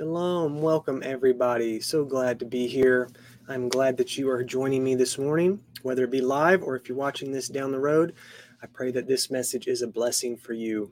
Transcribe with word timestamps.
Shalom. 0.00 0.62
Welcome, 0.62 1.02
everybody. 1.04 1.78
So 1.78 2.06
glad 2.06 2.38
to 2.38 2.46
be 2.46 2.66
here. 2.66 3.10
I'm 3.48 3.68
glad 3.68 3.98
that 3.98 4.16
you 4.16 4.30
are 4.30 4.42
joining 4.42 4.82
me 4.82 4.94
this 4.94 5.18
morning, 5.18 5.62
whether 5.82 6.04
it 6.04 6.10
be 6.10 6.22
live 6.22 6.62
or 6.62 6.74
if 6.74 6.88
you're 6.88 6.96
watching 6.96 7.30
this 7.30 7.48
down 7.48 7.70
the 7.70 7.80
road. 7.80 8.14
I 8.62 8.66
pray 8.66 8.92
that 8.92 9.06
this 9.06 9.30
message 9.30 9.66
is 9.66 9.82
a 9.82 9.86
blessing 9.86 10.38
for 10.38 10.54
you. 10.54 10.90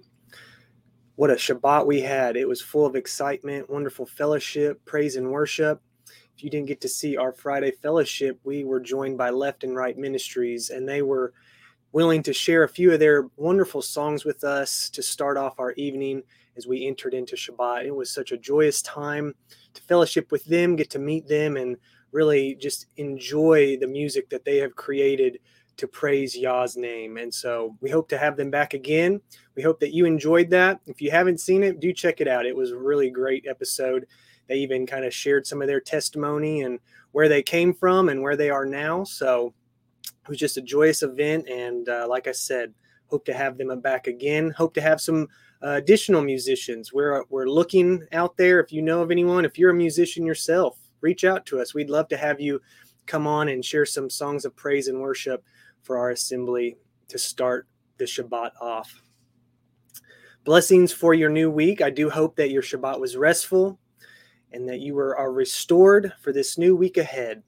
What 1.14 1.30
a 1.30 1.36
Shabbat 1.36 1.86
we 1.86 2.02
had. 2.02 2.36
It 2.36 2.46
was 2.46 2.60
full 2.60 2.84
of 2.84 2.96
excitement, 2.96 3.70
wonderful 3.70 4.04
fellowship, 4.04 4.84
praise, 4.84 5.16
and 5.16 5.30
worship. 5.30 5.80
If 6.36 6.44
you 6.44 6.50
didn't 6.50 6.68
get 6.68 6.82
to 6.82 6.88
see 6.88 7.16
our 7.16 7.32
Friday 7.32 7.70
fellowship, 7.70 8.38
we 8.44 8.62
were 8.62 8.78
joined 8.78 9.16
by 9.16 9.30
Left 9.30 9.64
and 9.64 9.74
Right 9.74 9.96
Ministries, 9.96 10.68
and 10.68 10.86
they 10.86 11.00
were 11.00 11.32
willing 11.92 12.22
to 12.24 12.34
share 12.34 12.62
a 12.62 12.68
few 12.68 12.92
of 12.92 13.00
their 13.00 13.30
wonderful 13.36 13.80
songs 13.80 14.26
with 14.26 14.44
us 14.44 14.90
to 14.90 15.02
start 15.02 15.38
off 15.38 15.58
our 15.58 15.72
evening 15.72 16.24
as 16.58 16.66
we 16.66 16.86
entered 16.86 17.14
into 17.14 17.36
Shabbat. 17.36 17.86
It 17.86 17.94
was 17.94 18.10
such 18.10 18.32
a 18.32 18.36
joyous 18.36 18.82
time 18.82 19.34
to 19.74 19.82
fellowship 19.82 20.30
with 20.30 20.44
them, 20.44 20.76
get 20.76 20.90
to 20.90 20.98
meet 20.98 21.28
them, 21.28 21.56
and 21.56 21.76
really 22.12 22.56
just 22.56 22.86
enjoy 22.96 23.76
the 23.78 23.86
music 23.86 24.28
that 24.30 24.44
they 24.44 24.58
have 24.58 24.74
created 24.74 25.38
to 25.76 25.86
praise 25.86 26.36
Yah's 26.36 26.76
name. 26.76 27.16
And 27.16 27.32
so 27.32 27.76
we 27.80 27.88
hope 27.88 28.08
to 28.08 28.18
have 28.18 28.36
them 28.36 28.50
back 28.50 28.74
again. 28.74 29.20
We 29.54 29.62
hope 29.62 29.78
that 29.80 29.94
you 29.94 30.04
enjoyed 30.04 30.50
that. 30.50 30.80
If 30.86 31.00
you 31.00 31.12
haven't 31.12 31.38
seen 31.38 31.62
it, 31.62 31.78
do 31.78 31.92
check 31.92 32.20
it 32.20 32.26
out. 32.26 32.46
It 32.46 32.56
was 32.56 32.72
a 32.72 32.78
really 32.78 33.10
great 33.10 33.46
episode. 33.48 34.06
They 34.48 34.56
even 34.56 34.86
kind 34.86 35.04
of 35.04 35.14
shared 35.14 35.46
some 35.46 35.62
of 35.62 35.68
their 35.68 35.80
testimony 35.80 36.62
and 36.62 36.80
where 37.12 37.28
they 37.28 37.42
came 37.42 37.72
from 37.72 38.08
and 38.08 38.22
where 38.22 38.36
they 38.36 38.50
are 38.50 38.66
now. 38.66 39.04
So 39.04 39.54
it 40.02 40.28
was 40.28 40.38
just 40.38 40.56
a 40.56 40.62
joyous 40.62 41.02
event. 41.02 41.48
And 41.48 41.88
uh, 41.88 42.06
like 42.08 42.26
I 42.26 42.32
said, 42.32 42.74
hope 43.06 43.24
to 43.26 43.34
have 43.34 43.56
them 43.56 43.80
back 43.80 44.08
again. 44.08 44.50
Hope 44.50 44.74
to 44.74 44.80
have 44.80 45.00
some 45.00 45.28
uh, 45.62 45.70
additional 45.70 46.22
musicians. 46.22 46.92
We're 46.92 47.24
we're 47.30 47.46
looking 47.48 48.04
out 48.12 48.36
there. 48.36 48.60
If 48.60 48.72
you 48.72 48.82
know 48.82 49.02
of 49.02 49.10
anyone, 49.10 49.44
if 49.44 49.58
you're 49.58 49.70
a 49.70 49.74
musician 49.74 50.24
yourself, 50.24 50.78
reach 51.00 51.24
out 51.24 51.46
to 51.46 51.60
us. 51.60 51.74
We'd 51.74 51.90
love 51.90 52.08
to 52.08 52.16
have 52.16 52.40
you 52.40 52.60
come 53.06 53.26
on 53.26 53.48
and 53.48 53.64
share 53.64 53.86
some 53.86 54.10
songs 54.10 54.44
of 54.44 54.54
praise 54.54 54.88
and 54.88 55.00
worship 55.00 55.42
for 55.82 55.98
our 55.98 56.10
assembly 56.10 56.76
to 57.08 57.18
start 57.18 57.66
the 57.96 58.04
Shabbat 58.04 58.50
off. 58.60 59.02
Blessings 60.44 60.92
for 60.92 61.14
your 61.14 61.30
new 61.30 61.50
week. 61.50 61.80
I 61.80 61.90
do 61.90 62.08
hope 62.08 62.36
that 62.36 62.50
your 62.50 62.62
Shabbat 62.62 63.00
was 63.00 63.16
restful 63.16 63.78
and 64.52 64.68
that 64.68 64.80
you 64.80 64.94
were, 64.94 65.16
are 65.16 65.32
restored 65.32 66.12
for 66.22 66.32
this 66.32 66.56
new 66.56 66.76
week 66.76 66.96
ahead. 66.96 67.42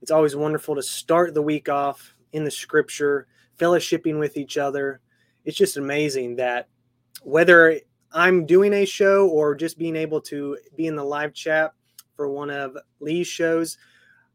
It's 0.00 0.10
always 0.10 0.34
wonderful 0.34 0.74
to 0.74 0.82
start 0.82 1.34
the 1.34 1.42
week 1.42 1.68
off 1.68 2.14
in 2.32 2.44
the 2.44 2.50
scripture, 2.50 3.28
fellowshipping 3.58 4.18
with 4.18 4.36
each 4.36 4.56
other. 4.56 5.00
It's 5.44 5.56
just 5.56 5.76
amazing 5.76 6.36
that 6.36 6.68
whether 7.24 7.80
I'm 8.12 8.46
doing 8.46 8.72
a 8.74 8.84
show 8.84 9.28
or 9.28 9.54
just 9.54 9.78
being 9.78 9.96
able 9.96 10.20
to 10.22 10.58
be 10.76 10.86
in 10.86 10.96
the 10.96 11.04
live 11.04 11.32
chat 11.32 11.72
for 12.14 12.28
one 12.28 12.50
of 12.50 12.76
Lee's 13.00 13.26
shows, 13.26 13.78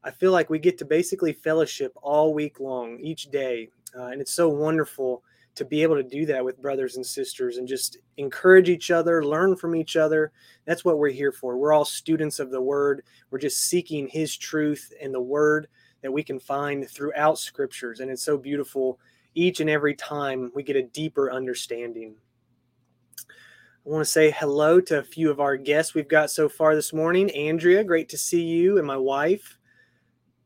I 0.04 0.12
feel 0.12 0.32
like 0.32 0.50
we 0.50 0.60
get 0.60 0.78
to 0.80 0.86
basically 0.86 1.34
fellowship 1.34 1.94
all 2.02 2.34
week 2.34 2.60
long, 2.60 3.00
each 3.00 3.30
day. 3.30 3.70
Uh, 3.98 4.06
and 4.06 4.22
it's 4.22 4.34
so 4.34 4.50
wonderful 4.50 5.24
to 5.56 5.66
be 5.66 5.82
able 5.82 5.96
to 5.96 6.04
do 6.04 6.26
that 6.28 6.46
with 6.46 6.62
brothers 6.62 6.98
and 6.98 7.06
sisters 7.06 7.58
and 7.58 7.68
just 7.68 7.98
encourage 8.18 8.70
each 8.70 8.92
other, 8.92 9.26
learn 9.26 9.56
from 9.56 9.76
each 9.76 9.96
other. 9.96 10.32
That's 10.66 10.86
what 10.86 11.00
we're 11.00 11.10
here 11.10 11.32
for. 11.32 11.58
We're 11.58 11.74
all 11.74 11.86
students 11.86 12.40
of 12.40 12.52
the 12.52 12.62
word. 12.62 13.04
We're 13.32 13.40
just 13.40 13.64
seeking 13.64 14.08
his 14.08 14.38
truth 14.38 14.94
and 15.02 15.14
the 15.14 15.22
word 15.22 15.68
that 16.04 16.12
we 16.12 16.24
can 16.24 16.40
find 16.40 16.88
throughout 16.88 17.40
scriptures. 17.40 18.00
And 18.00 18.12
it's 18.12 18.24
so 18.24 18.38
beautiful 18.38 19.00
each 19.34 19.60
and 19.60 19.70
every 19.70 19.96
time 19.96 20.52
we 20.54 20.62
get 20.62 20.76
a 20.76 20.84
deeper 20.84 21.32
understanding. 21.32 22.16
I 23.88 23.90
want 23.90 24.02
to 24.04 24.12
say 24.12 24.32
hello 24.32 24.82
to 24.82 25.00
a 25.00 25.04
few 25.04 25.32
of 25.32 25.40
our 25.40 25.56
guests 25.56 25.94
we've 25.94 26.10
got 26.10 26.30
so 26.30 26.50
far 26.50 26.76
this 26.76 26.92
morning. 26.92 27.32
Andrea, 27.32 27.86
great 27.86 28.10
to 28.10 28.18
see 28.18 28.44
you, 28.44 28.80
and 28.80 28.86
my 28.86 28.98
wife. 28.98 29.58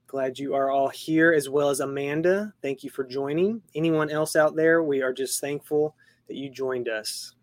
Glad 0.05 0.37
you 0.37 0.53
are 0.53 0.69
all 0.69 0.89
here, 0.89 1.33
as 1.33 1.49
well 1.49 1.69
as 1.69 1.79
Amanda. 1.79 2.53
Thank 2.61 2.83
you 2.83 2.91
for 2.91 3.03
joining. 3.03 3.63
Anyone 3.73 4.11
else 4.11 4.35
out 4.35 4.55
there, 4.55 4.83
we 4.83 5.01
are 5.01 5.11
just 5.11 5.41
thankful 5.41 5.95
that 6.27 6.35
you 6.35 6.51
joined 6.51 6.87
us. 6.87 7.33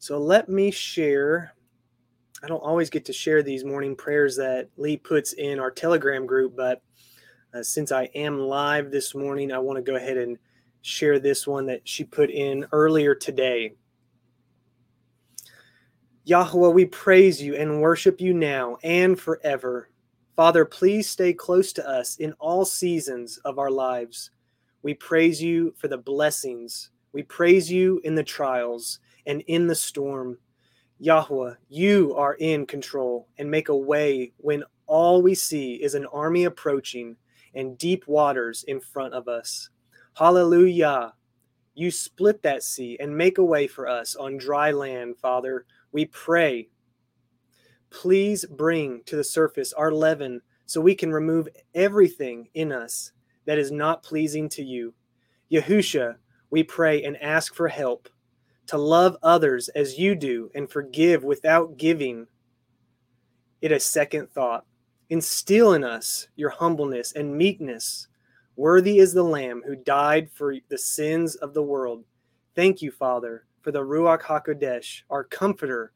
So 0.00 0.18
let 0.18 0.50
me 0.50 0.70
share. 0.70 1.54
I 2.44 2.46
don't 2.46 2.58
always 2.58 2.90
get 2.90 3.06
to 3.06 3.14
share 3.14 3.42
these 3.42 3.64
morning 3.64 3.96
prayers 3.96 4.36
that 4.36 4.68
Lee 4.76 4.98
puts 4.98 5.32
in 5.32 5.58
our 5.58 5.70
Telegram 5.70 6.26
group, 6.26 6.54
but 6.54 6.82
uh, 7.54 7.62
since 7.62 7.90
I 7.90 8.10
am 8.14 8.38
live 8.38 8.90
this 8.90 9.14
morning, 9.14 9.50
I 9.50 9.58
want 9.60 9.78
to 9.78 9.90
go 9.90 9.96
ahead 9.96 10.18
and 10.18 10.36
share 10.82 11.18
this 11.18 11.46
one 11.46 11.64
that 11.66 11.88
she 11.88 12.04
put 12.04 12.28
in 12.28 12.66
earlier 12.70 13.14
today. 13.14 13.72
Yahweh, 16.26 16.70
we 16.70 16.84
praise 16.84 17.40
you 17.40 17.54
and 17.54 17.80
worship 17.80 18.20
you 18.20 18.34
now 18.34 18.76
and 18.82 19.18
forever. 19.18 19.90
Father, 20.34 20.64
please 20.64 21.08
stay 21.08 21.32
close 21.32 21.72
to 21.72 21.88
us 21.88 22.16
in 22.16 22.32
all 22.40 22.64
seasons 22.64 23.38
of 23.44 23.60
our 23.60 23.70
lives. 23.70 24.32
We 24.82 24.94
praise 24.94 25.40
you 25.40 25.72
for 25.78 25.86
the 25.86 25.98
blessings. 25.98 26.90
We 27.12 27.22
praise 27.22 27.70
you 27.70 28.00
in 28.02 28.16
the 28.16 28.24
trials 28.24 28.98
and 29.24 29.40
in 29.42 29.68
the 29.68 29.76
storm. 29.76 30.38
Yahweh, 30.98 31.54
you 31.68 32.12
are 32.16 32.34
in 32.34 32.66
control 32.66 33.28
and 33.38 33.48
make 33.48 33.68
a 33.68 33.76
way 33.76 34.32
when 34.38 34.64
all 34.88 35.22
we 35.22 35.36
see 35.36 35.74
is 35.74 35.94
an 35.94 36.06
army 36.06 36.42
approaching 36.42 37.14
and 37.54 37.78
deep 37.78 38.08
waters 38.08 38.64
in 38.66 38.80
front 38.80 39.14
of 39.14 39.28
us. 39.28 39.70
Hallelujah. 40.14 41.12
You 41.74 41.92
split 41.92 42.42
that 42.42 42.64
sea 42.64 42.96
and 42.98 43.16
make 43.16 43.38
a 43.38 43.44
way 43.44 43.68
for 43.68 43.86
us 43.86 44.16
on 44.16 44.38
dry 44.38 44.72
land, 44.72 45.18
Father 45.18 45.66
we 45.96 46.04
pray. 46.04 46.68
Please 47.88 48.44
bring 48.44 49.02
to 49.06 49.16
the 49.16 49.24
surface 49.24 49.72
our 49.72 49.90
leaven 49.90 50.42
so 50.66 50.78
we 50.78 50.94
can 50.94 51.10
remove 51.10 51.48
everything 51.74 52.50
in 52.52 52.70
us 52.70 53.12
that 53.46 53.56
is 53.56 53.72
not 53.72 54.02
pleasing 54.02 54.46
to 54.50 54.62
you. 54.62 54.92
Yahusha, 55.50 56.16
we 56.50 56.62
pray 56.62 57.02
and 57.02 57.16
ask 57.22 57.54
for 57.54 57.68
help 57.68 58.10
to 58.66 58.76
love 58.76 59.16
others 59.22 59.70
as 59.70 59.98
you 59.98 60.14
do 60.14 60.50
and 60.54 60.70
forgive 60.70 61.24
without 61.24 61.78
giving 61.78 62.26
it 63.62 63.72
a 63.72 63.80
second 63.80 64.30
thought. 64.30 64.66
Instill 65.08 65.72
in 65.72 65.82
us 65.82 66.28
your 66.36 66.50
humbleness 66.50 67.12
and 67.12 67.38
meekness. 67.38 68.08
Worthy 68.54 68.98
is 68.98 69.14
the 69.14 69.22
Lamb 69.22 69.62
who 69.66 69.76
died 69.76 70.28
for 70.30 70.56
the 70.68 70.76
sins 70.76 71.36
of 71.36 71.54
the 71.54 71.62
world. 71.62 72.04
Thank 72.54 72.82
you, 72.82 72.90
Father, 72.90 73.45
for 73.66 73.72
the 73.72 73.80
Ruach 73.80 74.22
HaKodesh, 74.22 75.02
our 75.10 75.24
comforter 75.24 75.90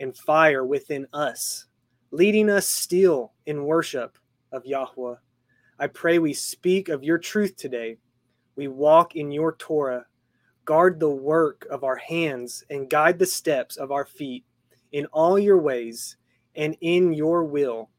and 0.00 0.16
fire 0.16 0.64
within 0.64 1.06
us, 1.12 1.66
leading 2.10 2.48
us 2.48 2.66
still 2.66 3.34
in 3.44 3.64
worship 3.64 4.16
of 4.50 4.64
Yahweh. 4.64 5.16
I 5.78 5.86
pray 5.88 6.18
we 6.18 6.32
speak 6.32 6.88
of 6.88 7.04
your 7.04 7.18
truth 7.18 7.54
today. 7.54 7.98
We 8.56 8.68
walk 8.68 9.14
in 9.14 9.30
your 9.30 9.56
Torah, 9.56 10.06
guard 10.64 10.98
the 10.98 11.10
work 11.10 11.66
of 11.70 11.84
our 11.84 11.96
hands, 11.96 12.64
and 12.70 12.88
guide 12.88 13.18
the 13.18 13.26
steps 13.26 13.76
of 13.76 13.92
our 13.92 14.06
feet 14.06 14.46
in 14.92 15.04
all 15.12 15.38
your 15.38 15.58
ways 15.58 16.16
and 16.56 16.78
in 16.80 17.12
your 17.12 17.44
will. 17.44 17.90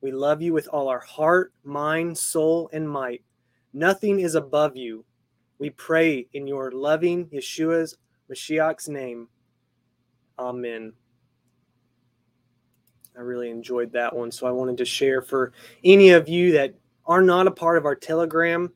We 0.00 0.12
love 0.12 0.42
you 0.42 0.52
with 0.52 0.68
all 0.68 0.86
our 0.86 1.00
heart, 1.00 1.52
mind, 1.64 2.16
soul, 2.16 2.70
and 2.72 2.88
might. 2.88 3.24
Nothing 3.72 4.20
is 4.20 4.36
above 4.36 4.76
you. 4.76 5.04
We 5.58 5.70
pray 5.70 6.28
in 6.34 6.46
your 6.46 6.70
loving 6.70 7.26
Yeshua's 7.30 7.96
Mashiach's 8.30 8.88
name. 8.88 9.28
Amen. 10.38 10.92
I 13.16 13.20
really 13.20 13.50
enjoyed 13.50 13.92
that 13.92 14.14
one. 14.14 14.30
So 14.30 14.46
I 14.46 14.52
wanted 14.52 14.78
to 14.78 14.84
share 14.84 15.20
for 15.20 15.52
any 15.84 16.10
of 16.10 16.28
you 16.28 16.52
that 16.52 16.74
are 17.06 17.22
not 17.22 17.46
a 17.46 17.50
part 17.50 17.76
of 17.76 17.84
our 17.84 17.96
Telegram. 17.96 18.72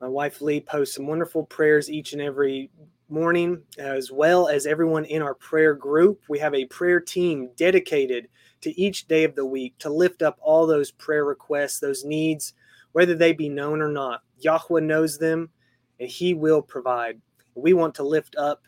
My 0.00 0.08
wife 0.08 0.40
Lee 0.40 0.60
posts 0.60 0.94
some 0.94 1.06
wonderful 1.06 1.44
prayers 1.44 1.90
each 1.90 2.12
and 2.12 2.22
every 2.22 2.70
morning, 3.08 3.62
as 3.78 4.12
well 4.12 4.48
as 4.48 4.66
everyone 4.66 5.04
in 5.06 5.22
our 5.22 5.34
prayer 5.34 5.74
group. 5.74 6.22
We 6.28 6.38
have 6.38 6.54
a 6.54 6.66
prayer 6.66 7.00
team 7.00 7.50
dedicated 7.56 8.28
to 8.60 8.80
each 8.80 9.08
day 9.08 9.24
of 9.24 9.34
the 9.34 9.46
week 9.46 9.76
to 9.80 9.90
lift 9.90 10.22
up 10.22 10.38
all 10.40 10.66
those 10.66 10.90
prayer 10.92 11.24
requests, 11.24 11.80
those 11.80 12.04
needs, 12.04 12.54
whether 12.92 13.14
they 13.14 13.32
be 13.32 13.48
known 13.48 13.80
or 13.80 13.88
not. 13.88 14.22
Yahweh 14.38 14.80
knows 14.80 15.18
them 15.18 15.50
and 15.98 16.08
He 16.08 16.34
will 16.34 16.62
provide 16.62 17.20
we 17.56 17.72
want 17.72 17.94
to 17.96 18.02
lift 18.02 18.36
up 18.36 18.62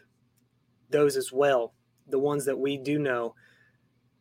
those 0.90 1.16
as 1.16 1.32
well, 1.32 1.74
the 2.08 2.18
ones 2.18 2.44
that 2.46 2.58
we 2.58 2.76
do 2.76 2.98
know. 2.98 3.34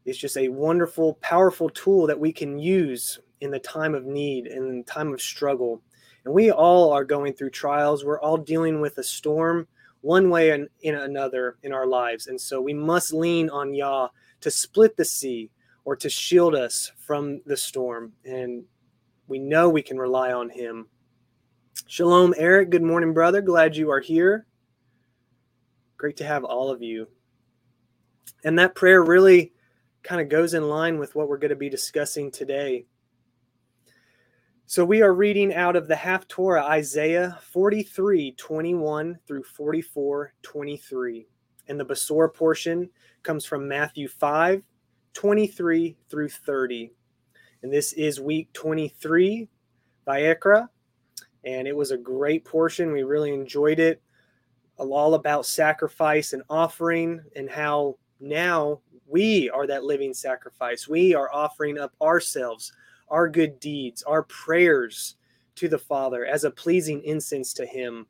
It's 0.05 0.17
just 0.17 0.37
a 0.37 0.49
wonderful, 0.49 1.15
powerful 1.15 1.69
tool 1.69 2.07
that 2.07 2.19
we 2.19 2.31
can 2.31 2.59
use 2.59 3.19
in 3.41 3.51
the 3.51 3.59
time 3.59 3.95
of 3.95 4.05
need 4.05 4.47
and 4.47 4.67
in 4.67 4.83
time 4.83 5.13
of 5.13 5.21
struggle. 5.21 5.81
And 6.25 6.33
we 6.33 6.51
all 6.51 6.91
are 6.91 7.05
going 7.05 7.33
through 7.33 7.51
trials. 7.51 8.03
We're 8.03 8.19
all 8.19 8.37
dealing 8.37 8.81
with 8.81 8.97
a 8.97 9.03
storm 9.03 9.67
one 10.01 10.29
way 10.29 10.51
and 10.51 10.67
in 10.81 10.95
another 10.95 11.57
in 11.63 11.73
our 11.73 11.87
lives. 11.87 12.27
And 12.27 12.39
so 12.39 12.61
we 12.61 12.73
must 12.73 13.13
lean 13.13 13.49
on 13.49 13.73
Yah 13.73 14.09
to 14.41 14.51
split 14.51 14.95
the 14.95 15.05
sea 15.05 15.51
or 15.85 15.95
to 15.95 16.09
shield 16.09 16.55
us 16.55 16.91
from 16.97 17.41
the 17.45 17.57
storm. 17.57 18.13
And 18.25 18.63
we 19.27 19.39
know 19.39 19.69
we 19.69 19.81
can 19.81 19.97
rely 19.97 20.31
on 20.31 20.49
him. 20.49 20.87
Shalom, 21.87 22.33
Eric. 22.37 22.69
Good 22.69 22.83
morning, 22.83 23.13
brother. 23.13 23.41
Glad 23.41 23.77
you 23.77 23.89
are 23.91 23.99
here. 23.99 24.46
Great 25.97 26.17
to 26.17 26.25
have 26.25 26.43
all 26.43 26.69
of 26.69 26.81
you. 26.81 27.07
And 28.43 28.57
that 28.59 28.75
prayer 28.75 29.03
really 29.03 29.53
kind 30.03 30.21
of 30.21 30.29
goes 30.29 30.53
in 30.53 30.69
line 30.69 30.99
with 30.99 31.15
what 31.15 31.27
we're 31.27 31.37
going 31.37 31.49
to 31.49 31.55
be 31.55 31.69
discussing 31.69 32.31
today. 32.31 32.85
So 34.67 34.85
we 34.85 35.01
are 35.01 35.13
reading 35.13 35.53
out 35.53 35.75
of 35.75 35.87
the 35.87 35.95
Haftorah, 35.95 36.63
Isaiah 36.63 37.39
43 37.51 38.33
21 38.33 39.17
through 39.25 39.43
44 39.43 40.33
23. 40.41 41.27
And 41.69 41.79
the 41.79 41.85
Besorah 41.85 42.33
portion 42.33 42.89
comes 43.23 43.45
from 43.45 43.67
Matthew 43.67 44.07
5 44.07 44.61
23 45.13 45.97
through 46.09 46.29
30. 46.29 46.91
And 47.63 47.73
this 47.73 47.93
is 47.93 48.19
week 48.19 48.51
23 48.53 49.47
Vayikra. 50.05 50.67
And 51.43 51.67
it 51.67 51.75
was 51.75 51.91
a 51.91 51.97
great 51.97 52.45
portion. 52.45 52.91
We 52.91 53.03
really 53.03 53.33
enjoyed 53.33 53.79
it. 53.79 54.01
All 54.77 55.15
about 55.15 55.45
sacrifice 55.45 56.33
and 56.33 56.43
offering, 56.49 57.21
and 57.35 57.49
how 57.49 57.97
now 58.19 58.81
we 59.07 59.49
are 59.49 59.65
that 59.67 59.83
living 59.83 60.13
sacrifice. 60.13 60.87
We 60.87 61.15
are 61.15 61.33
offering 61.33 61.77
up 61.77 61.93
ourselves, 62.01 62.71
our 63.09 63.27
good 63.29 63.59
deeds, 63.59 64.03
our 64.03 64.23
prayers 64.23 65.15
to 65.55 65.67
the 65.67 65.77
Father 65.77 66.25
as 66.25 66.43
a 66.43 66.51
pleasing 66.51 67.03
incense 67.03 67.53
to 67.53 67.65
Him. 67.65 68.05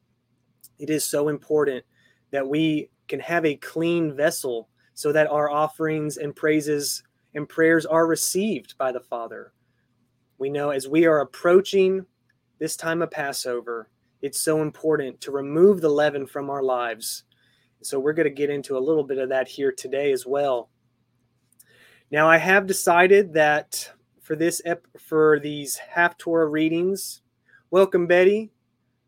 It 0.80 0.90
is 0.90 1.04
so 1.04 1.30
important 1.30 1.86
that 2.32 2.48
we 2.48 2.90
can 3.08 3.20
have 3.22 3.46
a 3.46 3.56
clean 3.56 4.16
vessel 4.16 4.68
so 4.94 5.12
that 5.12 5.28
our 5.28 5.50
offerings 5.50 6.18
and 6.18 6.36
praises 6.36 7.04
and 7.36 7.48
prayers 7.48 7.86
are 7.86 8.08
received 8.08 8.78
by 8.78 8.92
the 8.92 9.00
Father. 9.00 9.54
We 10.38 10.50
know 10.50 10.72
as 10.72 10.88
we 10.88 11.06
are 11.06 11.22
approaching 11.22 12.06
this 12.60 12.76
time 12.76 13.02
of 13.02 13.12
Passover, 13.12 13.90
it's 14.22 14.40
so 14.40 14.62
important 14.62 15.22
to 15.22 15.32
remove 15.32 15.82
the 15.82 15.90
leaven 15.90 16.26
from 16.26 16.50
our 16.50 16.64
lives. 16.64 17.24
So 17.82 18.00
we're 18.00 18.14
going 18.14 18.28
to 18.28 18.34
get 18.34 18.50
into 18.50 18.78
a 18.78 18.80
little 18.80 19.04
bit 19.04 19.20
of 19.20 19.30
that 19.30 19.48
here 19.48 19.72
today 19.72 20.12
as 20.12 20.26
well. 20.26 20.70
Now 22.10 22.30
I 22.30 22.38
have 22.38 22.66
decided 22.66 23.34
that 23.34 23.92
for 24.22 24.36
this 24.36 24.62
ep- 24.66 24.88
for 25.00 25.40
these 25.40 25.76
half 25.76 26.18
Haftorah 26.18 26.52
readings, 26.52 27.22
welcome 27.70 28.08
Betty. 28.08 28.52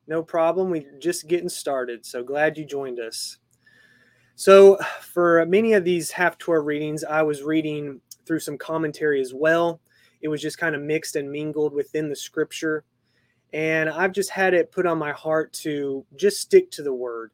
No 0.08 0.24
problem. 0.24 0.70
We're 0.70 1.00
just 1.00 1.28
getting 1.28 1.50
started. 1.50 2.06
So 2.06 2.24
glad 2.24 2.58
you 2.58 2.66
joined 2.66 3.00
us. 3.00 3.38
So 4.36 4.78
for 5.02 5.46
many 5.46 5.74
of 5.74 5.84
these 5.84 6.12
half 6.12 6.38
Haftorah 6.38 6.66
readings, 6.66 7.04
I 7.04 7.22
was 7.22 7.44
reading 7.44 8.02
through 8.26 8.40
some 8.40 8.58
commentary 8.58 9.22
as 9.22 9.34
well. 9.34 9.82
It 10.22 10.28
was 10.28 10.42
just 10.42 10.58
kind 10.58 10.76
of 10.76 10.82
mixed 10.82 11.16
and 11.16 11.32
mingled 11.32 11.74
within 11.74 12.10
the 12.10 12.16
scripture. 12.16 12.84
And 13.54 13.90
I've 13.90 14.12
just 14.12 14.30
had 14.30 14.54
it 14.54 14.72
put 14.72 14.86
on 14.86 14.98
my 14.98 15.12
heart 15.12 15.54
to 15.54 16.06
just 16.16 16.40
stick 16.40 16.70
to 16.72 16.84
the 16.84 16.94
word. 16.94 17.32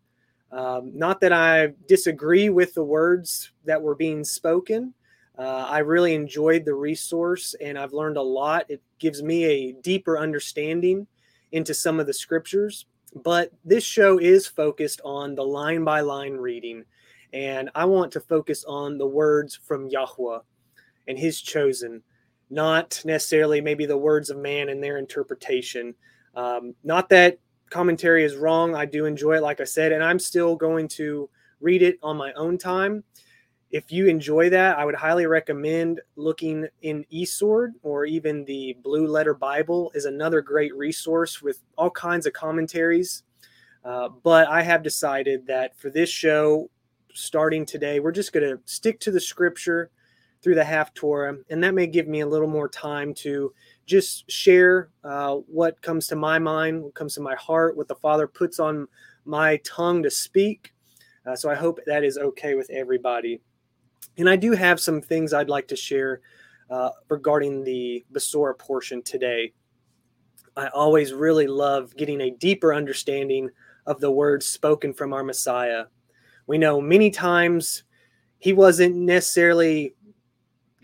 Um, 0.52 0.92
not 0.98 1.20
that 1.22 1.34
I 1.34 1.74
disagree 1.88 2.50
with 2.50 2.74
the 2.74 2.84
words 2.84 3.52
that 3.66 3.82
were 3.82 3.96
being 3.96 4.24
spoken. 4.24 4.94
Uh, 5.38 5.66
I 5.68 5.80
really 5.80 6.16
enjoyed 6.16 6.64
the 6.64 6.74
resource 6.74 7.56
and 7.60 7.78
I've 7.78 7.92
learned 7.92 8.16
a 8.16 8.22
lot. 8.22 8.66
It 8.70 8.82
gives 9.00 9.22
me 9.22 9.44
a 9.44 9.72
deeper 9.74 10.18
understanding 10.18 11.08
into 11.52 11.74
some 11.74 12.00
of 12.00 12.08
the 12.08 12.14
scriptures. 12.14 12.86
But 13.14 13.52
this 13.64 13.84
show 13.84 14.18
is 14.18 14.48
focused 14.48 15.02
on 15.04 15.36
the 15.36 15.44
line 15.44 15.84
by 15.84 16.02
line 16.02 16.34
reading. 16.34 16.86
And 17.34 17.70
I 17.76 17.86
want 17.86 18.14
to 18.14 18.22
focus 18.22 18.64
on 18.66 18.98
the 18.98 19.08
words 19.08 19.60
from 19.62 19.88
Yahweh 19.90 20.40
and 21.08 21.18
his 21.18 21.42
chosen 21.42 22.04
not 22.50 23.02
necessarily 23.06 23.62
maybe 23.62 23.86
the 23.86 23.98
words 23.98 24.30
of 24.30 24.38
man 24.38 24.70
and 24.70 24.84
their 24.84 24.98
interpretation. 24.98 25.96
Um, 26.36 26.76
not 26.84 27.10
that 27.10 27.40
commentary 27.70 28.24
is 28.24 28.36
wrong. 28.36 28.76
I 28.76 28.86
do 28.86 29.06
enjoy 29.06 29.38
it, 29.38 29.44
like 29.44 29.62
I 29.62 29.66
said, 29.66 29.92
and 29.92 30.04
I'm 30.04 30.20
still 30.20 30.56
going 30.56 30.88
to 30.90 31.30
read 31.60 31.82
it 31.82 31.98
on 32.04 32.18
my 32.18 32.34
own 32.34 32.58
time. 32.58 33.04
If 33.72 33.92
you 33.92 34.08
enjoy 34.08 34.50
that, 34.52 34.78
I 34.78 34.86
would 34.86 34.96
highly 34.96 35.26
recommend 35.26 36.00
looking 36.16 36.68
in 36.82 37.06
eSword 37.12 37.72
or 37.82 38.06
even 38.06 38.46
the 38.46 38.78
Blue 38.84 39.08
Letter 39.08 39.34
Bible 39.34 39.92
is 39.96 40.06
another 40.06 40.42
great 40.42 40.74
resource 40.76 41.42
with 41.42 41.62
all 41.78 41.90
kinds 41.90 42.26
of 42.26 42.34
commentaries. 42.34 43.24
Uh, 43.84 44.10
but 44.24 44.48
I 44.48 44.62
have 44.62 44.84
decided 44.84 45.46
that 45.48 45.78
for 45.78 45.90
this 45.90 46.10
show, 46.10 46.70
starting 47.14 47.66
today, 47.66 48.00
we're 48.00 48.12
just 48.12 48.34
going 48.34 48.48
to 48.50 48.62
stick 48.66 49.00
to 49.02 49.12
the 49.12 49.20
scripture 49.20 49.90
through 50.46 50.54
the 50.54 50.62
Haftorah, 50.62 51.42
and 51.50 51.64
that 51.64 51.74
may 51.74 51.88
give 51.88 52.08
me 52.08 52.20
a 52.20 52.28
little 52.28 52.48
more 52.48 52.70
time 52.70 53.16
to 53.16 53.52
just 53.88 54.30
share 54.30 54.90
uh, 55.04 55.38
what 55.48 55.82
comes 55.82 56.06
to 56.06 56.16
my 56.16 56.38
mind, 56.38 56.84
what 56.84 56.94
comes 56.94 57.16
to 57.16 57.22
my 57.22 57.34
heart, 57.34 57.76
what 57.76 57.88
the 57.88 57.96
Father 57.96 58.28
puts 58.28 58.60
on 58.60 58.88
my 59.26 59.58
tongue 59.66 60.04
to 60.04 60.12
speak. 60.12 60.72
Uh, 61.26 61.36
so 61.36 61.50
I 61.50 61.56
hope 61.56 61.80
that 61.88 62.04
is 62.04 62.20
okay 62.20 62.54
with 62.54 62.70
everybody. 62.70 63.42
And 64.20 64.30
I 64.30 64.36
do 64.36 64.52
have 64.52 64.80
some 64.80 65.02
things 65.02 65.34
I'd 65.34 65.50
like 65.50 65.68
to 65.70 65.76
share 65.76 66.22
uh, 66.70 66.92
regarding 67.10 67.64
the 67.64 68.06
Besorah 68.14 68.56
portion 68.56 69.02
today. 69.02 69.52
I 70.56 70.68
always 70.68 71.12
really 71.12 71.48
love 71.48 71.96
getting 71.96 72.22
a 72.22 72.30
deeper 72.30 72.72
understanding 72.72 73.50
of 73.88 74.00
the 74.00 74.12
words 74.12 74.46
spoken 74.46 74.94
from 74.94 75.12
our 75.12 75.24
Messiah. 75.24 75.86
We 76.46 76.60
know 76.60 76.80
many 76.80 77.10
times 77.10 77.82
he 78.38 78.54
wasn't 78.54 78.96
necessarily 78.96 79.96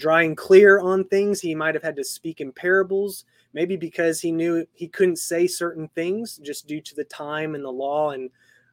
drawing 0.02 0.36
clear 0.36 0.80
on 0.80 1.06
things. 1.06 1.40
He 1.40 1.56
might 1.56 1.76
have 1.76 1.84
had 1.84 1.96
to 1.96 2.04
speak 2.04 2.42
in 2.42 2.52
parables, 2.52 3.26
maybe 3.54 3.78
because 3.78 4.20
he 4.20 4.32
knew 4.32 4.66
he 4.74 4.88
couldn't 4.88 5.18
say 5.18 5.48
certain 5.48 5.88
things 5.90 6.40
just 6.44 6.68
due 6.68 6.82
to 6.82 6.96
the 6.96 7.06
time 7.06 7.56
and 7.56 7.64
the 7.64 7.72
law 7.72 8.12
and 8.12 8.30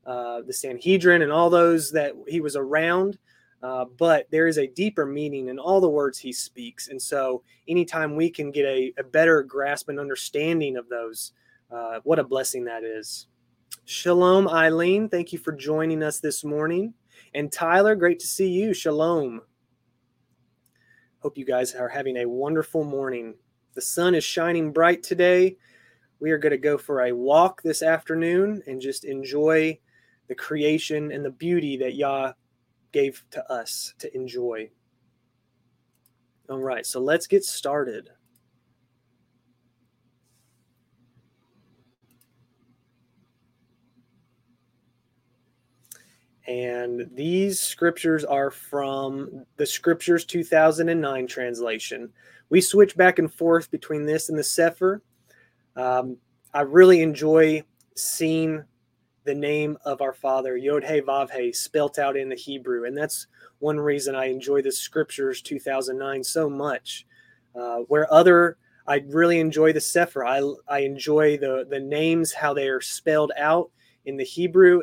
uh, 0.07 0.41
the 0.43 0.53
Sanhedrin 0.53 1.23
and 1.23 1.31
all 1.31 1.51
those 1.51 1.93
that 1.93 2.15
he 2.27 2.41
was 2.41 2.57
around. 2.57 3.19
Uh, 3.63 3.85
but 3.99 4.27
there 4.31 4.47
is 4.47 4.57
a 4.57 4.69
deeper 4.69 5.05
meaning 5.05 5.49
in 5.49 5.59
all 5.59 5.81
the 5.81 5.89
words 5.89 6.19
he 6.19 6.33
speaks. 6.33 6.89
And 6.89 7.01
so, 7.01 7.43
anytime 7.67 8.17
we 8.17 8.31
can 8.31 8.51
get 8.51 8.65
a, 8.65 8.93
a 8.99 9.05
better 9.05 9.43
grasp 9.43 9.89
and 9.89 10.01
understanding 10.01 10.77
of 10.77 10.89
those, 10.89 11.33
uh, 11.71 12.01
what 12.05 12.21
a 12.21 12.25
blessing 12.25 12.65
that 12.65 12.85
is. 12.85 13.27
Shalom, 13.85 14.49
Eileen. 14.49 15.09
Thank 15.09 15.33
you 15.33 15.39
for 15.39 15.53
joining 15.53 16.03
us 16.03 16.21
this 16.21 16.45
morning. 16.45 16.95
And 17.35 17.51
Tyler, 17.51 17.97
great 17.97 18.21
to 18.21 18.27
see 18.27 18.49
you. 18.49 18.73
Shalom. 18.73 19.43
Hope 21.21 21.37
you 21.37 21.45
guys 21.45 21.75
are 21.75 21.89
having 21.89 22.19
a 22.19 22.29
wonderful 22.29 22.85
morning. 22.85 23.35
The 23.75 23.81
sun 23.81 24.15
is 24.15 24.23
shining 24.23 24.73
bright 24.73 25.03
today. 25.03 25.57
We 26.21 26.31
are 26.31 26.39
going 26.39 26.53
to 26.53 26.59
go 26.59 26.79
for 26.79 27.03
a 27.03 27.13
walk 27.13 27.61
this 27.63 27.83
afternoon 27.83 28.63
and 28.69 28.81
just 28.81 29.05
enjoy 29.05 29.81
the 30.29 30.37
creation 30.37 31.11
and 31.11 31.25
the 31.25 31.31
beauty 31.31 31.77
that 31.79 31.97
Yah 31.97 32.35
gave 32.93 33.25
to 33.33 33.53
us 33.53 33.95
to 33.99 34.15
enjoy. 34.15 34.71
All 36.49 36.61
right, 36.61 36.87
so 36.87 37.01
let's 37.01 37.27
get 37.27 37.45
started. 37.45 38.11
And 46.49 47.11
these 47.13 47.61
scriptures 47.61 48.25
are 48.25 48.51
from 48.51 49.45
the 49.59 49.67
Scriptures 49.67 50.25
2009 50.25 51.27
translation. 51.27 52.11
We 52.49 52.63
switch 52.63 52.97
back 52.97 53.19
and 53.19 53.31
forth 53.31 53.71
between 53.71 54.07
this 54.07 54.31
and 54.31 54.39
the 54.39 54.43
Sefer. 54.43 55.03
Um, 55.77 56.17
I 56.55 56.63
really 56.63 57.03
enjoy 57.03 57.65
seeing 57.97 58.65
the 59.25 59.35
name 59.35 59.77
of 59.85 60.01
our 60.01 60.15
Father, 60.15 60.57
Yod 60.57 60.85
He 60.85 61.03
Vav 61.03 61.31
He, 61.31 61.53
spelt 61.53 61.99
out 61.99 62.17
in 62.17 62.31
the 62.31 62.35
Hebrew. 62.35 62.87
And 62.87 62.97
that's 62.97 63.27
one 63.59 63.79
reason 63.79 64.15
I 64.15 64.31
enjoy 64.31 64.63
the 64.63 64.73
Scriptures 64.73 65.43
2009 65.43 66.25
so 66.25 66.49
much. 66.49 67.07
Uh, 67.55 67.81
where 67.89 68.11
other, 68.11 68.57
I 68.87 69.05
really 69.09 69.39
enjoy 69.39 69.75
the 69.75 69.83
Sefer. 69.83 70.25
I, 70.25 70.41
I 70.67 70.79
enjoy 70.79 71.37
the, 71.37 71.67
the 71.69 71.81
names, 71.81 72.33
how 72.33 72.55
they 72.55 72.69
are 72.69 72.81
spelled 72.81 73.33
out 73.37 73.71
in 74.07 74.17
the 74.17 74.25
Hebrew 74.25 74.81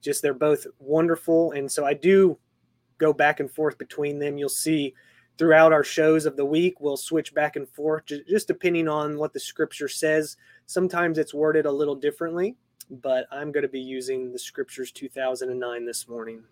just 0.00 0.22
they're 0.22 0.34
both 0.34 0.66
wonderful. 0.78 1.52
And 1.52 1.70
so 1.70 1.84
I 1.84 1.94
do 1.94 2.38
go 2.98 3.12
back 3.12 3.40
and 3.40 3.50
forth 3.50 3.78
between 3.78 4.18
them. 4.18 4.38
You'll 4.38 4.48
see 4.48 4.94
throughout 5.38 5.72
our 5.72 5.84
shows 5.84 6.26
of 6.26 6.36
the 6.36 6.44
week, 6.44 6.80
we'll 6.80 6.98
switch 6.98 7.32
back 7.32 7.56
and 7.56 7.66
forth 7.68 8.04
just 8.06 8.46
depending 8.46 8.88
on 8.88 9.16
what 9.16 9.32
the 9.32 9.40
scripture 9.40 9.88
says. 9.88 10.36
Sometimes 10.66 11.16
it's 11.16 11.32
worded 11.32 11.64
a 11.64 11.72
little 11.72 11.94
differently, 11.94 12.56
but 12.90 13.26
I'm 13.32 13.50
going 13.50 13.62
to 13.62 13.68
be 13.68 13.80
using 13.80 14.32
the 14.32 14.38
scriptures 14.38 14.92
2009 14.92 15.86
this 15.86 16.06
morning. 16.08 16.42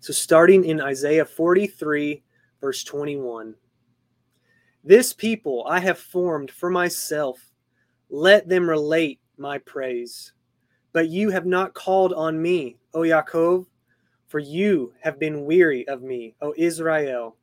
So 0.00 0.12
starting 0.12 0.64
in 0.64 0.80
Isaiah 0.80 1.24
43, 1.24 2.22
verse 2.60 2.82
21. 2.84 3.54
This 4.84 5.12
people 5.12 5.66
I 5.68 5.80
have 5.80 5.98
formed 5.98 6.50
for 6.50 6.70
myself. 6.70 7.52
Let 8.10 8.48
them 8.48 8.68
relate 8.68 9.20
my 9.36 9.58
praise. 9.58 10.32
But 10.92 11.08
you 11.10 11.30
have 11.30 11.46
not 11.46 11.74
called 11.74 12.12
on 12.14 12.42
me, 12.42 12.78
O 12.94 13.00
Yaakov, 13.00 13.66
for 14.28 14.40
you 14.40 14.94
have 15.02 15.18
been 15.18 15.46
weary 15.46 15.88
of 15.88 16.02
me, 16.02 16.34
O 16.42 16.54
Israel. 16.56 17.36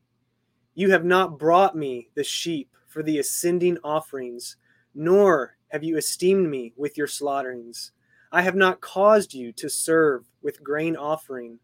You 0.76 0.92
have 0.92 1.06
not 1.06 1.40
brought 1.40 1.76
me 1.76 2.10
the 2.16 2.24
sheep 2.24 2.70
for 2.88 3.04
the 3.04 3.20
ascending 3.20 3.80
offerings, 3.84 4.58
nor 4.96 5.58
have 5.70 5.84
you 5.84 5.98
esteemed 5.98 6.50
me 6.50 6.74
with 6.78 6.98
your 6.98 7.08
slaughterings. 7.08 7.92
I 8.32 8.44
have 8.44 8.56
not 8.56 8.82
caused 8.82 9.34
you 9.34 9.52
to 9.54 9.70
serve 9.70 10.26
with 10.44 10.64
grain 10.64 10.96
offering. 10.96 11.60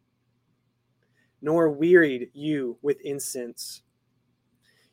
nor 1.42 1.72
wearied 1.72 2.32
you 2.34 2.78
with 2.82 3.02
incense. 3.02 3.84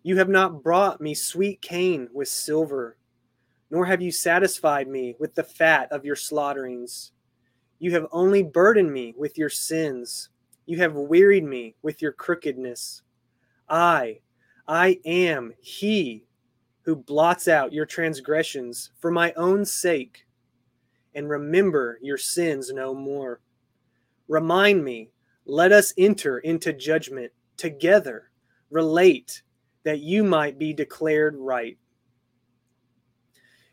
You 0.02 0.18
have 0.18 0.28
not 0.28 0.62
brought 0.62 1.00
me 1.00 1.14
sweet 1.14 1.62
cane 1.62 2.08
with 2.12 2.28
silver, 2.28 2.97
nor 3.70 3.84
have 3.84 4.00
you 4.00 4.10
satisfied 4.10 4.88
me 4.88 5.14
with 5.18 5.34
the 5.34 5.44
fat 5.44 5.90
of 5.92 6.04
your 6.04 6.16
slaughterings. 6.16 7.12
You 7.78 7.92
have 7.92 8.06
only 8.12 8.42
burdened 8.42 8.92
me 8.92 9.14
with 9.16 9.38
your 9.38 9.50
sins. 9.50 10.30
You 10.66 10.78
have 10.78 10.94
wearied 10.94 11.44
me 11.44 11.76
with 11.82 12.02
your 12.02 12.12
crookedness. 12.12 13.02
I, 13.68 14.20
I 14.66 14.98
am 15.04 15.52
he 15.60 16.24
who 16.82 16.96
blots 16.96 17.48
out 17.48 17.72
your 17.72 17.86
transgressions 17.86 18.90
for 18.98 19.10
my 19.10 19.32
own 19.34 19.64
sake, 19.64 20.26
and 21.14 21.28
remember 21.28 21.98
your 22.00 22.16
sins 22.16 22.72
no 22.72 22.94
more. 22.94 23.40
Remind 24.26 24.82
me, 24.84 25.10
let 25.44 25.72
us 25.72 25.92
enter 25.98 26.38
into 26.38 26.72
judgment 26.72 27.32
together. 27.56 28.30
Relate 28.70 29.42
that 29.84 30.00
you 30.00 30.24
might 30.24 30.58
be 30.58 30.72
declared 30.72 31.36
right. 31.38 31.78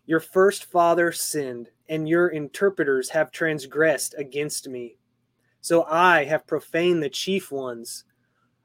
Your 0.06 0.20
first 0.20 0.66
father 0.66 1.12
sinned, 1.12 1.70
and 1.90 2.08
your 2.08 2.30
interpreters 2.30 3.10
have 3.10 3.32
transgressed 3.32 4.16
against 4.18 4.68
me. 4.68 4.98
So 5.62 5.84
I 5.84 6.26
have 6.26 6.46
profaned 6.46 7.02
the 7.02 7.10
chief 7.10 7.52
ones 7.52 8.04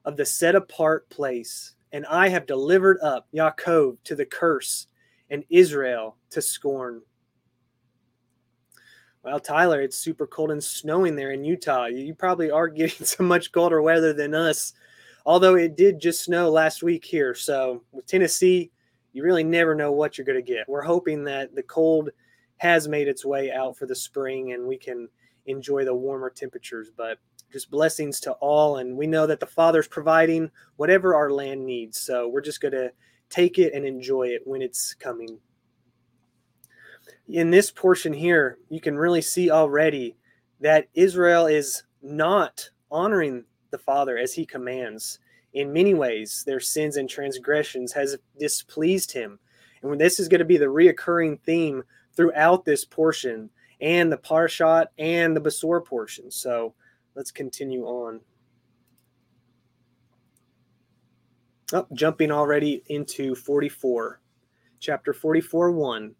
of 0.04 0.16
the 0.16 0.26
set 0.26 0.54
apart 0.54 1.08
place, 1.08 1.74
and 1.92 2.04
I 2.06 2.28
have 2.28 2.46
delivered 2.46 2.98
up 3.02 3.26
Yaakov 3.34 3.98
to 4.04 4.14
the 4.14 4.26
curse 4.26 4.86
and 5.30 5.44
Israel 5.48 6.16
to 6.30 6.42
scorn. 6.42 7.02
Well, 9.22 9.40
Tyler, 9.40 9.82
it's 9.82 9.96
super 9.96 10.26
cold 10.26 10.50
and 10.50 10.64
snowing 10.64 11.14
there 11.14 11.32
in 11.32 11.44
Utah. 11.44 11.86
You 11.86 12.14
probably 12.14 12.50
are 12.50 12.68
getting 12.68 13.06
some 13.06 13.26
much 13.26 13.52
colder 13.52 13.82
weather 13.82 14.12
than 14.12 14.34
us, 14.34 14.72
although 15.24 15.54
it 15.54 15.76
did 15.76 16.00
just 16.00 16.24
snow 16.24 16.50
last 16.50 16.82
week 16.82 17.04
here. 17.04 17.34
So 17.34 17.82
with 17.92 18.06
Tennessee, 18.06 18.70
you 19.12 19.22
really 19.22 19.44
never 19.44 19.74
know 19.74 19.92
what 19.92 20.16
you're 20.16 20.24
going 20.24 20.42
to 20.42 20.52
get. 20.52 20.68
We're 20.68 20.82
hoping 20.82 21.24
that 21.24 21.54
the 21.54 21.62
cold 21.62 22.10
has 22.58 22.88
made 22.88 23.08
its 23.08 23.24
way 23.24 23.50
out 23.50 23.76
for 23.76 23.86
the 23.86 23.94
spring 23.94 24.52
and 24.52 24.66
we 24.66 24.76
can 24.76 25.08
enjoy 25.46 25.84
the 25.84 25.94
warmer 25.94 26.30
temperatures. 26.30 26.88
But 26.96 27.18
just 27.52 27.70
blessings 27.70 28.20
to 28.20 28.32
all. 28.32 28.78
And 28.78 28.96
we 28.96 29.06
know 29.06 29.26
that 29.26 29.40
the 29.40 29.46
Father's 29.46 29.88
providing 29.88 30.50
whatever 30.76 31.14
our 31.14 31.30
land 31.30 31.64
needs. 31.64 31.98
So 31.98 32.28
we're 32.28 32.40
just 32.40 32.60
going 32.60 32.72
to 32.72 32.92
take 33.28 33.58
it 33.58 33.74
and 33.74 33.84
enjoy 33.84 34.28
it 34.28 34.42
when 34.44 34.62
it's 34.62 34.94
coming 34.94 35.38
in 37.32 37.50
this 37.50 37.70
portion 37.70 38.12
here, 38.12 38.58
you 38.68 38.80
can 38.80 38.96
really 38.96 39.22
see 39.22 39.50
already 39.50 40.16
that 40.60 40.88
Israel 40.94 41.46
is 41.46 41.84
not 42.02 42.68
honoring 42.90 43.44
the 43.70 43.78
Father 43.78 44.18
as 44.18 44.34
he 44.34 44.44
commands. 44.44 45.18
In 45.52 45.72
many 45.72 45.94
ways, 45.94 46.44
their 46.46 46.60
sins 46.60 46.96
and 46.96 47.08
transgressions 47.08 47.92
has 47.92 48.16
displeased 48.38 49.12
him. 49.12 49.38
And 49.82 50.00
this 50.00 50.20
is 50.20 50.28
going 50.28 50.40
to 50.40 50.44
be 50.44 50.58
the 50.58 50.66
reoccurring 50.66 51.40
theme 51.40 51.82
throughout 52.14 52.64
this 52.64 52.84
portion 52.84 53.50
and 53.80 54.12
the 54.12 54.18
Parshat 54.18 54.86
and 54.98 55.36
the 55.36 55.40
Besorah 55.40 55.84
portion. 55.84 56.30
So 56.30 56.74
let's 57.14 57.30
continue 57.30 57.84
on. 57.84 58.20
Oh, 61.72 61.86
jumping 61.92 62.32
already 62.32 62.82
into 62.88 63.34
44, 63.34 64.20
chapter 64.80 65.12
44 65.12 65.70
1. 65.70 66.14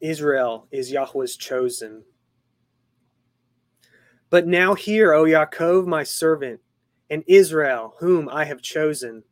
Israel 0.00 0.68
is 0.70 0.92
Yahweh's 0.92 1.36
chosen. 1.36 2.04
But 4.28 4.46
now 4.46 4.74
hear, 4.74 5.14
O 5.14 5.24
Yaakov, 5.24 5.86
my 5.86 6.02
servant, 6.02 6.60
and 7.10 7.24
Israel, 7.26 7.94
whom 7.98 8.28
I 8.28 8.44
have 8.44 8.62
chosen. 8.62 9.22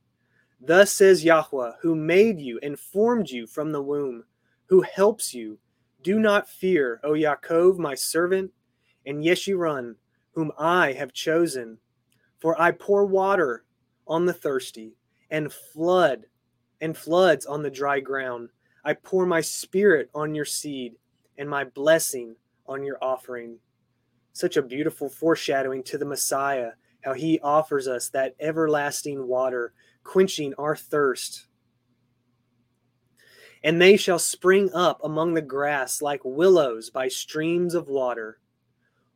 Thus 0.61 0.93
says 0.93 1.25
Yahweh, 1.25 1.73
who 1.83 1.95
made 1.95 2.41
you 2.41 2.59
and 2.63 2.79
formed 2.79 3.31
you 3.31 3.47
from 3.47 3.73
the 3.73 3.83
womb, 3.83 4.25
who 4.67 4.83
helps 4.83 5.35
you. 5.35 5.59
Do 6.03 6.19
not 6.19 6.49
fear, 6.49 7.01
O 7.03 7.13
Yaakov, 7.13 7.79
my 7.79 7.95
servant, 7.95 8.53
and 9.07 9.23
Yeshurun, 9.23 9.97
whom 10.33 10.53
I 10.59 10.93
have 10.93 11.13
chosen. 11.13 11.79
For 12.39 12.61
I 12.61 12.73
pour 12.73 13.07
water 13.07 13.65
on 14.07 14.27
the 14.27 14.33
thirsty, 14.33 14.95
and 15.31 15.53
flood, 15.53 16.27
and 16.81 16.97
floods 16.97 17.47
on 17.47 17.63
the 17.63 17.71
dry 17.71 18.01
ground. 18.01 18.51
I 18.85 18.95
pour 18.95 19.27
my 19.27 19.41
spirit 19.41 20.11
on 20.15 20.35
your 20.35 20.45
seed 20.45 20.95
and 21.39 21.49
my 21.49 21.65
blessing 21.65 22.37
on 22.67 22.85
your 22.85 22.99
offering. 23.03 23.59
Such 24.33 24.57
a 24.57 24.63
beautiful 24.63 25.09
foreshadowing 25.09 25.83
to 25.85 25.99
the 25.99 26.05
Messiah, 26.05 26.73
how 27.05 27.13
he 27.13 27.39
offers 27.41 27.87
us 27.87 28.09
that 28.11 28.35
everlasting 28.41 29.27
water, 29.27 29.75
quenching 30.05 30.55
our 30.55 30.75
thirst. 30.75 31.47
And 33.63 33.81
they 33.81 33.97
shall 33.97 34.19
spring 34.19 34.71
up 34.73 35.01
among 35.05 35.35
the 35.35 35.43
grass 35.43 36.01
like 36.01 36.21
willows 36.25 36.91
by 36.91 37.09
streams 37.09 37.75
of 37.75 37.89
water. 37.89 38.39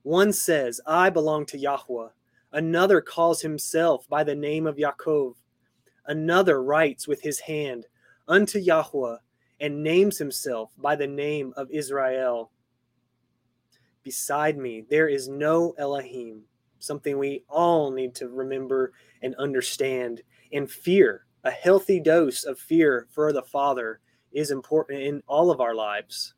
One 0.03 0.33
says, 0.33 0.81
I 0.87 1.11
belong 1.11 1.47
to 1.47 1.59
Yahweh. 1.59 2.09
Another 2.53 3.01
calls 3.01 3.43
himself 3.43 4.09
by 4.09 4.25
the 4.25 4.35
name 4.35 4.67
of 4.67 4.77
Yaakov. 4.77 5.35
Another 6.07 6.63
writes 6.63 7.09
with 7.09 7.23
his 7.23 7.41
hand, 7.41 7.87
Unto 8.27 8.59
Yahweh 8.59 9.17
and 9.61 9.83
names 9.83 10.19
himself 10.19 10.73
by 10.79 10.95
the 10.95 11.07
name 11.07 11.53
of 11.57 11.71
Israel. 11.71 12.51
Beside 14.03 14.57
me, 14.57 14.85
there 14.89 15.09
is 15.09 15.29
no 15.29 15.75
Elohim, 15.79 16.43
something 16.79 17.19
we 17.19 17.45
all 17.49 17.91
need 17.91 18.15
to 18.17 18.29
remember 18.29 18.93
and 19.23 19.35
understand. 19.37 20.23
And 20.53 20.71
fear, 20.71 21.27
a 21.45 21.51
healthy 21.51 22.01
dose 22.01 22.45
of 22.45 22.59
fear 22.59 23.07
for 23.11 23.33
the 23.33 23.43
Father, 23.43 24.01
is 24.33 24.51
important 24.51 25.03
in 25.03 25.23
all 25.27 25.51
of 25.51 25.61
our 25.61 25.75
lives. 25.75 26.35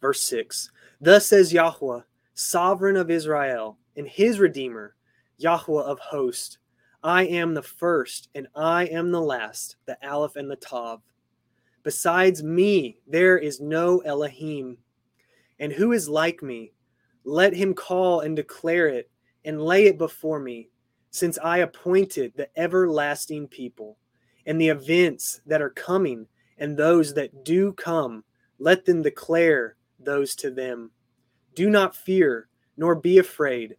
Verse 0.00 0.22
6 0.22 0.70
Thus 1.00 1.26
says 1.26 1.52
Yahweh, 1.52 2.00
sovereign 2.34 2.96
of 2.96 3.10
Israel, 3.10 3.78
and 3.96 4.06
his 4.06 4.38
Redeemer, 4.38 4.94
Yahweh 5.38 5.82
of 5.82 5.98
hosts. 5.98 6.58
I 7.02 7.24
am 7.26 7.54
the 7.54 7.62
first 7.62 8.28
and 8.34 8.48
I 8.54 8.86
am 8.86 9.12
the 9.12 9.20
last, 9.20 9.76
the 9.86 9.96
Aleph 10.06 10.36
and 10.36 10.50
the 10.50 10.56
Tav. 10.56 11.00
Besides 11.82 12.42
me, 12.42 12.98
there 13.06 13.38
is 13.38 13.60
no 13.60 14.00
Elohim. 14.00 14.78
And 15.60 15.72
who 15.72 15.92
is 15.92 16.08
like 16.08 16.42
me? 16.42 16.72
Let 17.28 17.54
him 17.54 17.74
call 17.74 18.20
and 18.20 18.36
declare 18.36 18.86
it 18.86 19.10
and 19.44 19.60
lay 19.60 19.86
it 19.86 19.98
before 19.98 20.38
me, 20.38 20.68
since 21.10 21.40
I 21.42 21.58
appointed 21.58 22.32
the 22.36 22.48
everlasting 22.56 23.48
people 23.48 23.98
and 24.46 24.60
the 24.60 24.68
events 24.68 25.40
that 25.44 25.60
are 25.60 25.70
coming 25.70 26.28
and 26.58 26.76
those 26.76 27.14
that 27.14 27.44
do 27.44 27.72
come. 27.72 28.22
Let 28.60 28.84
them 28.84 29.02
declare 29.02 29.74
those 29.98 30.36
to 30.36 30.52
them. 30.52 30.92
Do 31.56 31.68
not 31.68 31.96
fear, 31.96 32.48
nor 32.76 32.94
be 32.94 33.18
afraid. 33.18 33.76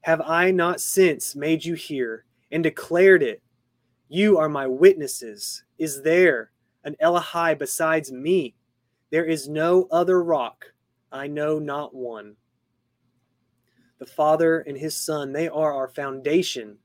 Have 0.00 0.20
I 0.22 0.50
not 0.50 0.80
since 0.80 1.36
made 1.36 1.64
you 1.64 1.74
hear 1.74 2.24
and 2.50 2.62
declared 2.62 3.22
it? 3.22 3.40
You 4.08 4.36
are 4.36 4.48
my 4.48 4.66
witnesses. 4.66 5.62
Is 5.78 6.02
there 6.02 6.50
an 6.82 6.96
Eloah 6.98 7.56
besides 7.56 8.10
me? 8.10 8.56
There 9.10 9.24
is 9.24 9.48
no 9.48 9.86
other 9.92 10.24
rock. 10.24 10.72
I 11.12 11.28
know 11.28 11.60
not 11.60 11.94
one. 11.94 12.34
The 14.00 14.06
Father 14.06 14.60
and 14.60 14.78
His 14.78 14.96
Son, 14.96 15.34
they 15.34 15.46
are 15.46 15.74
our 15.74 15.88
foundation. 15.88 16.78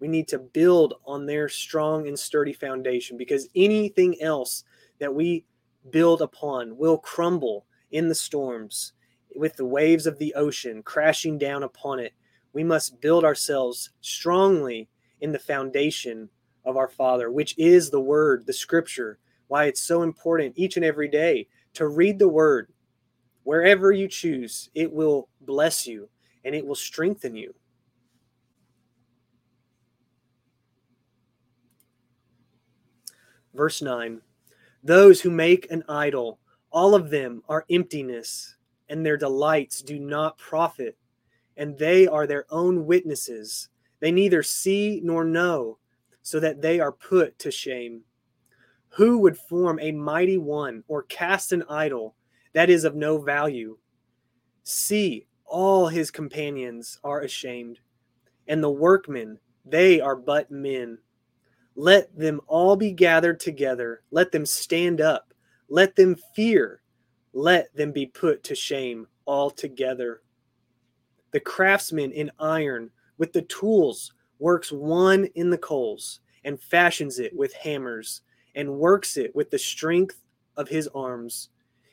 We 0.00 0.08
need 0.08 0.26
to 0.28 0.38
build 0.38 0.94
on 1.04 1.26
their 1.26 1.50
strong 1.50 2.08
and 2.08 2.18
sturdy 2.18 2.54
foundation 2.54 3.18
because 3.18 3.50
anything 3.54 4.20
else 4.22 4.64
that 4.98 5.14
we 5.14 5.44
build 5.90 6.22
upon 6.22 6.78
will 6.78 6.96
crumble 6.96 7.66
in 7.90 8.08
the 8.08 8.14
storms 8.14 8.94
with 9.36 9.54
the 9.56 9.66
waves 9.66 10.06
of 10.06 10.18
the 10.18 10.32
ocean 10.34 10.82
crashing 10.82 11.36
down 11.36 11.62
upon 11.62 11.98
it. 12.00 12.14
We 12.54 12.64
must 12.64 13.02
build 13.02 13.22
ourselves 13.22 13.90
strongly 14.00 14.88
in 15.20 15.30
the 15.30 15.38
foundation 15.38 16.30
of 16.64 16.78
our 16.78 16.88
Father, 16.88 17.30
which 17.30 17.54
is 17.58 17.90
the 17.90 18.00
Word, 18.00 18.46
the 18.46 18.52
Scripture, 18.54 19.18
why 19.48 19.66
it's 19.66 19.82
so 19.82 20.02
important 20.02 20.54
each 20.56 20.76
and 20.76 20.86
every 20.86 21.08
day 21.08 21.48
to 21.74 21.86
read 21.86 22.18
the 22.18 22.28
Word. 22.28 22.72
Wherever 23.42 23.92
you 23.92 24.08
choose, 24.08 24.70
it 24.74 24.90
will 24.90 25.28
bless 25.42 25.86
you 25.86 26.08
and 26.44 26.54
it 26.54 26.66
will 26.66 26.74
strengthen 26.74 27.36
you. 27.36 27.54
Verse 33.54 33.82
9 33.82 34.20
Those 34.82 35.20
who 35.20 35.30
make 35.30 35.70
an 35.70 35.84
idol, 35.88 36.38
all 36.70 36.94
of 36.94 37.10
them 37.10 37.42
are 37.48 37.66
emptiness, 37.70 38.56
and 38.88 39.04
their 39.04 39.16
delights 39.16 39.82
do 39.82 39.98
not 39.98 40.38
profit, 40.38 40.96
and 41.56 41.76
they 41.78 42.06
are 42.06 42.26
their 42.26 42.46
own 42.50 42.86
witnesses. 42.86 43.68
They 44.00 44.10
neither 44.10 44.42
see 44.42 45.00
nor 45.04 45.24
know, 45.24 45.78
so 46.22 46.40
that 46.40 46.60
they 46.60 46.80
are 46.80 46.92
put 46.92 47.38
to 47.40 47.50
shame. 47.50 48.02
Who 48.88 49.18
would 49.18 49.38
form 49.38 49.78
a 49.80 49.92
mighty 49.92 50.38
one 50.38 50.84
or 50.88 51.04
cast 51.04 51.52
an 51.52 51.64
idol 51.68 52.14
that 52.52 52.68
is 52.68 52.84
of 52.84 52.94
no 52.94 53.18
value? 53.18 53.78
See, 54.64 55.26
all 55.52 55.86
his 55.86 56.10
companions 56.10 56.98
are 57.04 57.20
ashamed, 57.20 57.78
and 58.48 58.62
the 58.62 58.70
workmen, 58.70 59.38
they 59.66 60.00
are 60.00 60.16
but 60.16 60.50
men. 60.50 60.96
Let 61.76 62.16
them 62.18 62.40
all 62.46 62.74
be 62.74 62.92
gathered 62.92 63.38
together, 63.38 64.02
let 64.10 64.32
them 64.32 64.46
stand 64.46 65.02
up, 65.02 65.34
let 65.68 65.94
them 65.94 66.16
fear, 66.34 66.80
let 67.34 67.74
them 67.76 67.92
be 67.92 68.06
put 68.06 68.42
to 68.44 68.54
shame 68.54 69.06
altogether. 69.26 70.22
The 71.32 71.40
craftsman 71.40 72.12
in 72.12 72.30
iron 72.38 72.90
with 73.18 73.34
the 73.34 73.42
tools 73.42 74.14
works 74.38 74.72
one 74.72 75.26
in 75.34 75.50
the 75.50 75.58
coals 75.58 76.20
and 76.44 76.58
fashions 76.60 77.18
it 77.18 77.36
with 77.36 77.52
hammers 77.52 78.22
and 78.54 78.78
works 78.78 79.18
it 79.18 79.36
with 79.36 79.50
the 79.50 79.58
strength 79.58 80.18
of 80.56 80.68
his 80.68 80.88
arms. 80.94 81.50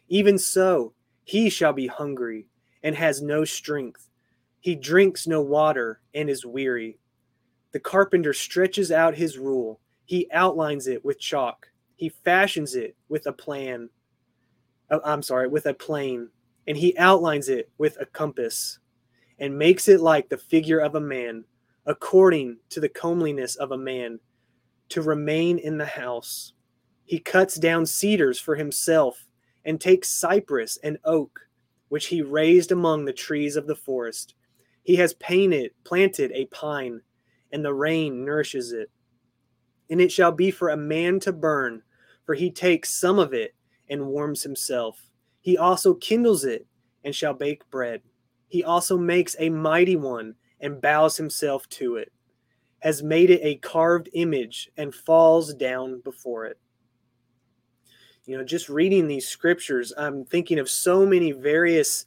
Even 0.07 0.37
so, 0.37 0.93
he 1.25 1.49
shall 1.49 1.73
be 1.73 1.87
hungry 1.87 2.47
and 2.83 2.95
has 2.95 3.21
no 3.21 3.45
strength. 3.45 4.09
He 4.59 4.75
drinks 4.75 5.27
no 5.27 5.41
water 5.41 6.01
and 6.13 6.29
is 6.29 6.45
weary. 6.45 6.97
The 7.71 7.79
carpenter 7.79 8.33
stretches 8.33 8.91
out 8.91 9.15
his 9.15 9.37
rule. 9.37 9.79
He 10.05 10.29
outlines 10.31 10.87
it 10.87 11.03
with 11.05 11.19
chalk. 11.19 11.67
He 11.95 12.09
fashions 12.09 12.75
it 12.75 12.95
with 13.09 13.27
a 13.27 13.33
plan. 13.33 13.89
Oh, 14.89 15.01
I'm 15.03 15.21
sorry, 15.21 15.47
with 15.47 15.65
a 15.65 15.73
plane. 15.73 16.29
And 16.67 16.77
he 16.77 16.97
outlines 16.97 17.49
it 17.49 17.69
with 17.77 17.97
a 17.99 18.05
compass 18.05 18.79
and 19.39 19.57
makes 19.57 19.87
it 19.87 20.01
like 20.01 20.29
the 20.29 20.37
figure 20.37 20.79
of 20.79 20.95
a 20.95 20.99
man, 20.99 21.45
according 21.85 22.57
to 22.69 22.79
the 22.79 22.89
comeliness 22.89 23.55
of 23.55 23.71
a 23.71 23.77
man, 23.77 24.19
to 24.89 25.01
remain 25.01 25.57
in 25.59 25.77
the 25.77 25.85
house. 25.85 26.53
He 27.05 27.19
cuts 27.19 27.55
down 27.55 27.85
cedars 27.85 28.39
for 28.39 28.55
himself 28.55 29.25
and 29.65 29.79
takes 29.79 30.09
cypress 30.09 30.77
and 30.83 30.97
oak, 31.05 31.39
which 31.89 32.07
he 32.07 32.21
raised 32.21 32.71
among 32.71 33.05
the 33.05 33.13
trees 33.13 33.55
of 33.55 33.67
the 33.67 33.75
forest. 33.75 34.35
He 34.83 34.95
has 34.95 35.13
painted, 35.15 35.71
planted 35.83 36.31
a 36.31 36.45
pine, 36.45 37.01
and 37.51 37.63
the 37.63 37.73
rain 37.73 38.23
nourishes 38.23 38.71
it. 38.71 38.89
And 39.89 39.99
it 39.99 40.11
shall 40.11 40.31
be 40.31 40.51
for 40.51 40.69
a 40.69 40.77
man 40.77 41.19
to 41.21 41.33
burn, 41.33 41.81
for 42.25 42.35
he 42.35 42.51
takes 42.51 42.93
some 42.93 43.19
of 43.19 43.33
it 43.33 43.55
and 43.89 44.07
warms 44.07 44.43
himself. 44.43 45.01
He 45.41 45.57
also 45.57 45.95
kindles 45.95 46.45
it 46.45 46.65
and 47.03 47.13
shall 47.13 47.33
bake 47.33 47.69
bread. 47.69 48.01
He 48.47 48.63
also 48.63 48.97
makes 48.97 49.35
a 49.39 49.49
mighty 49.49 49.95
one 49.95 50.35
and 50.59 50.81
bows 50.81 51.17
himself 51.17 51.67
to 51.69 51.95
it, 51.95 52.11
has 52.79 53.01
made 53.01 53.29
it 53.29 53.41
a 53.43 53.55
carved 53.55 54.09
image 54.13 54.69
and 54.77 54.93
falls 54.93 55.53
down 55.53 56.01
before 56.01 56.45
it. 56.45 56.59
You 58.29 58.37
know, 58.37 58.43
just 58.43 58.69
reading 58.69 59.07
these 59.07 59.27
scriptures, 59.27 59.91
I'm 59.97 60.23
thinking 60.23 60.59
of 60.59 60.69
so 60.69 61.03
many 61.03 61.31
various 61.31 62.05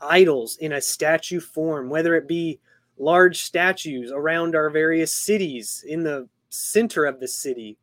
idols 0.00 0.56
in 0.58 0.70
a 0.70 0.80
statue 0.80 1.40
form, 1.40 1.88
whether 1.88 2.14
it 2.14 2.28
be 2.28 2.60
large 2.96 3.42
statues 3.42 4.12
around 4.12 4.54
our 4.54 4.70
various 4.70 5.12
cities 5.12 5.84
in 5.88 6.04
the 6.04 6.28
center 6.50 7.06
of 7.06 7.18
the 7.18 7.26
city, 7.26 7.76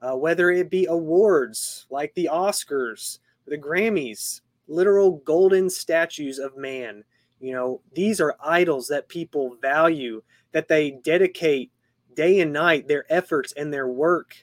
uh, 0.00 0.16
whether 0.16 0.50
it 0.50 0.70
be 0.70 0.86
awards 0.86 1.84
like 1.90 2.14
the 2.14 2.30
Oscars, 2.32 3.18
the 3.46 3.58
Grammys, 3.58 4.40
literal 4.66 5.18
golden 5.26 5.68
statues 5.68 6.38
of 6.38 6.56
man. 6.56 7.04
You 7.40 7.52
know, 7.52 7.82
these 7.94 8.22
are 8.22 8.38
idols 8.42 8.88
that 8.88 9.06
people 9.08 9.58
value, 9.60 10.22
that 10.52 10.66
they 10.66 10.92
dedicate 11.04 11.72
day 12.14 12.40
and 12.40 12.54
night 12.54 12.88
their 12.88 13.04
efforts 13.10 13.52
and 13.52 13.70
their 13.70 13.88
work 13.88 14.34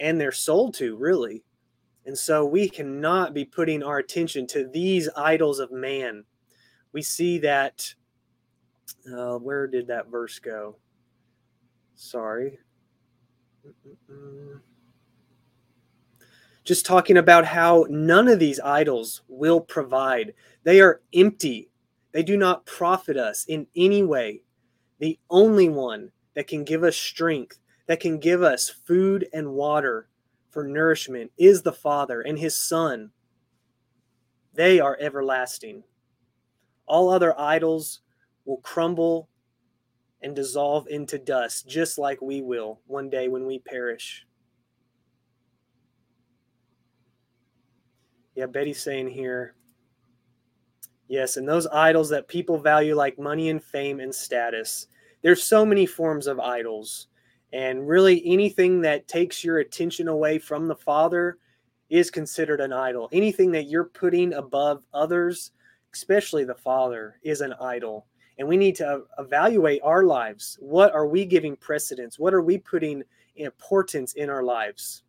and 0.00 0.20
their 0.20 0.32
soul 0.32 0.72
to, 0.72 0.96
really. 0.96 1.44
And 2.10 2.18
so 2.18 2.44
we 2.44 2.68
cannot 2.68 3.34
be 3.34 3.44
putting 3.44 3.84
our 3.84 3.98
attention 3.98 4.44
to 4.48 4.66
these 4.66 5.08
idols 5.16 5.60
of 5.60 5.70
man. 5.70 6.24
We 6.92 7.02
see 7.02 7.38
that 7.38 7.94
uh, 9.16 9.38
where 9.38 9.68
did 9.68 9.86
that 9.86 10.08
verse 10.08 10.40
go? 10.40 10.74
Sorry. 11.94 12.58
Just 16.64 16.84
talking 16.84 17.16
about 17.16 17.44
how 17.44 17.86
none 17.88 18.26
of 18.26 18.40
these 18.40 18.58
idols 18.58 19.22
will 19.28 19.60
provide. 19.60 20.34
They 20.64 20.80
are 20.80 21.02
empty. 21.14 21.70
They 22.10 22.24
do 22.24 22.36
not 22.36 22.66
profit 22.66 23.18
us 23.18 23.44
in 23.44 23.68
any 23.76 24.02
way. 24.02 24.42
The 24.98 25.16
only 25.30 25.68
one 25.68 26.10
that 26.34 26.48
can 26.48 26.64
give 26.64 26.82
us 26.82 26.96
strength, 26.96 27.60
that 27.86 28.00
can 28.00 28.18
give 28.18 28.42
us 28.42 28.68
food 28.68 29.28
and 29.32 29.52
water 29.52 30.08
for 30.50 30.64
nourishment 30.64 31.30
is 31.38 31.62
the 31.62 31.72
Father 31.72 32.20
and 32.20 32.38
His 32.38 32.56
Son. 32.56 33.10
They 34.54 34.80
are 34.80 34.98
everlasting. 35.00 35.84
All 36.86 37.08
other 37.08 37.38
idols 37.38 38.00
will 38.44 38.58
crumble 38.58 39.28
and 40.22 40.34
dissolve 40.34 40.86
into 40.88 41.18
dust, 41.18 41.68
just 41.68 41.98
like 41.98 42.20
we 42.20 42.42
will 42.42 42.80
one 42.86 43.08
day 43.08 43.28
when 43.28 43.46
we 43.46 43.58
perish. 43.60 44.26
Yeah, 48.34 48.46
Betty's 48.46 48.82
saying 48.82 49.08
here, 49.08 49.54
yes, 51.08 51.36
and 51.36 51.48
those 51.48 51.66
idols 51.66 52.08
that 52.10 52.28
people 52.28 52.58
value 52.58 52.94
like 52.94 53.18
money 53.18 53.50
and 53.50 53.62
fame 53.62 54.00
and 54.00 54.14
status. 54.14 54.86
There's 55.22 55.42
so 55.42 55.64
many 55.66 55.86
forms 55.86 56.26
of 56.26 56.40
idols. 56.40 57.08
And 57.52 57.88
really, 57.88 58.22
anything 58.24 58.80
that 58.82 59.08
takes 59.08 59.42
your 59.42 59.58
attention 59.58 60.08
away 60.08 60.38
from 60.38 60.66
the 60.68 60.76
Father 60.76 61.38
is 61.88 62.10
considered 62.10 62.60
an 62.60 62.72
idol. 62.72 63.08
Anything 63.12 63.50
that 63.52 63.68
you're 63.68 63.84
putting 63.84 64.34
above 64.34 64.84
others, 64.94 65.50
especially 65.92 66.44
the 66.44 66.54
Father, 66.54 67.18
is 67.22 67.40
an 67.40 67.54
idol 67.60 68.06
and 68.40 68.48
we 68.48 68.56
need 68.56 68.74
to 68.74 69.02
evaluate 69.18 69.82
our 69.84 70.02
lives. 70.02 70.56
What 70.60 70.94
are 70.94 71.06
we 71.06 71.26
giving 71.26 71.56
precedence? 71.56 72.18
What 72.18 72.32
are 72.32 72.40
we 72.40 72.56
putting 72.56 73.02
importance 73.36 74.14
in 74.14 74.30
our 74.30 74.42
lives? 74.42 75.02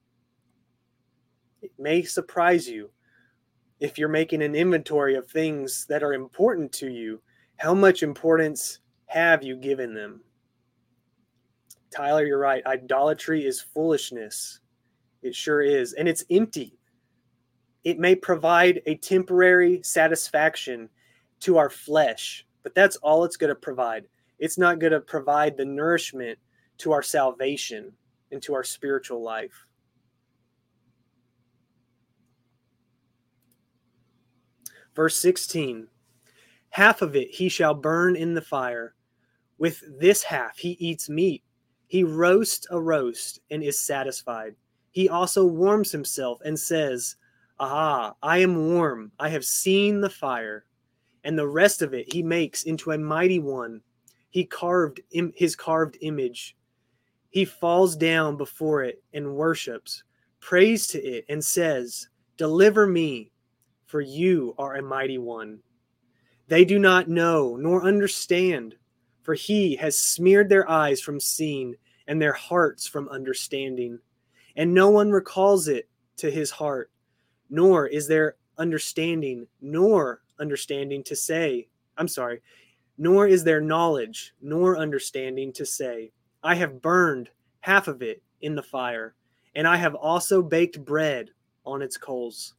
It 1.62 1.72
may 1.80 2.04
surprise 2.04 2.68
you 2.68 2.90
if 3.80 3.98
you're 3.98 4.10
making 4.10 4.42
an 4.42 4.54
inventory 4.54 5.16
of 5.16 5.30
things 5.30 5.86
that 5.88 6.04
are 6.04 6.14
important 6.14 6.74
to 6.74 6.92
you. 6.92 7.22
How 7.56 7.74
much 7.74 8.04
importance 8.04 8.80
have 9.06 9.44
you 9.44 9.56
given 9.56 9.94
them? 9.94 10.22
Tyler, 11.96 12.26
you're 12.26 12.40
right. 12.40 12.66
Idolatry 12.66 13.46
is 13.46 13.62
foolishness. 13.62 14.60
It 15.22 15.36
sure 15.36 15.62
is. 15.62 15.94
And 15.94 16.08
it's 16.08 16.24
empty. 16.32 16.78
It 17.84 18.00
may 18.00 18.16
provide 18.16 18.82
a 18.86 18.96
temporary 18.96 19.82
satisfaction 19.84 20.90
to 21.42 21.58
our 21.58 21.70
flesh, 21.70 22.46
but 22.64 22.76
that's 22.76 22.96
all 22.98 23.24
it's 23.24 23.38
going 23.38 23.50
to 23.50 23.56
provide. 23.56 24.06
It's 24.40 24.58
not 24.58 24.80
going 24.80 24.94
to 24.94 25.00
provide 25.00 25.58
the 25.58 25.66
nourishment 25.66 26.38
to 26.80 26.92
our 26.92 27.04
salvation 27.04 27.92
and 28.32 28.42
to 28.44 28.54
our 28.54 28.64
spiritual 28.64 29.22
life. 29.22 29.66
Verse 34.96 35.18
16 35.18 35.88
Half 36.70 37.02
of 37.02 37.16
it 37.16 37.30
he 37.32 37.50
shall 37.50 37.74
burn 37.74 38.16
in 38.16 38.34
the 38.34 38.42
fire. 38.42 38.96
With 39.58 39.84
this 40.00 40.24
half 40.24 40.58
he 40.58 40.72
eats 40.80 41.10
meat. 41.10 41.44
He 41.92 42.06
roasts 42.06 42.66
a 42.72 42.80
roast 42.80 43.42
and 43.52 43.62
is 43.62 43.78
satisfied. 43.78 44.56
He 44.92 45.10
also 45.10 45.46
warms 45.46 45.92
himself 45.92 46.40
and 46.46 46.58
says, 46.58 47.18
Aha, 47.60 48.14
I 48.24 48.38
am 48.38 48.70
warm. 48.70 49.12
I 49.20 49.28
have 49.28 49.44
seen 49.44 50.00
the 50.00 50.10
fire 50.10 50.64
and 51.26 51.38
the 51.38 51.50
rest 51.50 51.82
of 51.82 51.94
it 51.94 52.14
he 52.14 52.24
makes 52.24 52.64
into 52.64 52.92
a 52.92 52.98
mighty 52.98 53.40
one. 53.40 53.82
He 54.30 54.46
carved 54.46 55.02
Im- 55.12 55.34
his 55.36 55.54
carved 55.54 55.98
image. 56.00 56.56
He 57.30 57.44
falls 57.44 57.98
down 57.98 58.38
before 58.38 58.84
it 58.84 59.04
and 59.14 59.36
worships, 59.36 60.06
prays 60.40 60.88
to 60.88 61.04
it, 61.04 61.26
and 61.28 61.44
says, 61.44 62.08
Deliver 62.38 62.88
me, 62.88 63.34
for 63.86 64.00
you 64.00 64.56
are 64.58 64.76
a 64.76 64.82
mighty 64.82 65.18
one. 65.18 65.60
They 66.48 66.64
do 66.64 66.80
not 66.80 67.10
know 67.10 67.58
nor 67.58 67.84
understand, 67.84 68.76
for 69.24 69.34
he 69.34 69.76
has 69.76 69.98
smeared 69.98 70.50
their 70.50 70.70
eyes 70.70 71.02
from 71.02 71.20
seeing 71.20 71.76
and 72.08 72.22
their 72.22 72.34
hearts 72.34 72.88
from 72.88 73.08
understanding. 73.10 74.00
And 74.56 74.74
no 74.74 74.90
one 74.90 75.12
recalls 75.12 75.68
it 75.68 75.88
to 76.18 76.30
his 76.30 76.52
heart, 76.52 76.92
nor 77.50 77.88
is 77.88 78.08
there 78.08 78.36
understanding, 78.58 79.48
nor 79.62 80.22
understanding 80.40 81.04
to 81.04 81.16
say, 81.16 81.68
I'm 81.98 82.08
sorry, 82.08 82.42
nor 82.98 83.28
is 83.28 83.44
there 83.44 83.62
knowledge 83.62 84.34
nor 84.42 84.78
understanding 84.78 85.54
to 85.54 85.66
say, 85.66 86.12
I 86.44 86.56
have 86.56 86.82
burned 86.82 87.30
half 87.62 87.88
of 87.88 88.02
it 88.02 88.22
in 88.42 88.56
the 88.56 88.64
fire, 88.64 89.16
and 89.56 89.68
I 89.68 89.78
have 89.78 89.96
also 89.96 90.42
baked 90.42 90.84
bread 90.84 91.30
on 91.66 91.82
its 91.82 91.98
coals. 91.98 92.56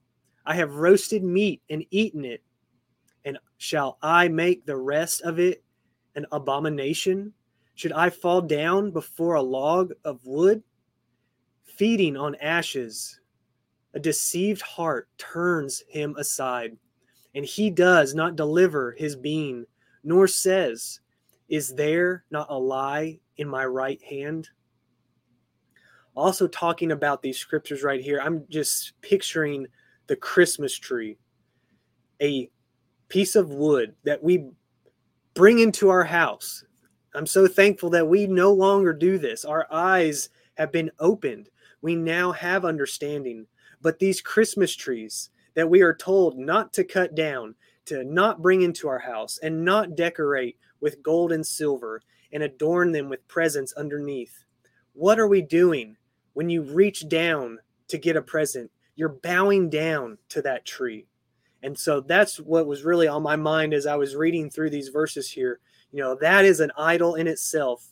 I 0.46 0.54
have 0.54 0.76
roasted 0.76 1.22
meat 1.22 1.60
and 1.70 1.84
eaten 1.90 2.24
it, 2.24 2.42
and 3.24 3.38
shall 3.58 3.98
I 4.02 4.28
make 4.28 4.64
the 4.64 4.76
rest 4.76 5.22
of 5.22 5.38
it 5.38 5.62
an 6.14 6.26
abomination? 6.32 7.32
Should 7.74 7.92
I 7.92 8.10
fall 8.10 8.42
down 8.42 8.90
before 8.90 9.34
a 9.34 9.42
log 9.42 9.92
of 10.04 10.24
wood? 10.24 10.62
Feeding 11.64 12.16
on 12.16 12.34
ashes, 12.36 13.18
a 13.94 14.00
deceived 14.00 14.62
heart 14.62 15.08
turns 15.18 15.82
him 15.88 16.14
aside 16.18 16.76
and 17.34 17.44
he 17.44 17.70
does 17.70 18.14
not 18.14 18.36
deliver 18.36 18.92
his 18.92 19.16
being, 19.16 19.64
nor 20.04 20.26
says, 20.26 21.00
Is 21.48 21.74
there 21.74 22.24
not 22.30 22.46
a 22.50 22.58
lie 22.58 23.20
in 23.36 23.48
my 23.48 23.64
right 23.64 24.02
hand? 24.02 24.48
Also, 26.14 26.46
talking 26.46 26.92
about 26.92 27.22
these 27.22 27.38
scriptures 27.38 27.82
right 27.82 28.02
here, 28.02 28.20
I'm 28.22 28.44
just 28.50 28.92
picturing 29.00 29.66
the 30.08 30.16
Christmas 30.16 30.76
tree, 30.76 31.16
a 32.20 32.50
piece 33.08 33.34
of 33.34 33.50
wood 33.50 33.94
that 34.04 34.22
we 34.22 34.50
bring 35.34 35.58
into 35.58 35.88
our 35.88 36.04
house. 36.04 36.64
I'm 37.14 37.26
so 37.26 37.46
thankful 37.46 37.90
that 37.90 38.08
we 38.08 38.26
no 38.26 38.52
longer 38.52 38.92
do 38.92 39.18
this. 39.18 39.44
Our 39.44 39.66
eyes 39.70 40.30
have 40.54 40.72
been 40.72 40.90
opened. 40.98 41.48
We 41.80 41.94
now 41.96 42.32
have 42.32 42.64
understanding. 42.64 43.46
But 43.80 43.98
these 43.98 44.20
Christmas 44.20 44.74
trees 44.74 45.30
that 45.54 45.68
we 45.68 45.82
are 45.82 45.94
told 45.94 46.38
not 46.38 46.72
to 46.74 46.84
cut 46.84 47.14
down, 47.14 47.54
to 47.86 48.04
not 48.04 48.40
bring 48.40 48.62
into 48.62 48.88
our 48.88 48.98
house, 48.98 49.38
and 49.42 49.64
not 49.64 49.96
decorate 49.96 50.56
with 50.80 51.02
gold 51.02 51.32
and 51.32 51.46
silver 51.46 52.00
and 52.32 52.42
adorn 52.42 52.92
them 52.92 53.08
with 53.08 53.26
presents 53.28 53.72
underneath. 53.74 54.44
What 54.94 55.18
are 55.18 55.28
we 55.28 55.42
doing? 55.42 55.96
When 56.32 56.48
you 56.48 56.62
reach 56.62 57.08
down 57.08 57.58
to 57.88 57.98
get 57.98 58.16
a 58.16 58.22
present, 58.22 58.70
you're 58.94 59.10
bowing 59.22 59.68
down 59.68 60.18
to 60.30 60.42
that 60.42 60.64
tree. 60.64 61.06
And 61.62 61.78
so 61.78 62.00
that's 62.00 62.40
what 62.40 62.66
was 62.66 62.84
really 62.84 63.06
on 63.08 63.22
my 63.22 63.36
mind 63.36 63.72
as 63.72 63.86
I 63.86 63.96
was 63.96 64.16
reading 64.16 64.50
through 64.50 64.70
these 64.70 64.88
verses 64.88 65.30
here. 65.30 65.60
You 65.92 66.00
know, 66.00 66.16
that 66.20 66.44
is 66.44 66.60
an 66.60 66.72
idol 66.76 67.14
in 67.14 67.26
itself. 67.26 67.88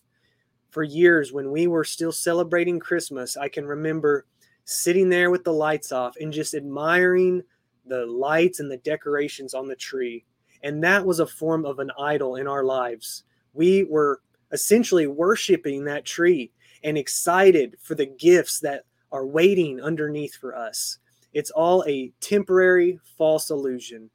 For 0.71 0.83
years, 0.83 1.33
when 1.33 1.51
we 1.51 1.67
were 1.67 1.85
still 1.85 2.13
celebrating 2.13 2.79
Christmas, 2.79 3.37
I 3.37 3.49
can 3.49 3.67
remember 3.67 4.27
sitting 4.65 5.09
there 5.09 5.31
with 5.31 5.43
the 5.43 5.53
lights 5.53 5.91
off 5.91 6.15
and 6.21 6.33
just 6.33 6.55
admiring 6.55 7.43
the 7.87 8.07
lights 8.07 8.61
and 8.61 8.71
the 8.71 8.77
decorations 8.79 9.53
on 9.53 9.67
the 9.67 9.75
tree. 9.75 10.25
And 10.63 10.83
that 10.85 11.05
was 11.05 11.19
a 11.19 11.27
form 11.27 11.67
of 11.67 11.81
an 11.81 11.91
idol 11.99 12.37
in 12.37 12.47
our 12.47 12.63
lives. 12.63 13.25
We 13.53 13.85
were 13.85 14.21
essentially 14.53 15.09
worshiping 15.09 15.85
that 15.85 16.05
tree 16.05 16.53
and 16.85 16.97
excited 16.97 17.77
for 17.81 17.97
the 17.97 18.07
gifts 18.07 18.61
that 18.61 18.85
are 19.11 19.27
waiting 19.27 19.81
underneath 19.81 20.37
for 20.37 20.57
us. 20.57 20.99
It's 21.33 21.51
all 21.51 21.85
a 21.87 22.13
temporary 22.21 22.99
false 23.17 23.51
illusion. 23.51 24.11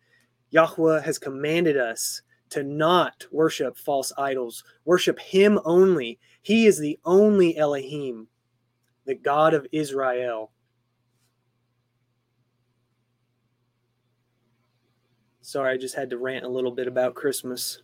Yahweh 0.49 1.01
has 1.01 1.17
commanded 1.17 1.77
us 1.77 2.21
to 2.49 2.63
not 2.63 3.25
worship 3.31 3.77
false 3.77 4.11
idols, 4.17 4.63
worship 4.85 5.19
Him 5.19 5.59
only. 5.65 6.19
He 6.41 6.65
is 6.65 6.77
the 6.77 6.99
only 7.05 7.57
Elohim, 7.57 8.27
the 9.05 9.15
God 9.15 9.53
of 9.53 9.67
Israel. 9.71 10.51
Sorry, 15.41 15.73
I 15.73 15.77
just 15.77 15.95
had 15.95 16.09
to 16.09 16.17
rant 16.17 16.45
a 16.45 16.49
little 16.49 16.71
bit 16.71 16.87
about 16.87 17.15
Christmas. 17.15 17.81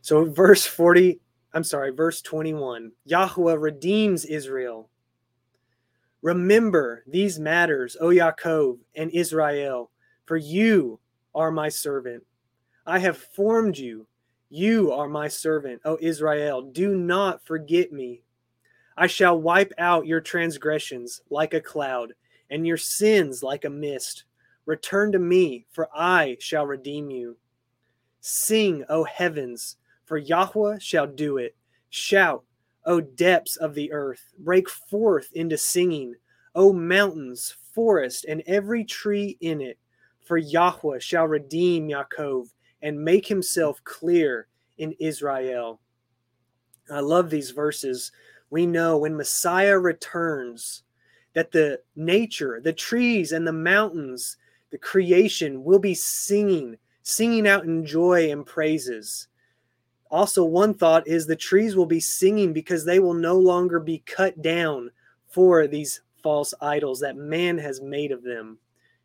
So, 0.00 0.24
verse 0.24 0.64
40 0.64 1.20
I'm 1.56 1.64
sorry, 1.64 1.90
verse 1.90 2.20
21 2.20 2.92
Yahweh 3.06 3.54
redeems 3.54 4.26
Israel. 4.26 4.90
Remember 6.26 7.04
these 7.06 7.38
matters, 7.38 7.96
O 8.00 8.08
Yaakov 8.08 8.78
and 8.96 9.12
Israel, 9.12 9.92
for 10.24 10.36
you 10.36 10.98
are 11.36 11.52
my 11.52 11.68
servant. 11.68 12.24
I 12.84 12.98
have 12.98 13.16
formed 13.16 13.78
you. 13.78 14.08
You 14.48 14.90
are 14.90 15.06
my 15.06 15.28
servant, 15.28 15.82
O 15.84 15.96
Israel. 16.00 16.62
Do 16.62 16.96
not 16.96 17.46
forget 17.46 17.92
me. 17.92 18.22
I 18.96 19.06
shall 19.06 19.40
wipe 19.40 19.72
out 19.78 20.08
your 20.08 20.20
transgressions 20.20 21.20
like 21.30 21.54
a 21.54 21.60
cloud, 21.60 22.12
and 22.50 22.66
your 22.66 22.76
sins 22.76 23.44
like 23.44 23.64
a 23.64 23.70
mist. 23.70 24.24
Return 24.64 25.12
to 25.12 25.20
me, 25.20 25.64
for 25.70 25.88
I 25.94 26.38
shall 26.40 26.66
redeem 26.66 27.08
you. 27.08 27.36
Sing, 28.20 28.84
O 28.88 29.04
heavens 29.04 29.76
for 30.04 30.18
Yahweh 30.18 30.78
shall 30.80 31.06
do 31.06 31.36
it. 31.36 31.54
Shout, 31.90 32.42
O 32.86 33.00
depths 33.00 33.56
of 33.56 33.74
the 33.74 33.92
earth, 33.92 34.32
break 34.38 34.68
forth 34.70 35.28
into 35.34 35.58
singing, 35.58 36.14
O 36.54 36.72
mountains, 36.72 37.56
forest, 37.74 38.24
and 38.26 38.42
every 38.46 38.84
tree 38.84 39.36
in 39.40 39.60
it. 39.60 39.78
For 40.24 40.38
Yahweh 40.38 40.98
shall 41.00 41.26
redeem 41.26 41.88
Yaakov 41.88 42.48
and 42.82 43.04
make 43.04 43.26
himself 43.26 43.82
clear 43.84 44.48
in 44.78 44.94
Israel. 44.98 45.80
I 46.90 47.00
love 47.00 47.30
these 47.30 47.50
verses. 47.50 48.12
We 48.50 48.66
know 48.66 48.98
when 48.98 49.16
Messiah 49.16 49.78
returns 49.78 50.84
that 51.34 51.52
the 51.52 51.80
nature, 51.96 52.60
the 52.62 52.72
trees 52.72 53.32
and 53.32 53.46
the 53.46 53.52
mountains, 53.52 54.36
the 54.70 54.78
creation 54.78 55.62
will 55.64 55.78
be 55.78 55.94
singing, 55.94 56.76
singing 57.02 57.46
out 57.46 57.64
in 57.64 57.84
joy 57.84 58.30
and 58.30 58.46
praises. 58.46 59.28
Also, 60.10 60.44
one 60.44 60.74
thought 60.74 61.06
is 61.06 61.26
the 61.26 61.36
trees 61.36 61.76
will 61.76 61.86
be 61.86 62.00
singing 62.00 62.52
because 62.52 62.84
they 62.84 63.00
will 63.00 63.14
no 63.14 63.36
longer 63.36 63.80
be 63.80 64.02
cut 64.06 64.40
down 64.40 64.90
for 65.28 65.66
these 65.66 66.00
false 66.22 66.54
idols 66.60 67.00
that 67.00 67.16
man 67.16 67.58
has 67.58 67.80
made 67.80 68.12
of 68.12 68.22
them. 68.22 68.58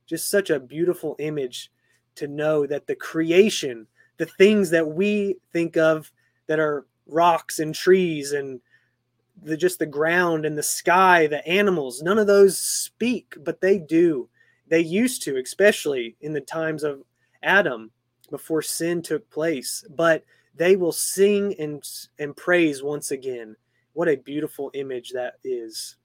Just 0.06 0.30
such 0.30 0.50
a 0.50 0.60
beautiful 0.60 1.16
image 1.20 1.72
to 2.16 2.28
know 2.28 2.66
that 2.68 2.88
the 2.88 2.96
creation, 2.96 3.88
the 4.18 4.26
things 4.26 4.70
that 4.70 4.88
we 4.88 5.38
think 5.54 5.78
of 5.78 6.12
that 6.48 6.60
are 6.60 6.86
rocks 7.08 7.60
and 7.60 7.74
trees 7.74 8.32
and 8.32 8.60
the 9.44 9.58
just 9.58 9.80
the 9.80 9.86
ground 9.86 10.46
and 10.46 10.58
the 10.58 10.64
sky, 10.64 11.28
the 11.28 11.46
animals, 11.48 12.02
none 12.02 12.20
of 12.20 12.28
those 12.28 12.60
speak, 12.60 13.36
but 13.44 13.62
they 13.62 13.78
do. 13.80 14.30
They 14.68 14.82
used 14.82 15.24
to, 15.24 15.38
especially 15.38 16.16
in 16.22 16.34
the 16.34 16.42
times 16.42 16.84
of 16.84 17.02
Adam 17.44 17.92
before 18.30 18.62
sin 18.62 19.02
took 19.02 19.30
place. 19.30 19.84
But 19.90 20.24
they 20.56 20.76
will 20.76 20.92
sing 20.92 21.56
and, 21.60 21.84
and 22.20 22.36
praise 22.36 22.84
once 22.84 23.12
again. 23.12 23.56
What 23.94 24.08
a 24.08 24.18
beautiful 24.18 24.72
image 24.74 25.12
that 25.12 25.36
is. 25.44 25.98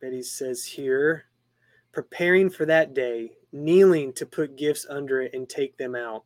Betty 0.00 0.22
says 0.22 0.64
here, 0.64 1.24
preparing 1.92 2.50
for 2.50 2.66
that 2.66 2.92
day, 2.92 3.30
kneeling 3.52 4.12
to 4.14 4.26
put 4.26 4.56
gifts 4.56 4.86
under 4.88 5.22
it 5.22 5.32
and 5.32 5.48
take 5.48 5.78
them 5.78 5.94
out. 5.94 6.24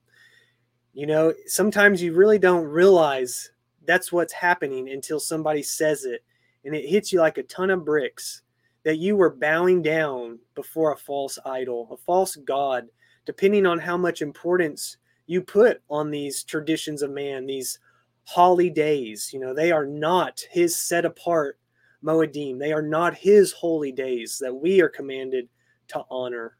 You 0.94 1.06
know, 1.06 1.32
sometimes 1.46 2.02
you 2.02 2.12
really 2.12 2.40
don't 2.40 2.64
realize 2.64 3.52
that's 3.86 4.10
what's 4.10 4.32
happening 4.32 4.88
until 4.88 5.20
somebody 5.20 5.62
says 5.62 6.04
it 6.04 6.24
and 6.64 6.74
it 6.74 6.88
hits 6.88 7.12
you 7.12 7.20
like 7.20 7.38
a 7.38 7.42
ton 7.44 7.70
of 7.70 7.84
bricks 7.84 8.42
that 8.88 8.96
you 8.96 9.16
were 9.16 9.29
bowing 9.29 9.83
down 9.83 10.38
before 10.55 10.94
a 10.94 10.96
false 10.96 11.38
idol, 11.44 11.87
a 11.90 11.96
false 11.98 12.37
god, 12.37 12.87
depending 13.27 13.66
on 13.66 13.79
how 13.79 13.98
much 13.98 14.22
importance 14.22 14.96
you 15.27 15.42
put 15.42 15.83
on 15.90 16.11
these 16.11 16.42
traditions 16.42 17.03
of 17.03 17.11
man, 17.11 17.44
these 17.44 17.81
holy 18.24 18.70
days. 18.70 19.29
You 19.31 19.40
know, 19.40 19.53
they 19.53 19.72
are 19.72 19.85
not 19.85 20.40
his 20.51 20.74
set 20.74 21.05
apart 21.05 21.59
Moedim. 22.03 22.59
They 22.59 22.72
are 22.72 22.81
not 22.81 23.14
his 23.14 23.53
holy 23.53 23.92
days 23.92 24.38
that 24.40 24.55
we 24.55 24.81
are 24.81 24.88
commanded 24.88 25.51
to 25.88 26.05
honor. 26.11 26.57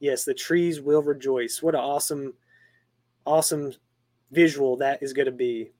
Yes, 0.00 0.24
the 0.24 0.32
trees 0.32 0.80
will 0.80 1.02
rejoice. 1.02 1.62
What 1.62 1.74
an 1.74 1.82
awesome, 1.82 2.32
awesome 3.26 3.74
visual 4.30 4.78
that 4.78 5.02
is 5.02 5.12
going 5.12 5.26
to 5.26 5.30
be. 5.30 5.72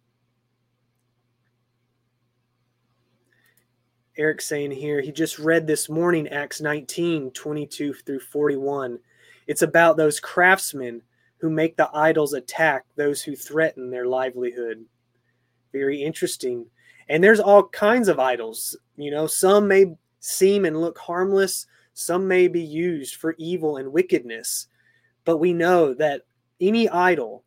Eric 4.18 4.40
saying 4.40 4.72
here, 4.72 5.00
he 5.00 5.12
just 5.12 5.38
read 5.38 5.64
this 5.64 5.88
morning 5.88 6.26
Acts 6.28 6.60
19, 6.60 7.30
22 7.30 7.94
through 7.94 8.18
41. 8.18 8.98
It's 9.46 9.62
about 9.62 9.96
those 9.96 10.18
craftsmen 10.18 11.02
who 11.36 11.48
make 11.48 11.76
the 11.76 11.88
idols 11.94 12.32
attack 12.32 12.84
those 12.96 13.22
who 13.22 13.36
threaten 13.36 13.90
their 13.90 14.06
livelihood. 14.06 14.84
Very 15.72 16.02
interesting. 16.02 16.66
And 17.08 17.22
there's 17.22 17.38
all 17.38 17.68
kinds 17.68 18.08
of 18.08 18.18
idols. 18.18 18.76
You 18.96 19.12
know, 19.12 19.28
some 19.28 19.68
may 19.68 19.96
seem 20.18 20.64
and 20.64 20.80
look 20.80 20.98
harmless, 20.98 21.66
some 21.94 22.26
may 22.26 22.48
be 22.48 22.60
used 22.60 23.14
for 23.14 23.36
evil 23.38 23.76
and 23.76 23.92
wickedness. 23.92 24.66
But 25.24 25.36
we 25.36 25.52
know 25.52 25.94
that 25.94 26.22
any 26.60 26.88
idol, 26.88 27.44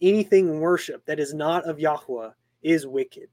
anything 0.00 0.60
worship 0.60 1.04
that 1.04 1.20
is 1.20 1.34
not 1.34 1.64
of 1.64 1.78
Yahweh 1.78 2.30
is 2.62 2.86
wicked 2.86 3.28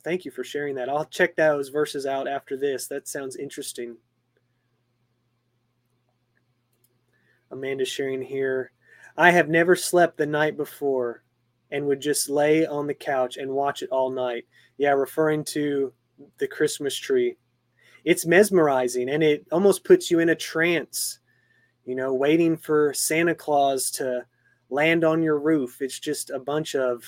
thank 0.00 0.24
you 0.24 0.30
for 0.30 0.44
sharing 0.44 0.74
that. 0.76 0.88
I'll 0.88 1.04
check 1.04 1.36
those 1.36 1.68
verses 1.68 2.06
out 2.06 2.28
after 2.28 2.56
this. 2.56 2.86
That 2.86 3.08
sounds 3.08 3.36
interesting. 3.36 3.96
Amanda 7.50 7.84
sharing 7.84 8.22
here. 8.22 8.72
I 9.16 9.30
have 9.30 9.48
never 9.48 9.76
slept 9.76 10.16
the 10.16 10.26
night 10.26 10.56
before 10.56 11.22
and 11.70 11.86
would 11.86 12.00
just 12.00 12.28
lay 12.28 12.66
on 12.66 12.86
the 12.86 12.94
couch 12.94 13.36
and 13.36 13.50
watch 13.50 13.82
it 13.82 13.90
all 13.90 14.10
night. 14.10 14.46
Yeah, 14.78 14.92
referring 14.92 15.44
to 15.44 15.92
the 16.38 16.48
Christmas 16.48 16.96
tree. 16.96 17.36
It's 18.04 18.26
mesmerizing 18.26 19.10
and 19.10 19.22
it 19.22 19.46
almost 19.52 19.84
puts 19.84 20.10
you 20.10 20.18
in 20.18 20.30
a 20.30 20.34
trance, 20.34 21.20
you 21.84 21.94
know, 21.94 22.14
waiting 22.14 22.56
for 22.56 22.92
Santa 22.94 23.34
Claus 23.34 23.90
to 23.92 24.24
land 24.70 25.04
on 25.04 25.22
your 25.22 25.38
roof. 25.38 25.80
It's 25.80 25.98
just 25.98 26.30
a 26.30 26.38
bunch 26.38 26.74
of 26.74 27.04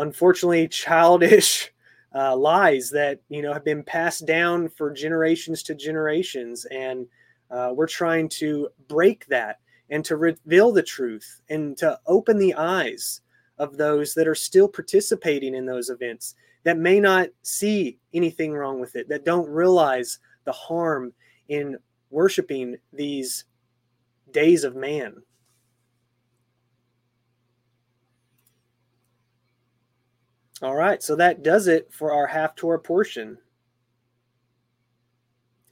unfortunately 0.00 0.68
childish 0.68 1.72
uh, 2.14 2.36
lies 2.36 2.90
that 2.90 3.20
you 3.28 3.42
know 3.42 3.52
have 3.52 3.64
been 3.64 3.84
passed 3.84 4.26
down 4.26 4.68
for 4.68 4.90
generations 4.90 5.62
to 5.62 5.74
generations, 5.74 6.64
and 6.66 7.06
uh, 7.50 7.72
we're 7.74 7.86
trying 7.86 8.28
to 8.28 8.68
break 8.88 9.26
that 9.26 9.60
and 9.90 10.04
to 10.04 10.16
reveal 10.16 10.72
the 10.72 10.82
truth 10.82 11.40
and 11.48 11.76
to 11.76 11.98
open 12.06 12.38
the 12.38 12.54
eyes 12.54 13.20
of 13.58 13.76
those 13.76 14.14
that 14.14 14.28
are 14.28 14.34
still 14.34 14.68
participating 14.68 15.54
in 15.54 15.66
those 15.66 15.90
events 15.90 16.34
that 16.64 16.78
may 16.78 17.00
not 17.00 17.28
see 17.42 17.98
anything 18.14 18.52
wrong 18.52 18.80
with 18.80 18.96
it, 18.96 19.08
that 19.08 19.24
don't 19.24 19.48
realize 19.48 20.18
the 20.44 20.52
harm 20.52 21.12
in 21.48 21.76
worshiping 22.10 22.76
these 22.92 23.44
days 24.30 24.64
of 24.64 24.76
man. 24.76 25.16
All 30.62 30.76
right, 30.76 31.02
so 31.02 31.16
that 31.16 31.42
does 31.42 31.68
it 31.68 31.90
for 31.90 32.12
our 32.12 32.28
Haftorah 32.28 32.84
portion. 32.84 33.38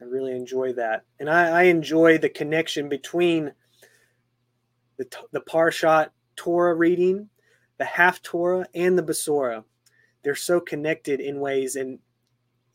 I 0.01 0.05
really 0.05 0.33
enjoy 0.33 0.73
that. 0.75 1.05
And 1.21 1.29
I, 1.29 1.49
I 1.49 1.63
enjoy 1.65 2.17
the 2.17 2.31
connection 2.31 2.89
between 2.89 3.53
the, 4.97 5.07
the 5.33 5.43
Parshat 5.43 6.09
Torah 6.37 6.75
reading, 6.75 7.29
the 7.77 7.85
Haftorah, 7.85 8.65
and 8.75 8.97
the 8.97 9.03
Besorah. 9.03 9.65
They're 10.23 10.35
so 10.35 10.59
connected 10.59 11.21
in 11.21 11.39
ways, 11.41 11.77
and 11.77 11.99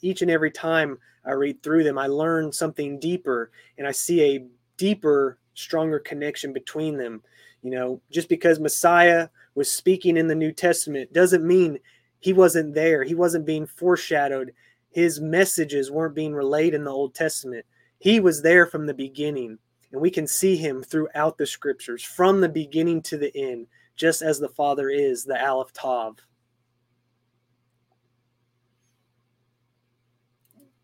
each 0.02 0.21
and 0.21 0.30
every 0.30 0.52
time 0.52 0.99
I 1.26 1.32
read 1.32 1.63
through 1.63 1.84
them, 1.84 1.97
I 1.97 2.08
learn 2.08 2.52
something 2.52 2.99
deeper 2.99 3.52
and 3.78 3.88
I 3.88 3.91
see 3.91 4.21
a 4.21 4.45
deeper, 4.78 5.39
stronger 5.56 5.99
connection 5.99 6.54
between 6.54 6.97
them. 6.97 7.23
You 7.62 7.71
know, 7.71 8.02
just 8.12 8.30
because 8.30 8.60
Messiah 8.60 9.30
was 9.56 9.71
speaking 9.71 10.17
in 10.17 10.28
the 10.28 10.36
New 10.36 10.52
Testament 10.52 11.13
doesn't 11.13 11.45
mean 11.45 11.80
he 12.24 12.32
wasn't 12.32 12.74
there. 12.74 13.04
He 13.04 13.16
wasn't 13.16 13.46
being 13.46 13.68
foreshadowed. 13.68 14.54
His 14.92 15.20
messages 15.20 15.92
weren't 15.92 16.16
being 16.16 16.34
relayed 16.34 16.74
in 16.74 16.86
the 16.86 16.90
Old 16.90 17.14
Testament. 17.14 17.66
He 18.00 18.22
was 18.22 18.42
there 18.42 18.66
from 18.66 18.86
the 18.86 18.94
beginning, 18.94 19.58
and 19.92 20.00
we 20.00 20.10
can 20.10 20.26
see 20.26 20.56
him 20.56 20.82
throughout 20.82 21.38
the 21.38 21.46
scriptures 21.46 22.02
from 22.02 22.40
the 22.40 22.48
beginning 22.48 23.02
to 23.04 23.18
the 23.18 23.36
end, 23.36 23.68
just 23.98 24.22
as 24.22 24.40
the 24.40 24.48
Father 24.48 24.90
is 24.90 25.26
the 25.26 25.46
Aleph 25.46 25.74
Tav. 25.74 26.16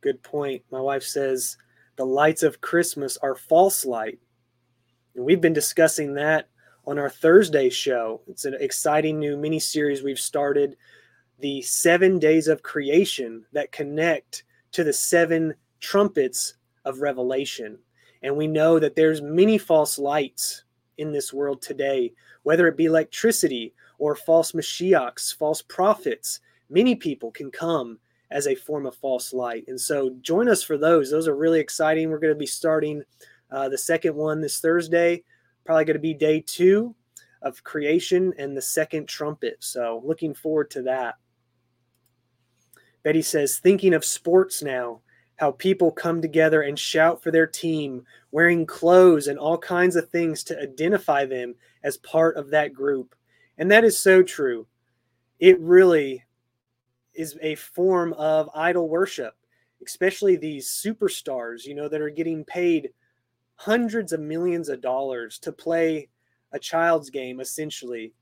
Good 0.02 0.22
point. 0.22 0.62
My 0.74 0.82
wife 0.82 1.04
says 1.04 1.56
the 1.96 2.06
lights 2.06 2.44
of 2.44 2.60
Christmas 2.60 3.16
are 3.16 3.36
false 3.36 3.86
light. 3.86 4.20
And 5.16 5.24
we've 5.24 5.40
been 5.40 5.54
discussing 5.54 6.16
that 6.16 6.50
on 6.86 7.00
our 7.00 7.10
Thursday 7.10 7.70
show. 7.70 8.20
It's 8.28 8.44
an 8.44 8.58
exciting 8.60 9.20
new 9.20 9.38
mini 9.38 9.60
series 9.60 10.04
we've 10.04 10.20
started 10.20 10.76
the 11.40 11.62
seven 11.62 12.20
days 12.20 12.48
of 12.48 12.64
creation 12.64 13.46
that 13.54 13.72
connect 13.72 14.44
to 14.72 14.84
the 14.84 14.94
seven 14.94 15.54
trumpets 15.80 16.56
of 16.86 17.02
revelation. 17.02 17.78
And 18.22 18.36
we 18.36 18.48
know 18.48 18.80
that 18.80 18.96
there's 18.96 19.22
many 19.22 19.58
false 19.58 19.98
lights 19.98 20.64
in 20.98 21.12
this 21.12 21.34
world 21.34 21.62
today 21.62 22.12
whether 22.44 22.68
it 22.68 22.78
be 22.78 22.86
electricity 22.86 23.74
or 24.00 24.16
false 24.16 24.52
mashiachs 24.52 25.34
false 25.34 25.62
prophets 25.62 26.42
many 26.70 26.94
people 26.94 27.32
can 27.32 27.50
come 27.50 27.98
as 28.32 28.48
a 28.48 28.54
form 28.54 28.86
of 28.86 28.94
false 28.96 29.34
light. 29.34 29.64
And 29.68 29.80
so 29.80 30.16
join 30.22 30.48
us 30.48 30.62
for 30.62 30.78
those. 30.78 31.10
Those 31.10 31.28
are 31.28 31.36
really 31.36 31.60
exciting. 31.60 32.10
We're 32.10 32.20
going 32.20 32.34
to 32.34 32.38
be 32.38 32.46
starting 32.46 33.02
uh, 33.50 33.70
the 33.70 33.78
second 33.78 34.14
one 34.16 34.40
this 34.42 34.60
thursday 34.60 35.24
probably 35.66 35.86
going 35.86 35.96
to 35.96 36.00
be 36.00 36.16
day 36.16 36.42
two 36.42 36.96
of 37.44 37.64
creation 37.64 38.34
and 38.40 38.58
the 38.58 38.62
second 38.62 39.08
trumpet. 39.08 39.58
So 39.60 40.02
looking 40.04 40.34
forward 40.34 40.72
to 40.72 40.82
that 40.84 41.16
Betty 43.04 43.22
says, 43.22 43.60
thinking 43.60 43.94
of 43.94 44.04
sports 44.04 44.62
now, 44.62 45.02
how 45.38 45.52
people 45.52 45.92
come 45.92 46.22
together 46.22 46.62
and 46.64 46.78
shout 46.78 47.24
for 47.24 47.32
their 47.32 47.48
team, 47.48 48.04
wearing 48.32 48.66
clothes 48.66 49.28
and 49.28 49.40
all 49.40 49.58
kinds 49.58 49.96
of 49.96 50.10
things 50.10 50.44
to 50.44 50.62
identify 50.62 51.26
them 51.26 51.56
as 51.84 51.98
part 51.98 52.36
of 52.36 52.50
that 52.50 52.74
group. 52.74 53.16
And 53.58 53.72
that 53.72 53.86
is 53.86 53.98
so 53.98 54.22
true. 54.22 54.68
It 55.40 55.60
really 55.62 56.26
is 57.14 57.38
a 57.42 57.56
form 57.56 58.14
of 58.14 58.50
idol 58.54 58.90
worship, 58.90 59.34
especially 59.86 60.36
these 60.36 60.68
superstars, 60.68 61.66
you 61.66 61.74
know, 61.74 61.88
that 61.88 62.02
are 62.02 62.10
getting 62.10 62.44
paid 62.44 62.90
hundreds 63.56 64.12
of 64.12 64.20
millions 64.20 64.70
of 64.70 64.82
dollars 64.82 65.40
to 65.40 65.52
play 65.52 66.10
a 66.52 66.60
child's 66.60 67.10
game, 67.10 67.40
essentially. 67.40 68.14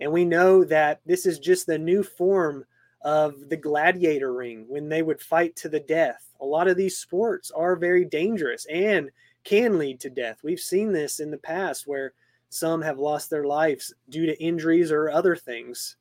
And 0.00 0.10
we 0.10 0.24
know 0.24 0.64
that 0.64 1.00
this 1.06 1.24
is 1.24 1.38
just 1.38 1.66
the 1.66 1.78
new 1.78 2.02
form 2.02 2.64
of 3.04 3.48
the 3.50 3.56
gladiator 3.56 4.32
ring 4.32 4.64
when 4.66 4.88
they 4.88 5.02
would 5.02 5.20
fight 5.20 5.54
to 5.56 5.68
the 5.68 5.80
death. 5.80 6.30
A 6.40 6.44
lot 6.44 6.68
of 6.68 6.76
these 6.76 6.96
sports 6.96 7.50
are 7.50 7.76
very 7.76 8.04
dangerous 8.04 8.66
and 8.66 9.10
can 9.44 9.78
lead 9.78 10.00
to 10.00 10.10
death. 10.10 10.38
We've 10.42 10.58
seen 10.58 10.90
this 10.90 11.20
in 11.20 11.30
the 11.30 11.38
past 11.38 11.86
where 11.86 12.14
some 12.48 12.80
have 12.82 12.98
lost 12.98 13.30
their 13.30 13.44
lives 13.44 13.92
due 14.08 14.26
to 14.26 14.42
injuries 14.42 14.90
or 14.90 15.10
other 15.10 15.36
things. 15.36 15.96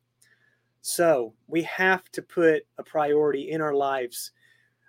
So 0.82 1.34
we 1.48 1.63
have 1.63 2.10
to 2.12 2.22
put 2.22 2.66
a 2.78 2.84
priority 2.84 3.52
in 3.52 3.62
our 3.62 3.74
lives. 3.74 4.32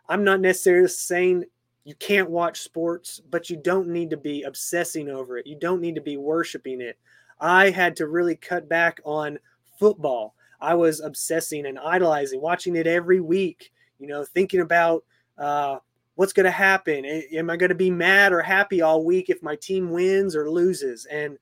I'm 0.08 0.24
not 0.24 0.40
necessarily 0.40 0.88
saying 0.88 1.44
you 1.84 1.94
can't 1.96 2.30
watch 2.30 2.60
sports, 2.60 3.20
but 3.30 3.50
you 3.50 3.56
don't 3.56 3.88
need 3.88 4.10
to 4.10 4.16
be 4.16 4.42
obsessing 4.42 5.08
over 5.08 5.36
it. 5.36 5.46
You 5.46 5.56
don't 5.58 5.80
need 5.80 5.94
to 5.96 6.00
be 6.00 6.16
worshiping 6.16 6.80
it. 6.80 6.98
I 7.40 7.70
had 7.70 7.96
to 7.96 8.06
really 8.06 8.36
cut 8.36 8.68
back 8.68 9.00
on 9.04 9.38
football. 9.78 10.34
I 10.64 10.74
was 10.74 11.00
obsessing 11.00 11.66
and 11.66 11.78
idolizing, 11.78 12.40
watching 12.40 12.74
it 12.74 12.86
every 12.86 13.20
week, 13.20 13.70
you 13.98 14.06
know, 14.06 14.24
thinking 14.24 14.60
about 14.60 15.04
uh, 15.36 15.78
what's 16.14 16.32
going 16.32 16.44
to 16.44 16.50
happen. 16.50 17.04
Am 17.04 17.50
I 17.50 17.56
going 17.56 17.68
to 17.68 17.74
be 17.74 17.90
mad 17.90 18.32
or 18.32 18.40
happy 18.40 18.80
all 18.80 19.04
week 19.04 19.28
if 19.28 19.42
my 19.42 19.56
team 19.56 19.90
wins 19.90 20.34
or 20.34 20.50
loses? 20.50 21.04
And 21.06 21.36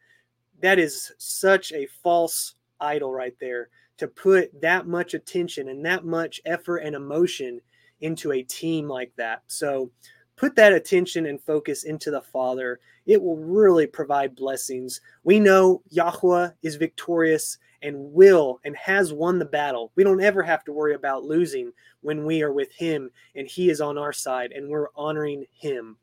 that 0.60 0.78
is 0.80 1.12
such 1.18 1.72
a 1.72 1.86
false 2.02 2.54
idol 2.80 3.12
right 3.12 3.34
there 3.40 3.68
to 3.98 4.08
put 4.08 4.60
that 4.60 4.88
much 4.88 5.14
attention 5.14 5.68
and 5.68 5.84
that 5.86 6.04
much 6.04 6.40
effort 6.44 6.78
and 6.78 6.96
emotion 6.96 7.60
into 8.00 8.32
a 8.32 8.42
team 8.42 8.88
like 8.88 9.12
that. 9.16 9.42
So 9.46 9.92
put 10.36 10.56
that 10.56 10.72
attention 10.72 11.26
and 11.26 11.40
focus 11.40 11.84
into 11.84 12.10
the 12.10 12.22
Father. 12.22 12.80
It 13.06 13.20
will 13.20 13.36
really 13.36 13.86
provide 13.86 14.34
blessings. 14.36 15.00
We 15.24 15.40
know 15.40 15.82
Yahweh 15.90 16.50
is 16.62 16.76
victorious 16.76 17.58
and 17.82 18.12
will 18.12 18.60
and 18.64 18.76
has 18.76 19.12
won 19.12 19.38
the 19.38 19.44
battle. 19.44 19.92
We 19.96 20.04
don't 20.04 20.22
ever 20.22 20.42
have 20.42 20.64
to 20.64 20.72
worry 20.72 20.94
about 20.94 21.24
losing 21.24 21.72
when 22.00 22.24
we 22.24 22.42
are 22.42 22.52
with 22.52 22.72
Him 22.72 23.10
and 23.34 23.46
He 23.46 23.70
is 23.70 23.80
on 23.80 23.98
our 23.98 24.12
side 24.12 24.52
and 24.52 24.68
we're 24.68 24.88
honoring 24.96 25.44
Him. 25.52 25.96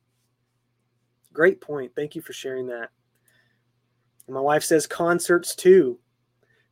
Great 1.33 1.61
point. 1.61 1.93
Thank 1.95 2.15
you 2.15 2.21
for 2.21 2.33
sharing 2.33 2.67
that. 2.67 2.89
And 4.27 4.35
my 4.35 4.41
wife 4.41 4.63
says 4.63 4.85
concerts 4.85 5.55
too. 5.55 5.99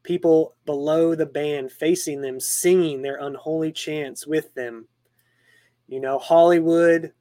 People 0.04 0.56
below 0.66 1.16
the 1.16 1.26
band 1.26 1.72
facing 1.72 2.22
them, 2.22 2.40
singing 2.40 3.02
their 3.02 3.18
unholy 3.18 3.72
chants 3.72 4.28
with 4.28 4.54
them. 4.54 4.88
You 5.88 6.02
know, 6.02 6.20
Hollywood, 6.20 7.14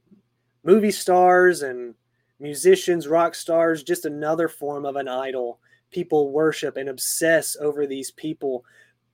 movie 0.67 0.91
stars, 0.91 1.63
and 1.63 1.95
musicians, 2.41 3.09
rock 3.09 3.35
stars, 3.35 3.83
just 3.83 4.05
another 4.05 4.49
form 4.49 4.85
of 4.85 4.97
an 4.97 5.09
idol 5.09 5.61
people 5.91 6.31
worship 6.31 6.77
and 6.77 6.89
obsess 6.89 7.57
over 7.61 7.87
these 7.87 8.11
people, 8.11 8.65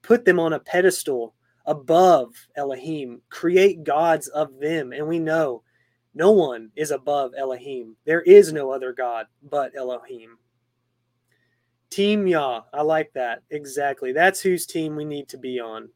put 0.02 0.24
them 0.24 0.40
on 0.40 0.54
a 0.54 0.58
pedestal 0.58 1.34
above 1.66 2.34
Elohim, 2.56 3.20
create 3.28 3.84
gods 3.84 4.28
of 4.28 4.58
them. 4.58 4.92
And 4.92 5.06
we 5.06 5.18
know 5.18 5.62
no 6.14 6.32
one 6.32 6.70
is 6.74 6.90
above 6.90 7.32
Elohim. 7.38 7.96
There 8.04 8.22
is 8.22 8.52
no 8.52 8.70
other 8.70 8.92
God 8.92 9.26
but 9.42 9.76
Elohim. 9.76 10.38
Team 11.90 12.26
Yah. 12.26 12.62
I 12.72 12.82
like 12.82 13.12
that. 13.12 13.42
Exactly. 13.50 14.12
That's 14.12 14.40
whose 14.40 14.66
team 14.66 14.96
we 14.96 15.04
need 15.04 15.28
to 15.28 15.38
be 15.38 15.60
on. 15.60 15.90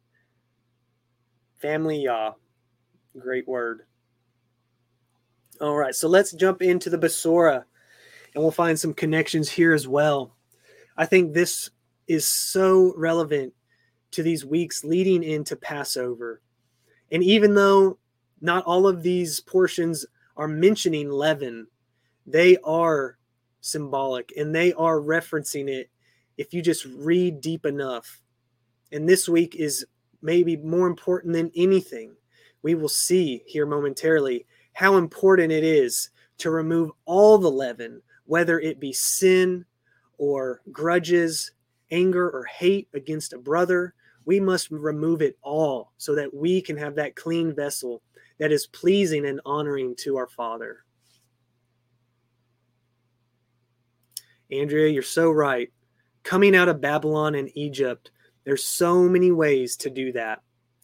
Family 1.59 2.03
Yah. 2.03 2.33
Great 3.19 3.49
word. 3.49 3.87
All 5.59 5.77
right, 5.77 5.95
so 5.95 6.07
let's 6.07 6.33
jump 6.33 6.61
into 6.61 6.91
the 6.91 6.99
Besorah 6.99 7.65
and 8.35 8.43
we'll 8.43 8.51
find 8.51 8.79
some 8.79 8.93
connections 8.93 9.51
here 9.51 9.73
as 9.73 9.89
well. 9.89 10.37
I 10.99 11.07
think 11.07 11.33
this 11.33 11.71
is 12.07 12.27
so 12.27 12.93
relevant 12.97 13.55
to 14.11 14.23
these 14.23 14.45
weeks 14.45 14.85
leading 14.85 15.23
into 15.23 15.57
Passover. 15.57 16.43
And 17.11 17.23
even 17.23 17.55
though 17.55 17.99
not 18.43 18.65
all 18.65 18.87
of 18.87 19.03
these 19.03 19.41
portions 19.41 20.05
are 20.37 20.49
mentioning 20.49 21.09
leaven, 21.11 21.69
they 22.27 22.59
are 22.59 23.17
symbolic 23.63 24.33
and 24.37 24.55
they 24.55 24.75
are 24.75 25.01
referencing 25.01 25.69
it 25.69 25.89
if 26.37 26.53
you 26.53 26.61
just 26.61 26.85
read 26.85 27.41
deep 27.41 27.65
enough. 27.65 28.21
And 28.93 29.09
this 29.09 29.27
week 29.27 29.57
is 29.57 29.87
maybe 30.21 30.59
more 30.59 30.87
important 30.87 31.33
than 31.33 31.51
anything. 31.57 32.15
We 32.63 32.75
will 32.75 32.91
see 32.91 33.43
here 33.47 33.65
momentarily 33.65 34.45
how 34.77 34.99
important 34.99 35.51
it 35.51 35.65
is 35.65 36.11
to 36.37 36.51
remove 36.51 36.91
all 37.07 37.39
the 37.39 37.51
leaven, 37.51 38.03
whether 38.27 38.61
it 38.61 38.79
be 38.79 38.93
sin, 38.93 39.65
or 40.19 40.61
grudges, 40.71 41.53
anger 41.91 42.29
or 42.29 42.45
hate 42.45 42.87
against 42.93 43.33
a 43.33 43.39
brother, 43.39 43.95
We 44.27 44.41
must 44.41 44.71
remove 44.71 45.23
it 45.23 45.39
all 45.41 45.93
so 45.97 46.15
that 46.17 46.35
we 46.35 46.61
can 46.61 46.77
have 46.77 46.97
that 46.97 47.15
clean 47.15 47.55
vessel 47.55 48.03
that 48.39 48.53
is 48.53 48.67
pleasing 48.67 49.25
and 49.25 49.41
honoring 49.47 49.95
to 50.01 50.17
our 50.17 50.27
Father. 50.27 50.85
Andrea, 54.51 54.89
you're 54.89 55.03
so 55.03 55.31
right. 55.31 55.73
Coming 56.25 56.57
out 56.57 56.69
of 56.69 56.81
Babylon 56.81 57.37
and 57.37 57.51
Egypt, 57.55 58.11
there's 58.45 58.65
so 58.65 59.09
many 59.09 59.31
ways 59.31 59.77
to 59.79 59.91
do 59.91 60.13
that. 60.13 60.43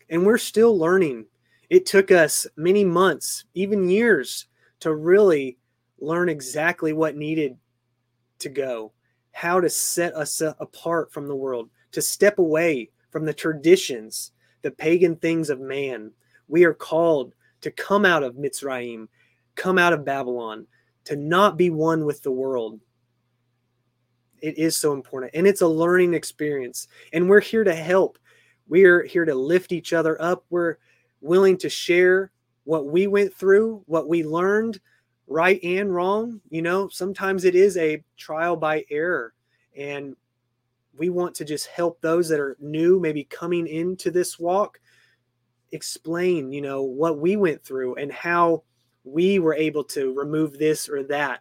And 0.09 0.25
we're 0.25 0.39
still 0.39 0.79
learning. 0.79 1.27
It 1.73 1.87
took 1.87 2.11
us 2.11 2.47
many 2.55 2.85
months, 2.85 3.47
even 3.55 3.89
years, 3.89 4.47
to 4.81 4.95
really 4.95 5.57
learn 5.99 6.29
exactly 6.29 6.93
what 6.93 7.17
needed 7.17 7.57
to 8.41 8.51
go, 8.51 8.93
how 9.33 9.59
to 9.59 9.71
set 9.71 10.15
us 10.15 10.43
apart 10.43 11.11
from 11.11 11.27
the 11.27 11.35
world, 11.35 11.71
to 11.93 12.03
step 12.03 12.39
away 12.39 12.91
from 13.09 13.25
the 13.25 13.33
traditions, 13.33 14.33
the 14.61 14.71
pagan 14.71 15.17
things 15.17 15.49
of 15.49 15.61
man. 15.61 16.11
We 16.47 16.65
are 16.65 16.75
called 16.75 17.33
to 17.63 17.71
come 17.71 18.05
out 18.05 18.23
of 18.23 18.35
Mitzrayim, 18.35 19.09
come 19.55 19.79
out 19.79 19.95
of 19.95 20.05
Babylon, 20.05 20.67
to 21.05 21.17
not 21.17 21.57
be 21.57 21.71
one 21.71 22.05
with 22.05 22.23
the 22.23 22.33
world. 22.33 22.81
It 24.43 24.59
is 24.59 24.77
so 24.77 24.93
important. 24.93 25.31
And 25.33 25.47
it's 25.47 25.63
a 25.63 25.67
learning 25.67 26.13
experience. 26.13 26.87
And 27.15 27.31
we're 27.31 27.41
here 27.41 27.65
to 27.65 27.75
help. 27.75 28.19
We're 28.69 29.07
here 29.07 29.25
to 29.25 29.35
lift 29.35 29.73
each 29.73 29.95
other 29.95 30.21
up. 30.21 30.45
We're 30.51 30.77
willing 31.23 31.57
to 31.59 31.71
share 31.71 32.31
what 32.65 32.87
we 32.87 33.07
went 33.07 33.33
through, 33.33 33.83
what 33.87 34.09
we 34.09 34.23
learned, 34.23 34.79
right 35.27 35.63
and 35.63 35.95
wrong. 35.95 36.41
You 36.51 36.63
know, 36.63 36.89
sometimes 36.89 37.45
it 37.45 37.55
is 37.55 37.77
a 37.77 38.05
trial 38.17 38.57
by 38.57 38.85
error. 38.91 39.33
And 39.77 40.15
we 40.97 41.09
want 41.09 41.35
to 41.37 41.45
just 41.45 41.69
help 41.69 42.01
those 42.01 42.29
that 42.29 42.41
are 42.41 42.57
new, 42.61 43.01
maybe 43.01 43.25
coming 43.25 43.67
into 43.67 44.11
this 44.11 44.39
walk, 44.39 44.79
explain, 45.71 46.53
you 46.53 46.61
know, 46.61 46.83
what 46.83 47.19
we 47.19 47.37
went 47.37 47.65
through 47.65 47.95
and 47.95 48.13
how 48.13 48.63
we 49.05 49.39
were 49.39 49.55
able 49.55 49.85
to 49.85 50.13
remove 50.13 50.59
this 50.59 50.89
or 50.89 51.03
that. 51.05 51.41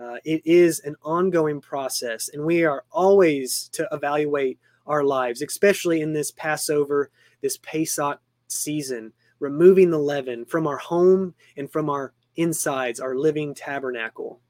Uh, 0.00 0.16
it 0.24 0.40
is 0.44 0.80
an 0.80 0.96
ongoing 1.02 1.60
process, 1.60 2.30
and 2.32 2.42
we 2.42 2.64
are 2.64 2.84
always 2.90 3.68
to 3.72 3.86
evaluate 3.92 4.58
our 4.86 5.04
lives, 5.04 5.42
especially 5.42 6.00
in 6.00 6.12
this 6.12 6.30
Passover, 6.32 7.10
this 7.40 7.58
Pesach 7.58 8.18
season, 8.48 9.12
removing 9.42 9.90
the 9.90 9.98
leaven 9.98 10.44
from 10.44 10.68
our 10.68 10.78
home 10.78 11.34
and 11.56 11.70
from 11.70 11.90
our 11.90 12.14
insides, 12.36 13.00
our 13.00 13.16
living 13.16 13.54
tabernacle. 13.54 14.40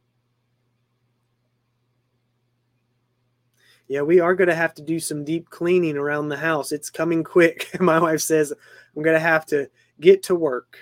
Yeah, 3.88 4.02
we 4.02 4.20
are 4.20 4.34
going 4.34 4.48
to 4.48 4.54
have 4.54 4.74
to 4.74 4.82
do 4.82 5.00
some 5.00 5.24
deep 5.24 5.48
cleaning 5.48 5.96
around 5.96 6.28
the 6.28 6.36
house. 6.36 6.72
It's 6.72 6.90
coming 6.90 7.24
quick. 7.24 7.68
My 7.80 7.98
wife 7.98 8.20
says 8.20 8.52
I'm 8.94 9.02
going 9.02 9.16
to 9.16 9.20
have 9.20 9.46
to 9.46 9.70
get 9.98 10.24
to 10.24 10.34
work. 10.34 10.76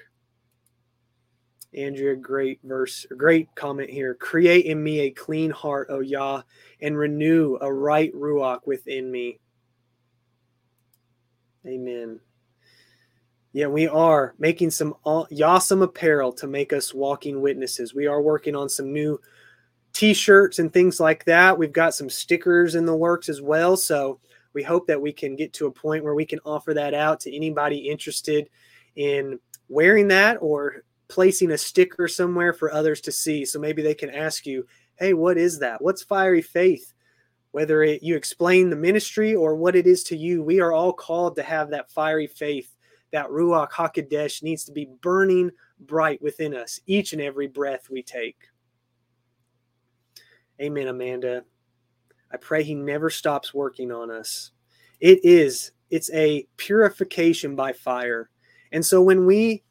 Andrea, 1.73 2.17
great 2.17 2.59
verse, 2.65 3.07
great 3.17 3.55
comment 3.55 3.91
here. 3.91 4.15
Create 4.15 4.67
in 4.67 4.83
me 4.83 5.01
a 5.01 5.11
clean 5.13 5.53
heart, 5.53 5.87
O 5.89 6.01
Yah, 6.01 6.43
and 6.81 6.99
renew 6.99 7.59
a 7.61 7.73
right 7.73 8.13
ruach 8.13 8.67
within 8.67 9.11
me. 9.11 9.39
Amen. 11.65 12.19
Yeah, 13.53 13.67
we 13.67 13.89
are 13.89 14.35
making 14.39 14.71
some 14.71 14.95
awesome 15.05 15.83
apparel 15.83 16.33
to 16.35 16.47
make 16.47 16.73
us 16.73 16.95
walking 16.95 17.41
witnesses. 17.41 17.95
We 17.95 18.07
are 18.07 18.23
working 18.23 18.55
on 18.55 18.69
some 18.69 18.93
new 18.93 19.21
t-shirts 19.93 20.61
and 20.61 20.73
things 20.73 21.01
like 21.01 21.25
that. 21.25 21.59
We've 21.59 21.73
got 21.73 21.95
some 21.95 22.09
stickers 22.09 22.77
in 22.77 22.87
the 22.87 22.95
works 22.95 23.29
as 23.29 23.43
well. 23.43 23.77
So 23.77 24.21
we 24.53 24.63
hope 24.63 24.87
that 24.87 25.01
we 25.01 25.13
can 25.13 25.35
get 25.35 25.53
to 25.55 25.67
a 25.67 25.73
point 25.73 26.05
where 26.05 26.15
we 26.15 26.25
can 26.25 26.39
offer 26.45 26.75
that 26.75 26.95
out 26.95 27.19
to 27.21 27.35
anybody 27.35 27.89
interested 27.89 28.49
in 28.95 29.41
wearing 29.69 30.07
that 30.09 30.37
or 30.41 30.85
placing 31.09 31.51
a 31.51 31.59
sticker 31.59 32.07
somewhere 32.07 32.53
for 32.53 32.73
others 32.73 33.01
to 33.01 33.11
see. 33.11 33.45
So 33.45 33.59
maybe 33.59 33.83
they 33.83 33.95
can 33.95 34.11
ask 34.11 34.47
you, 34.47 34.65
hey, 34.97 35.13
what 35.13 35.37
is 35.37 35.59
that? 35.59 35.83
What's 35.83 36.05
fiery 36.05 36.43
faith? 36.43 36.93
Whether 37.51 37.83
it, 37.83 38.05
you 38.05 38.15
explain 38.15 38.71
the 38.71 38.77
ministry 38.77 39.35
or 39.35 39.57
what 39.57 39.75
it 39.75 39.89
is 39.89 40.05
to 40.05 40.17
you, 40.17 40.41
we 40.41 40.61
are 40.61 40.73
all 40.73 40.93
called 40.93 41.35
to 41.35 41.43
have 41.43 41.71
that 41.71 41.91
fiery 41.91 42.29
faith. 42.29 42.77
That 43.13 43.29
Ruach 43.29 43.71
HaKodesh 43.71 44.43
needs 44.43 44.65
to 44.65 44.73
be 44.73 44.89
burning 45.01 45.51
bright 45.81 46.21
within 46.23 46.55
us 46.55 46.81
each 46.87 47.13
and 47.13 47.21
every 47.21 47.49
breath 47.49 47.89
we 47.91 48.03
take. 48.03 48.37
Amen, 50.61 50.89
Amanda. 50.89 51.45
I 52.33 52.37
pray 52.37 52.63
he 52.63 52.75
never 52.75 53.11
stops 53.11 53.55
working 53.55 53.91
on 53.91 54.11
us. 54.11 54.53
It 55.01 55.21
is, 55.25 55.73
it's 55.91 56.11
a 56.13 56.47
purification 56.57 57.57
by 57.57 57.73
fire. 57.73 58.31
And 58.73 58.85
so 58.85 59.01
when 59.03 59.27
we 59.27 59.65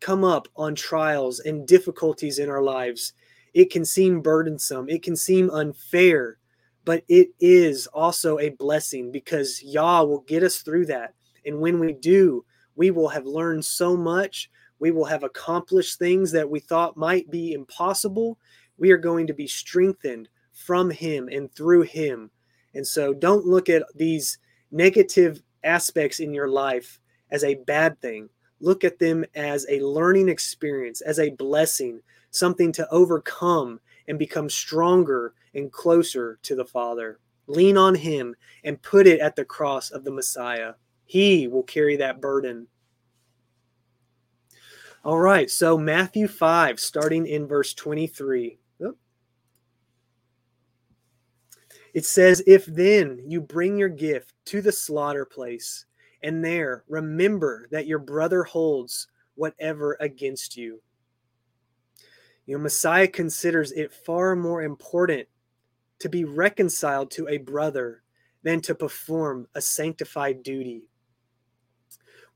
come 0.00 0.24
up 0.24 0.48
on 0.56 0.74
trials 0.74 1.40
and 1.40 1.66
difficulties 1.66 2.38
in 2.38 2.48
our 2.48 2.62
lives, 2.62 3.12
it 3.54 3.70
can 3.70 3.84
seem 3.84 4.20
burdensome, 4.20 4.88
it 4.88 5.02
can 5.02 5.16
seem 5.16 5.50
unfair, 5.50 6.38
but 6.84 7.02
it 7.08 7.28
is 7.40 7.86
also 7.88 8.38
a 8.38 8.50
blessing 8.50 9.12
because 9.12 9.62
Yah 9.62 10.02
will 10.02 10.20
get 10.20 10.42
us 10.42 10.58
through 10.58 10.86
that. 10.86 11.14
And 11.44 11.60
when 11.60 11.78
we 11.78 11.92
do, 11.92 12.44
we 12.78 12.90
will 12.90 13.08
have 13.08 13.26
learned 13.26 13.64
so 13.64 13.96
much. 13.96 14.50
We 14.78 14.92
will 14.92 15.04
have 15.04 15.24
accomplished 15.24 15.98
things 15.98 16.32
that 16.32 16.48
we 16.48 16.60
thought 16.60 16.96
might 16.96 17.30
be 17.30 17.52
impossible 17.52 18.38
we 18.78 18.92
are 18.92 18.98
going 18.98 19.26
to 19.26 19.34
be 19.34 19.46
strengthened 19.46 20.28
from 20.52 20.90
him 20.90 21.28
and 21.30 21.52
through 21.52 21.82
him. 21.82 22.30
And 22.74 22.86
so 22.86 23.12
don't 23.12 23.44
look 23.46 23.68
at 23.68 23.82
these 23.94 24.38
negative 24.70 25.42
aspects 25.64 26.20
in 26.20 26.32
your 26.32 26.48
life 26.48 27.00
as 27.30 27.44
a 27.44 27.56
bad 27.56 28.00
thing. 28.00 28.28
Look 28.60 28.84
at 28.84 28.98
them 28.98 29.24
as 29.34 29.66
a 29.68 29.80
learning 29.80 30.28
experience, 30.28 31.00
as 31.00 31.18
a 31.18 31.30
blessing, 31.30 32.00
something 32.30 32.72
to 32.72 32.88
overcome 32.90 33.80
and 34.06 34.18
become 34.18 34.48
stronger 34.48 35.34
and 35.54 35.72
closer 35.72 36.38
to 36.42 36.54
the 36.54 36.64
Father. 36.64 37.18
Lean 37.46 37.76
on 37.76 37.94
Him 37.94 38.34
and 38.64 38.80
put 38.82 39.06
it 39.06 39.20
at 39.20 39.36
the 39.36 39.44
cross 39.44 39.90
of 39.90 40.04
the 40.04 40.10
Messiah. 40.10 40.74
He 41.08 41.48
will 41.48 41.64
carry 41.64 41.96
that 41.96 42.20
burden. 42.20 42.68
All 45.04 45.18
right, 45.18 45.50
so 45.50 45.76
Matthew 45.76 46.28
5, 46.28 46.78
starting 46.78 47.26
in 47.26 47.48
verse 47.48 47.74
23. 47.74 48.58
It 51.94 52.04
says, 52.04 52.42
If 52.46 52.66
then 52.66 53.20
you 53.26 53.40
bring 53.40 53.78
your 53.78 53.88
gift 53.88 54.34
to 54.44 54.62
the 54.62 54.70
slaughter 54.70 55.24
place, 55.24 55.86
and 56.22 56.44
there 56.44 56.84
remember 56.88 57.68
that 57.70 57.86
your 57.86 57.98
brother 57.98 58.44
holds 58.44 59.08
whatever 59.34 59.96
against 59.98 60.56
you. 60.56 60.82
You 62.46 62.58
Messiah 62.58 63.08
considers 63.08 63.72
it 63.72 63.92
far 63.92 64.36
more 64.36 64.62
important 64.62 65.26
to 66.00 66.08
be 66.08 66.24
reconciled 66.24 67.10
to 67.12 67.28
a 67.28 67.38
brother 67.38 68.02
than 68.42 68.60
to 68.60 68.74
perform 68.74 69.48
a 69.54 69.60
sanctified 69.60 70.42
duty. 70.42 70.84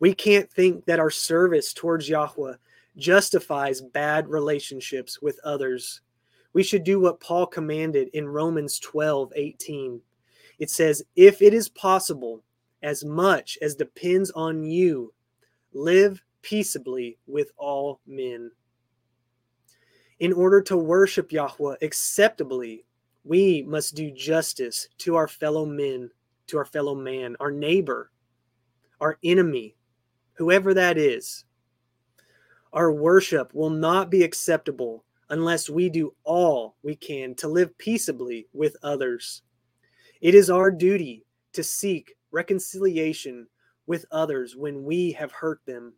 We 0.03 0.15
can't 0.15 0.51
think 0.51 0.85
that 0.85 0.99
our 0.99 1.11
service 1.11 1.73
towards 1.73 2.09
Yahweh 2.09 2.57
justifies 2.97 3.81
bad 3.81 4.29
relationships 4.29 5.23
with 5.23 5.41
others 5.45 6.03
we 6.53 6.63
should 6.63 6.85
do 6.85 7.01
what 7.01 7.21
Paul 7.21 7.47
commanded 7.47 8.09
in 8.13 8.29
Romans 8.29 8.79
12 8.79 9.33
18. 9.35 10.01
It 10.59 10.71
says, 10.71 11.03
If 11.17 11.43
it 11.43 11.55
is 11.55 11.69
possible, 11.69 12.43
as 12.83 13.05
much 13.05 13.59
as 13.63 13.75
depends 13.75 14.31
on 14.33 14.63
you, 14.63 15.13
live 15.73 16.23
peaceably 16.43 17.19
with 17.27 17.53
all 17.57 18.01
men. 18.07 18.51
In 20.21 20.33
order 20.33 20.61
to 20.63 20.77
worship 20.77 21.33
Yahweh 21.33 21.77
acceptably, 21.83 22.85
we 23.25 23.63
must 23.63 23.95
do 23.95 24.11
justice 24.11 24.89
to 24.99 25.17
our 25.17 25.29
fellow 25.29 25.65
men, 25.65 26.11
to 26.49 26.59
our 26.59 26.65
fellow 26.65 26.95
man, 26.95 27.37
our 27.41 27.51
neighbor, 27.51 28.11
our 29.01 29.19
enemy, 29.25 29.75
whoever 30.35 30.75
that 30.75 30.99
is. 30.99 31.45
Our 32.73 32.91
worship 32.91 33.55
will 33.55 33.71
not 33.71 34.11
be 34.11 34.23
acceptable 34.23 35.05
unless 35.29 35.69
we 35.69 35.89
do 35.89 36.15
all 36.25 36.77
we 36.83 36.97
can 36.97 37.35
to 37.37 37.49
live 37.49 37.77
peaceably 37.79 38.47
with 38.53 38.77
others. 38.83 39.43
It 40.21 40.35
is 40.35 40.51
our 40.51 40.71
duty 40.71 41.25
to 41.53 41.63
seek 41.63 42.15
reconciliation 42.31 43.47
with 43.87 44.07
others 44.11 44.57
when 44.57 44.85
we 44.85 45.13
have 45.13 45.33
hurt 45.33 45.61
them. 45.67 45.93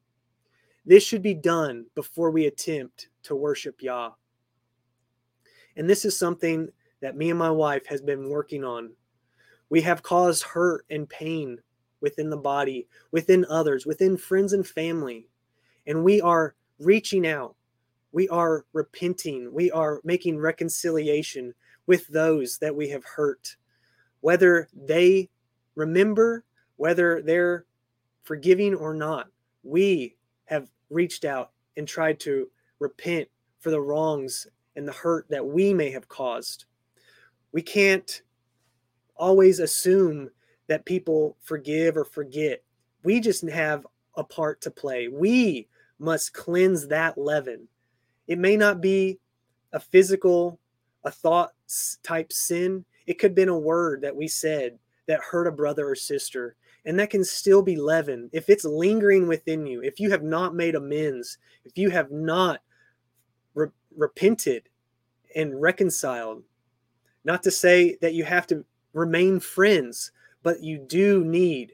This 0.86 1.04
should 1.04 1.22
be 1.22 1.34
done 1.34 1.86
before 1.94 2.30
we 2.30 2.46
attempt 2.46 3.08
to 3.24 3.36
worship 3.36 3.82
Yah. 3.82 4.10
And 5.76 5.88
this 5.88 6.04
is 6.04 6.18
something 6.18 6.68
that 7.00 7.16
me 7.16 7.30
and 7.30 7.38
my 7.38 7.50
wife 7.50 7.86
has 7.86 8.00
been 8.00 8.28
working 8.30 8.64
on. 8.64 8.92
We 9.68 9.80
have 9.82 10.02
caused 10.02 10.42
hurt 10.42 10.84
and 10.90 11.08
pain 11.08 11.58
within 12.04 12.30
the 12.30 12.36
body, 12.36 12.86
within 13.10 13.44
others, 13.50 13.84
within 13.84 14.16
friends 14.16 14.52
and 14.52 14.64
family. 14.64 15.26
And 15.86 16.04
we 16.04 16.20
are 16.20 16.54
reaching 16.78 17.26
out 17.26 17.56
we 18.14 18.28
are 18.28 18.64
repenting, 18.72 19.52
we 19.52 19.72
are 19.72 20.00
making 20.04 20.38
reconciliation 20.38 21.52
with 21.88 22.06
those 22.06 22.58
that 22.58 22.74
we 22.74 22.88
have 22.88 23.04
hurt, 23.04 23.56
whether 24.20 24.68
they 24.72 25.28
remember 25.74 26.44
whether 26.76 27.20
they're 27.20 27.66
forgiving 28.22 28.72
or 28.72 28.94
not. 28.94 29.26
We 29.64 30.14
have 30.44 30.70
reached 30.90 31.24
out 31.24 31.50
and 31.76 31.88
tried 31.88 32.20
to 32.20 32.48
repent 32.78 33.28
for 33.58 33.70
the 33.70 33.80
wrongs 33.80 34.46
and 34.76 34.86
the 34.86 34.92
hurt 34.92 35.26
that 35.30 35.44
we 35.44 35.74
may 35.74 35.90
have 35.90 36.08
caused. 36.08 36.66
We 37.50 37.62
can't 37.62 38.22
always 39.16 39.58
assume 39.58 40.30
that 40.66 40.84
people 40.84 41.36
forgive 41.42 41.96
or 41.96 42.04
forget. 42.04 42.62
We 43.02 43.20
just 43.20 43.48
have 43.48 43.86
a 44.16 44.24
part 44.24 44.60
to 44.62 44.70
play. 44.70 45.08
We 45.08 45.68
must 45.98 46.32
cleanse 46.32 46.88
that 46.88 47.18
leaven. 47.18 47.68
It 48.26 48.38
may 48.38 48.56
not 48.56 48.80
be 48.80 49.18
a 49.72 49.80
physical, 49.80 50.58
a 51.04 51.10
thought 51.10 51.52
type 52.02 52.32
sin. 52.32 52.84
It 53.06 53.18
could 53.18 53.30
have 53.30 53.36
been 53.36 53.48
a 53.48 53.58
word 53.58 54.02
that 54.02 54.16
we 54.16 54.28
said 54.28 54.78
that 55.06 55.20
hurt 55.20 55.46
a 55.46 55.52
brother 55.52 55.88
or 55.88 55.94
sister. 55.94 56.56
And 56.86 56.98
that 56.98 57.10
can 57.10 57.24
still 57.24 57.62
be 57.62 57.76
leaven. 57.76 58.28
If 58.32 58.48
it's 58.48 58.64
lingering 58.64 59.26
within 59.26 59.66
you, 59.66 59.82
if 59.82 60.00
you 60.00 60.10
have 60.10 60.22
not 60.22 60.54
made 60.54 60.74
amends, 60.74 61.38
if 61.64 61.78
you 61.78 61.90
have 61.90 62.10
not 62.10 62.60
re- 63.54 63.68
repented 63.96 64.68
and 65.34 65.60
reconciled, 65.60 66.42
not 67.24 67.42
to 67.42 67.50
say 67.50 67.96
that 68.02 68.14
you 68.14 68.24
have 68.24 68.46
to 68.48 68.64
remain 68.92 69.40
friends, 69.40 70.12
but 70.44 70.62
you 70.62 70.78
do 70.78 71.24
need 71.24 71.72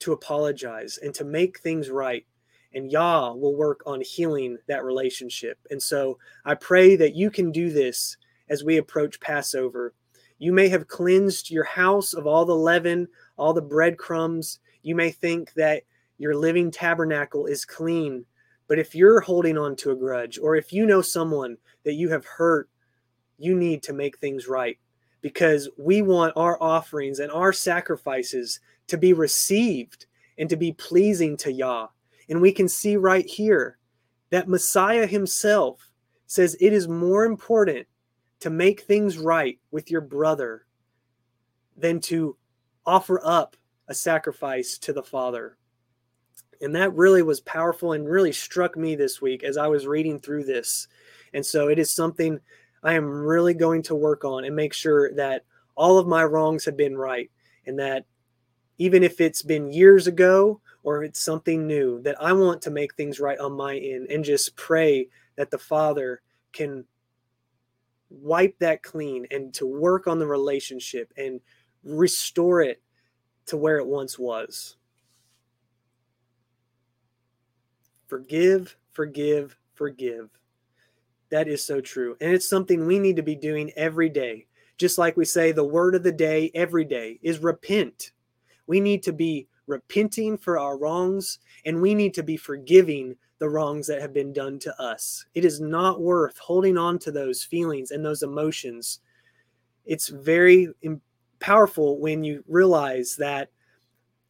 to 0.00 0.12
apologize 0.12 0.98
and 0.98 1.14
to 1.14 1.24
make 1.24 1.60
things 1.60 1.88
right. 1.88 2.26
And 2.74 2.92
Yah 2.92 3.32
will 3.32 3.56
work 3.56 3.80
on 3.86 4.02
healing 4.02 4.58
that 4.66 4.84
relationship. 4.84 5.58
And 5.70 5.82
so 5.82 6.18
I 6.44 6.56
pray 6.56 6.96
that 6.96 7.14
you 7.14 7.30
can 7.30 7.50
do 7.50 7.70
this 7.70 8.18
as 8.50 8.64
we 8.64 8.76
approach 8.76 9.20
Passover. 9.20 9.94
You 10.38 10.52
may 10.52 10.68
have 10.68 10.88
cleansed 10.88 11.50
your 11.50 11.64
house 11.64 12.12
of 12.12 12.26
all 12.26 12.44
the 12.44 12.54
leaven, 12.54 13.08
all 13.38 13.54
the 13.54 13.62
breadcrumbs. 13.62 14.58
You 14.82 14.94
may 14.94 15.10
think 15.10 15.54
that 15.54 15.84
your 16.18 16.34
living 16.34 16.70
tabernacle 16.70 17.46
is 17.46 17.64
clean. 17.64 18.26
But 18.68 18.80
if 18.80 18.94
you're 18.94 19.20
holding 19.20 19.56
on 19.56 19.76
to 19.76 19.92
a 19.92 19.96
grudge, 19.96 20.38
or 20.38 20.56
if 20.56 20.72
you 20.72 20.86
know 20.86 21.00
someone 21.00 21.56
that 21.84 21.94
you 21.94 22.10
have 22.10 22.26
hurt, 22.26 22.68
you 23.38 23.54
need 23.54 23.82
to 23.84 23.92
make 23.92 24.18
things 24.18 24.48
right 24.48 24.76
because 25.26 25.68
we 25.76 26.02
want 26.02 26.32
our 26.36 26.56
offerings 26.62 27.18
and 27.18 27.32
our 27.32 27.52
sacrifices 27.52 28.60
to 28.86 28.96
be 28.96 29.12
received 29.12 30.06
and 30.38 30.48
to 30.48 30.54
be 30.54 30.70
pleasing 30.70 31.36
to 31.36 31.50
Yah. 31.50 31.88
And 32.28 32.40
we 32.40 32.52
can 32.52 32.68
see 32.68 32.96
right 32.96 33.26
here 33.26 33.76
that 34.30 34.46
Messiah 34.46 35.04
himself 35.04 35.90
says 36.28 36.56
it 36.60 36.72
is 36.72 36.86
more 36.86 37.24
important 37.24 37.88
to 38.38 38.50
make 38.50 38.82
things 38.82 39.18
right 39.18 39.58
with 39.72 39.90
your 39.90 40.00
brother 40.00 40.64
than 41.76 41.98
to 42.02 42.36
offer 42.86 43.20
up 43.24 43.56
a 43.88 43.94
sacrifice 43.94 44.78
to 44.78 44.92
the 44.92 45.02
Father. 45.02 45.58
And 46.60 46.72
that 46.76 46.94
really 46.94 47.22
was 47.22 47.40
powerful 47.40 47.94
and 47.94 48.08
really 48.08 48.30
struck 48.30 48.76
me 48.76 48.94
this 48.94 49.20
week 49.20 49.42
as 49.42 49.56
I 49.56 49.66
was 49.66 49.88
reading 49.88 50.20
through 50.20 50.44
this. 50.44 50.86
And 51.34 51.44
so 51.44 51.66
it 51.66 51.80
is 51.80 51.92
something 51.92 52.38
I 52.86 52.94
am 52.94 53.10
really 53.10 53.52
going 53.52 53.82
to 53.82 53.96
work 53.96 54.24
on 54.24 54.44
and 54.44 54.54
make 54.54 54.72
sure 54.72 55.12
that 55.14 55.42
all 55.74 55.98
of 55.98 56.06
my 56.06 56.22
wrongs 56.22 56.64
have 56.66 56.76
been 56.76 56.96
right 56.96 57.28
and 57.66 57.80
that 57.80 58.06
even 58.78 59.02
if 59.02 59.20
it's 59.20 59.42
been 59.42 59.72
years 59.72 60.06
ago 60.06 60.60
or 60.84 61.02
it's 61.02 61.20
something 61.20 61.66
new, 61.66 62.00
that 62.02 62.14
I 62.22 62.32
want 62.32 62.62
to 62.62 62.70
make 62.70 62.94
things 62.94 63.18
right 63.18 63.40
on 63.40 63.56
my 63.56 63.76
end 63.76 64.06
and 64.08 64.24
just 64.24 64.54
pray 64.54 65.08
that 65.34 65.50
the 65.50 65.58
Father 65.58 66.20
can 66.52 66.84
wipe 68.08 68.56
that 68.60 68.84
clean 68.84 69.26
and 69.32 69.52
to 69.54 69.66
work 69.66 70.06
on 70.06 70.20
the 70.20 70.26
relationship 70.28 71.12
and 71.16 71.40
restore 71.82 72.62
it 72.62 72.80
to 73.46 73.56
where 73.56 73.78
it 73.78 73.86
once 73.88 74.16
was. 74.16 74.76
Forgive, 78.06 78.76
forgive, 78.92 79.56
forgive. 79.74 80.30
That 81.36 81.48
is 81.48 81.62
so 81.62 81.82
true. 81.82 82.16
And 82.22 82.32
it's 82.32 82.48
something 82.48 82.86
we 82.86 82.98
need 82.98 83.16
to 83.16 83.22
be 83.22 83.34
doing 83.34 83.70
every 83.76 84.08
day. 84.08 84.46
Just 84.78 84.96
like 84.96 85.18
we 85.18 85.26
say, 85.26 85.52
the 85.52 85.62
word 85.62 85.94
of 85.94 86.02
the 86.02 86.10
day 86.10 86.50
every 86.54 86.82
day 86.82 87.18
is 87.20 87.40
repent. 87.40 88.12
We 88.66 88.80
need 88.80 89.02
to 89.02 89.12
be 89.12 89.46
repenting 89.66 90.38
for 90.38 90.58
our 90.58 90.78
wrongs 90.78 91.40
and 91.66 91.82
we 91.82 91.94
need 91.94 92.14
to 92.14 92.22
be 92.22 92.38
forgiving 92.38 93.16
the 93.38 93.50
wrongs 93.50 93.86
that 93.86 94.00
have 94.00 94.14
been 94.14 94.32
done 94.32 94.58
to 94.60 94.82
us. 94.82 95.26
It 95.34 95.44
is 95.44 95.60
not 95.60 96.00
worth 96.00 96.38
holding 96.38 96.78
on 96.78 96.98
to 97.00 97.12
those 97.12 97.44
feelings 97.44 97.90
and 97.90 98.02
those 98.02 98.22
emotions. 98.22 99.00
It's 99.84 100.08
very 100.08 100.70
powerful 101.38 101.98
when 102.00 102.24
you 102.24 102.44
realize 102.48 103.14
that 103.16 103.50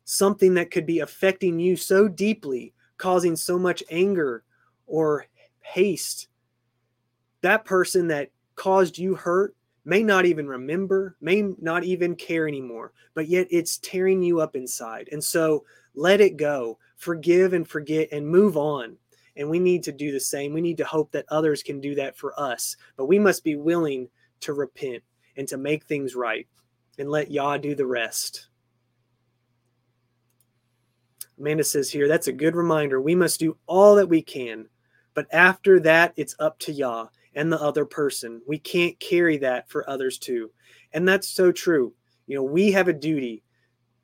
something 0.07 0.54
that 0.54 0.72
could 0.72 0.86
be 0.86 0.98
affecting 0.98 1.61
you 1.61 1.76
so 1.76 2.09
deeply, 2.09 2.74
causing 2.98 3.36
so 3.36 3.61
much 3.61 3.84
anger 3.90 4.42
or 4.88 5.26
haste 5.61 6.26
that 7.47 7.64
person 7.64 8.09
that 8.09 8.30
caused 8.57 8.99
you 8.99 9.14
hurt 9.14 9.55
may 9.84 10.03
not 10.03 10.26
even 10.26 10.49
remember, 10.49 11.16
may 11.20 11.42
not 11.61 11.84
even 11.84 12.16
care 12.16 12.49
anymore, 12.49 12.92
but 13.14 13.28
yet 13.28 13.47
it's 13.51 13.78
tearing 13.78 14.20
you 14.20 14.40
up 14.40 14.57
inside. 14.57 15.09
And 15.12 15.22
so 15.22 15.64
let 15.94 16.20
it 16.20 16.36
go, 16.36 16.76
forgive 16.97 17.53
and 17.53 17.66
forget, 17.66 18.09
and 18.11 18.26
move 18.26 18.57
on. 18.57 18.97
And 19.36 19.49
we 19.49 19.61
need 19.61 19.84
to 19.84 19.92
do 19.92 20.11
the 20.11 20.18
same. 20.18 20.53
We 20.53 20.61
need 20.61 20.78
to 20.78 20.84
hope 20.84 21.12
that 21.12 21.26
others 21.28 21.62
can 21.62 21.80
do 21.80 21.94
that 21.94 22.16
for 22.16 22.38
us, 22.38 22.76
but 22.97 23.07
we 23.07 23.20
must 23.20 23.44
be 23.44 23.55
willing 23.55 24.09
to 24.40 24.53
repent 24.53 25.05
and 25.36 25.47
to 25.47 25.57
make 25.57 25.84
things 25.84 26.16
right 26.16 26.49
and 26.99 27.09
let 27.09 27.30
Yah 27.30 27.59
do 27.59 27.76
the 27.76 27.86
rest. 27.86 28.49
Amanda 31.38 31.62
says 31.62 31.90
here, 31.90 32.09
that's 32.09 32.26
a 32.26 32.32
good 32.32 32.57
reminder. 32.57 33.01
We 33.01 33.14
must 33.14 33.38
do 33.38 33.57
all 33.66 33.94
that 33.97 34.09
we 34.09 34.20
can, 34.20 34.66
but 35.14 35.32
after 35.32 35.78
that, 35.80 36.12
it's 36.16 36.34
up 36.40 36.59
to 36.61 36.72
Yah 36.72 37.07
and 37.37 37.53
the 37.53 37.61
other 37.61 37.84
person. 37.84 38.41
We 38.47 38.59
can't 38.59 38.99
carry 38.99 39.37
that 39.39 39.68
for 39.68 39.89
others 39.89 40.18
too. 40.18 40.51
And 40.93 41.07
that's 41.07 41.28
so 41.28 41.53
true. 41.53 41.93
You 42.26 42.37
know, 42.37 42.43
we 42.43 42.72
have 42.72 42.89
a 42.89 42.93
duty 42.93 43.45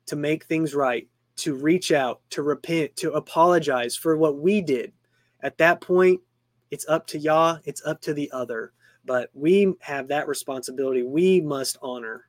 to 0.05 0.15
make 0.15 0.45
things 0.45 0.75
right, 0.75 1.09
to 1.37 1.55
reach 1.55 1.91
out, 1.91 2.21
to 2.29 2.43
repent, 2.43 2.95
to 2.97 3.13
apologize 3.13 3.95
for 3.97 4.15
what 4.15 4.37
we 4.37 4.61
did. 4.61 4.93
At 5.41 5.57
that 5.57 5.81
point, 5.81 6.21
it's 6.71 6.87
up 6.87 7.07
to 7.07 7.19
Yah, 7.19 7.57
it's 7.65 7.85
up 7.85 7.99
to 8.01 8.13
the 8.13 8.31
other. 8.31 8.71
But 9.03 9.29
we 9.33 9.73
have 9.81 10.07
that 10.07 10.27
responsibility 10.27 11.03
we 11.03 11.41
must 11.41 11.77
honor. 11.81 12.25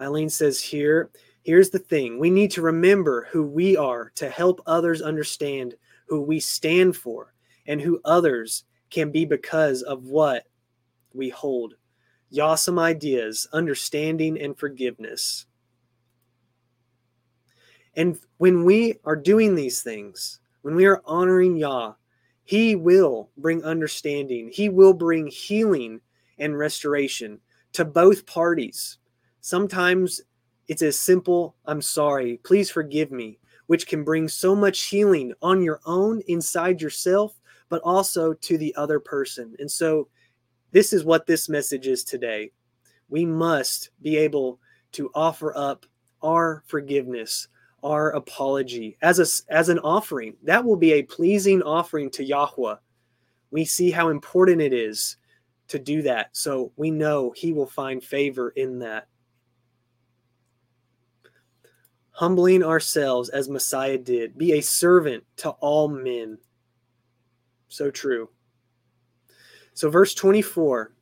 Eileen 0.00 0.28
says 0.28 0.60
here, 0.60 1.10
here's 1.44 1.70
the 1.70 1.78
thing 1.78 2.18
we 2.18 2.30
need 2.30 2.50
to 2.50 2.62
remember 2.62 3.28
who 3.30 3.44
we 3.44 3.76
are 3.76 4.10
to 4.16 4.28
help 4.28 4.60
others 4.66 5.00
understand 5.00 5.74
who 6.06 6.20
we 6.20 6.40
stand 6.40 6.96
for, 6.96 7.34
and 7.66 7.80
who 7.80 8.00
others 8.04 8.64
can 8.90 9.10
be 9.10 9.24
because 9.24 9.82
of 9.82 10.04
what 10.04 10.44
we 11.14 11.28
hold. 11.28 11.74
Yawesome 12.32 12.78
ideas, 12.78 13.46
understanding, 13.52 14.40
and 14.40 14.58
forgiveness. 14.58 15.46
And 17.96 18.18
when 18.38 18.64
we 18.64 18.98
are 19.04 19.16
doing 19.16 19.54
these 19.54 19.82
things, 19.82 20.40
when 20.62 20.74
we 20.74 20.86
are 20.86 21.02
honoring 21.04 21.56
Yah, 21.56 21.94
He 22.44 22.74
will 22.74 23.30
bring 23.36 23.62
understanding. 23.64 24.50
He 24.52 24.68
will 24.68 24.94
bring 24.94 25.28
healing 25.28 26.00
and 26.38 26.58
restoration 26.58 27.40
to 27.72 27.84
both 27.84 28.26
parties. 28.26 28.98
Sometimes 29.40 30.20
it's 30.66 30.82
as 30.82 30.98
simple, 30.98 31.54
I'm 31.66 31.82
sorry, 31.82 32.40
please 32.44 32.70
forgive 32.70 33.12
me, 33.12 33.38
which 33.66 33.86
can 33.86 34.04
bring 34.04 34.28
so 34.28 34.54
much 34.54 34.82
healing 34.82 35.32
on 35.42 35.62
your 35.62 35.80
own 35.86 36.20
inside 36.28 36.80
yourself, 36.80 37.40
but 37.68 37.80
also 37.82 38.32
to 38.32 38.58
the 38.58 38.74
other 38.76 39.00
person. 39.00 39.54
And 39.58 39.70
so, 39.70 40.08
this 40.72 40.92
is 40.92 41.04
what 41.04 41.26
this 41.26 41.48
message 41.48 41.86
is 41.86 42.02
today. 42.02 42.50
We 43.08 43.24
must 43.24 43.90
be 44.02 44.16
able 44.16 44.58
to 44.92 45.10
offer 45.14 45.56
up 45.56 45.86
our 46.20 46.64
forgiveness, 46.66 47.46
our 47.84 48.10
apology 48.10 48.96
as 49.00 49.20
a, 49.20 49.52
as 49.52 49.68
an 49.68 49.78
offering. 49.80 50.34
That 50.42 50.64
will 50.64 50.76
be 50.76 50.94
a 50.94 51.02
pleasing 51.02 51.62
offering 51.62 52.10
to 52.10 52.24
Yahweh. 52.24 52.76
We 53.52 53.64
see 53.64 53.92
how 53.92 54.08
important 54.08 54.60
it 54.60 54.72
is 54.72 55.16
to 55.68 55.78
do 55.78 56.02
that. 56.02 56.30
So 56.32 56.72
we 56.76 56.90
know 56.90 57.32
he 57.36 57.52
will 57.52 57.66
find 57.66 58.02
favor 58.02 58.50
in 58.50 58.80
that 58.80 59.06
humbling 62.14 62.62
ourselves 62.62 63.28
as 63.28 63.48
Messiah 63.48 63.98
did, 63.98 64.38
be 64.38 64.52
a 64.52 64.62
servant 64.62 65.24
to 65.36 65.50
all 65.50 65.88
men. 65.88 66.38
So 67.68 67.90
true. 67.90 68.30
So, 69.74 69.90
verse 69.90 70.14
24 70.14 70.92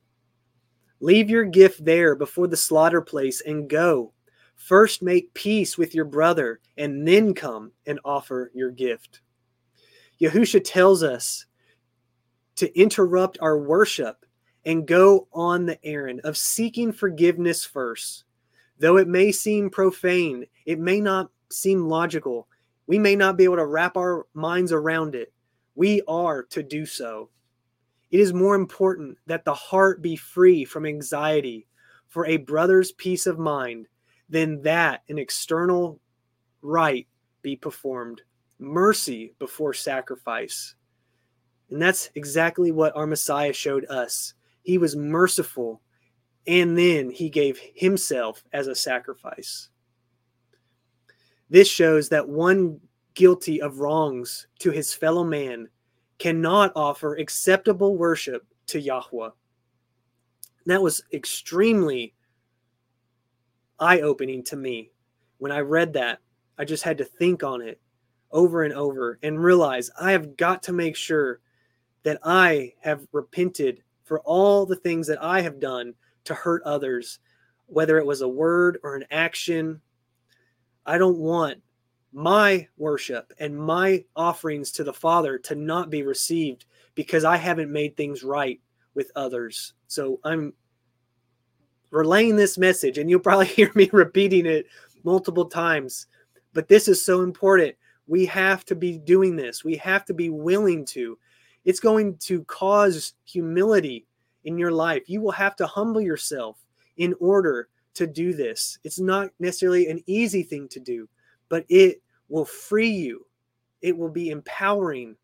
Leave 1.00 1.28
your 1.28 1.44
gift 1.44 1.84
there 1.84 2.14
before 2.14 2.46
the 2.46 2.56
slaughter 2.56 3.02
place 3.02 3.42
and 3.42 3.68
go. 3.68 4.12
First 4.54 5.02
make 5.02 5.34
peace 5.34 5.76
with 5.76 5.94
your 5.94 6.04
brother, 6.04 6.60
and 6.78 7.06
then 7.06 7.34
come 7.34 7.72
and 7.86 7.98
offer 8.04 8.50
your 8.54 8.70
gift. 8.70 9.20
Yahusha 10.20 10.62
tells 10.64 11.02
us 11.02 11.46
to 12.54 12.78
interrupt 12.78 13.38
our 13.40 13.58
worship 13.58 14.24
and 14.64 14.86
go 14.86 15.26
on 15.32 15.66
the 15.66 15.84
errand 15.84 16.20
of 16.20 16.36
seeking 16.36 16.92
forgiveness 16.92 17.64
first. 17.64 18.24
Though 18.82 18.96
it 18.96 19.06
may 19.06 19.30
seem 19.30 19.70
profane, 19.70 20.44
it 20.66 20.80
may 20.80 21.00
not 21.00 21.30
seem 21.52 21.86
logical, 21.86 22.48
we 22.88 22.98
may 22.98 23.14
not 23.14 23.36
be 23.36 23.44
able 23.44 23.58
to 23.58 23.66
wrap 23.66 23.96
our 23.96 24.26
minds 24.34 24.72
around 24.72 25.14
it. 25.14 25.32
We 25.76 26.02
are 26.08 26.42
to 26.50 26.64
do 26.64 26.84
so. 26.84 27.30
It 28.10 28.18
is 28.18 28.34
more 28.34 28.56
important 28.56 29.18
that 29.26 29.44
the 29.44 29.54
heart 29.54 30.02
be 30.02 30.16
free 30.16 30.64
from 30.64 30.84
anxiety 30.84 31.68
for 32.08 32.26
a 32.26 32.38
brother's 32.38 32.90
peace 32.90 33.28
of 33.28 33.38
mind 33.38 33.86
than 34.28 34.60
that 34.62 35.04
an 35.08 35.16
external 35.16 36.00
rite 36.60 37.06
be 37.40 37.54
performed. 37.54 38.22
Mercy 38.58 39.32
before 39.38 39.74
sacrifice. 39.74 40.74
And 41.70 41.80
that's 41.80 42.10
exactly 42.16 42.72
what 42.72 42.96
our 42.96 43.06
Messiah 43.06 43.52
showed 43.52 43.86
us. 43.86 44.34
He 44.64 44.76
was 44.76 44.96
merciful, 44.96 45.80
and 46.46 46.76
then 46.76 47.10
he 47.10 47.28
gave 47.28 47.58
himself 47.74 48.44
as 48.52 48.66
a 48.66 48.74
sacrifice. 48.74 49.68
This 51.48 51.68
shows 51.68 52.08
that 52.08 52.28
one 52.28 52.80
guilty 53.14 53.60
of 53.60 53.78
wrongs 53.78 54.46
to 54.60 54.70
his 54.70 54.94
fellow 54.94 55.22
man 55.24 55.68
cannot 56.18 56.72
offer 56.74 57.16
acceptable 57.16 57.96
worship 57.96 58.46
to 58.68 58.80
Yahweh. 58.80 59.30
that 60.66 60.82
was 60.82 61.02
extremely 61.12 62.14
eye 63.78 64.00
opening 64.00 64.42
to 64.44 64.56
me. 64.56 64.90
When 65.38 65.52
I 65.52 65.58
read 65.58 65.92
that, 65.94 66.20
I 66.56 66.64
just 66.64 66.84
had 66.84 66.98
to 66.98 67.04
think 67.04 67.42
on 67.42 67.60
it 67.60 67.80
over 68.30 68.62
and 68.62 68.72
over 68.72 69.18
and 69.22 69.42
realize 69.42 69.90
I 70.00 70.12
have 70.12 70.36
got 70.36 70.62
to 70.64 70.72
make 70.72 70.96
sure 70.96 71.40
that 72.04 72.18
I 72.22 72.74
have 72.80 73.06
repented 73.12 73.82
for 74.04 74.20
all 74.20 74.64
the 74.64 74.76
things 74.76 75.06
that 75.08 75.22
I 75.22 75.40
have 75.40 75.60
done 75.60 75.94
to 76.24 76.34
hurt 76.34 76.62
others, 76.64 77.18
whether 77.66 77.98
it 77.98 78.06
was 78.06 78.20
a 78.20 78.28
word 78.28 78.78
or 78.82 78.96
an 78.96 79.04
action 79.10 79.80
I 80.84 80.98
don't 80.98 81.18
want 81.18 81.58
my 82.12 82.66
worship 82.76 83.32
and 83.38 83.56
my 83.56 84.04
offerings 84.16 84.72
to 84.72 84.84
the 84.84 84.92
Father 84.92 85.38
to 85.38 85.54
not 85.54 85.90
be 85.90 86.02
received 86.02 86.66
because 86.94 87.24
I 87.24 87.36
haven't 87.36 87.72
made 87.72 87.96
things 87.96 88.22
right 88.22 88.60
with 88.94 89.10
others. 89.16 89.74
So 89.86 90.20
I'm 90.24 90.52
relaying 91.90 92.36
this 92.36 92.58
message, 92.58 92.98
and 92.98 93.08
you'll 93.08 93.20
probably 93.20 93.46
hear 93.46 93.70
me 93.74 93.88
repeating 93.92 94.46
it 94.46 94.66
multiple 95.04 95.46
times. 95.46 96.06
But 96.52 96.68
this 96.68 96.88
is 96.88 97.04
so 97.04 97.22
important. 97.22 97.74
We 98.06 98.26
have 98.26 98.64
to 98.66 98.74
be 98.74 98.98
doing 98.98 99.36
this, 99.36 99.64
we 99.64 99.76
have 99.76 100.04
to 100.06 100.14
be 100.14 100.30
willing 100.30 100.84
to. 100.86 101.18
It's 101.64 101.80
going 101.80 102.16
to 102.16 102.42
cause 102.44 103.14
humility 103.24 104.04
in 104.44 104.58
your 104.58 104.72
life. 104.72 105.08
You 105.08 105.20
will 105.20 105.32
have 105.32 105.56
to 105.56 105.66
humble 105.66 106.00
yourself 106.00 106.64
in 106.96 107.14
order 107.20 107.68
to 107.94 108.06
do 108.06 108.32
this. 108.32 108.78
It's 108.84 108.98
not 108.98 109.30
necessarily 109.38 109.88
an 109.88 110.02
easy 110.06 110.42
thing 110.42 110.68
to 110.68 110.80
do, 110.80 111.08
but 111.48 111.64
it 111.68 112.02
will 112.28 112.44
free 112.44 112.90
you. 112.90 113.26
It 113.80 113.96
will 113.96 114.08
be 114.08 114.30
empowering 114.30 115.16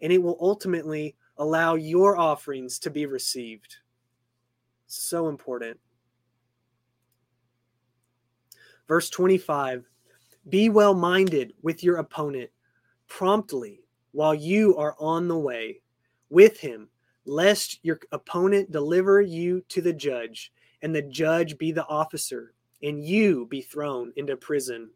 and 0.00 0.12
it 0.12 0.22
will 0.22 0.38
ultimately 0.40 1.16
allow 1.38 1.74
your 1.74 2.16
offerings 2.16 2.78
to 2.80 2.90
be 2.90 3.06
received. 3.06 3.76
So 4.86 5.28
important. 5.28 5.78
Verse 8.88 9.10
25 9.10 9.84
Be 10.48 10.68
well 10.68 10.94
minded 10.94 11.52
with 11.62 11.82
your 11.82 11.96
opponent 11.96 12.50
promptly 13.08 13.80
while 14.12 14.34
you 14.34 14.76
are 14.76 14.96
on 14.98 15.28
the 15.28 15.38
way 15.38 15.80
with 16.30 16.58
him, 16.58 16.88
lest 17.26 17.80
your 17.82 18.00
opponent 18.12 18.70
deliver 18.70 19.20
you 19.20 19.62
to 19.68 19.82
the 19.82 19.92
judge 19.92 20.52
and 20.82 20.94
the 20.94 21.02
judge 21.02 21.58
be 21.58 21.72
the 21.72 21.86
officer, 21.86 22.52
and 22.82 23.04
you 23.04 23.46
be 23.46 23.60
thrown 23.60 24.12
into 24.16 24.36
prison. 24.36 24.90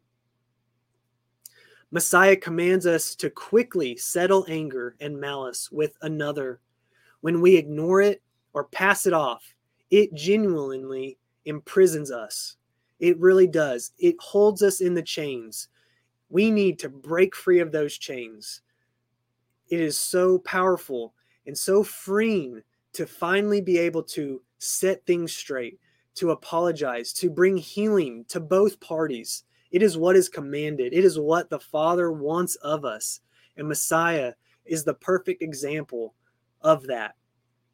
Messiah 1.91 2.37
commands 2.37 2.87
us 2.87 3.15
to 3.17 3.31
quickly 3.31 3.97
settle 3.97 4.47
anger 4.49 4.95
and 5.01 5.21
malice 5.21 5.73
with 5.73 5.97
another. 6.03 6.61
When 7.21 7.41
we 7.41 7.57
ignore 7.57 8.01
it 8.01 8.23
or 8.53 8.65
pass 8.65 9.07
it 9.07 9.13
off, 9.13 9.43
it 9.91 10.15
genuinely 10.15 11.19
imprisons 11.47 12.13
us. 12.13 12.57
It 13.01 13.19
really 13.19 13.49
does. 13.49 13.93
It 13.99 14.15
holds 14.21 14.63
us 14.63 14.81
in 14.81 14.95
the 14.95 15.03
chains. 15.03 15.69
We 16.29 16.51
need 16.51 16.79
to 16.81 16.89
break 16.89 17.35
free 17.35 17.59
of 17.59 17.73
those 17.73 17.99
chains. 17.99 18.61
It 19.69 19.81
is 19.81 19.99
so 19.99 20.39
powerful 20.39 21.15
and 21.47 21.57
so 21.57 21.83
freeing 21.83 22.63
to 22.93 23.07
finally 23.07 23.61
be 23.61 23.79
able 23.79 24.03
to 24.03 24.43
set 24.59 25.05
things 25.07 25.33
straight, 25.33 25.79
to 26.17 26.31
apologize, 26.31 27.13
to 27.15 27.31
bring 27.31 27.57
healing 27.57 28.25
to 28.29 28.41
both 28.41 28.81
parties. 28.81 29.45
It 29.71 29.83
is 29.83 29.97
what 29.97 30.17
is 30.17 30.29
commanded, 30.29 30.93
it 30.93 31.05
is 31.05 31.19
what 31.19 31.51
the 31.51 31.61
Father 31.61 32.11
wants 32.11 32.57
of 32.57 32.85
us. 32.85 33.21
And 33.57 33.69
Messiah 33.69 34.33
is 34.65 34.85
the 34.85 34.95
perfect 34.95 35.43
example 35.43 36.15
of 36.63 36.87
that. 36.87 37.15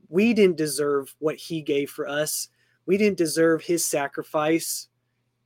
We 0.08 0.34
didn't 0.34 0.56
deserve 0.56 1.14
what 1.18 1.36
he 1.36 1.62
gave 1.62 1.90
for 1.90 2.06
us. 2.06 2.48
We 2.86 2.96
didn't 2.96 3.18
deserve 3.18 3.62
his 3.62 3.84
sacrifice, 3.84 4.88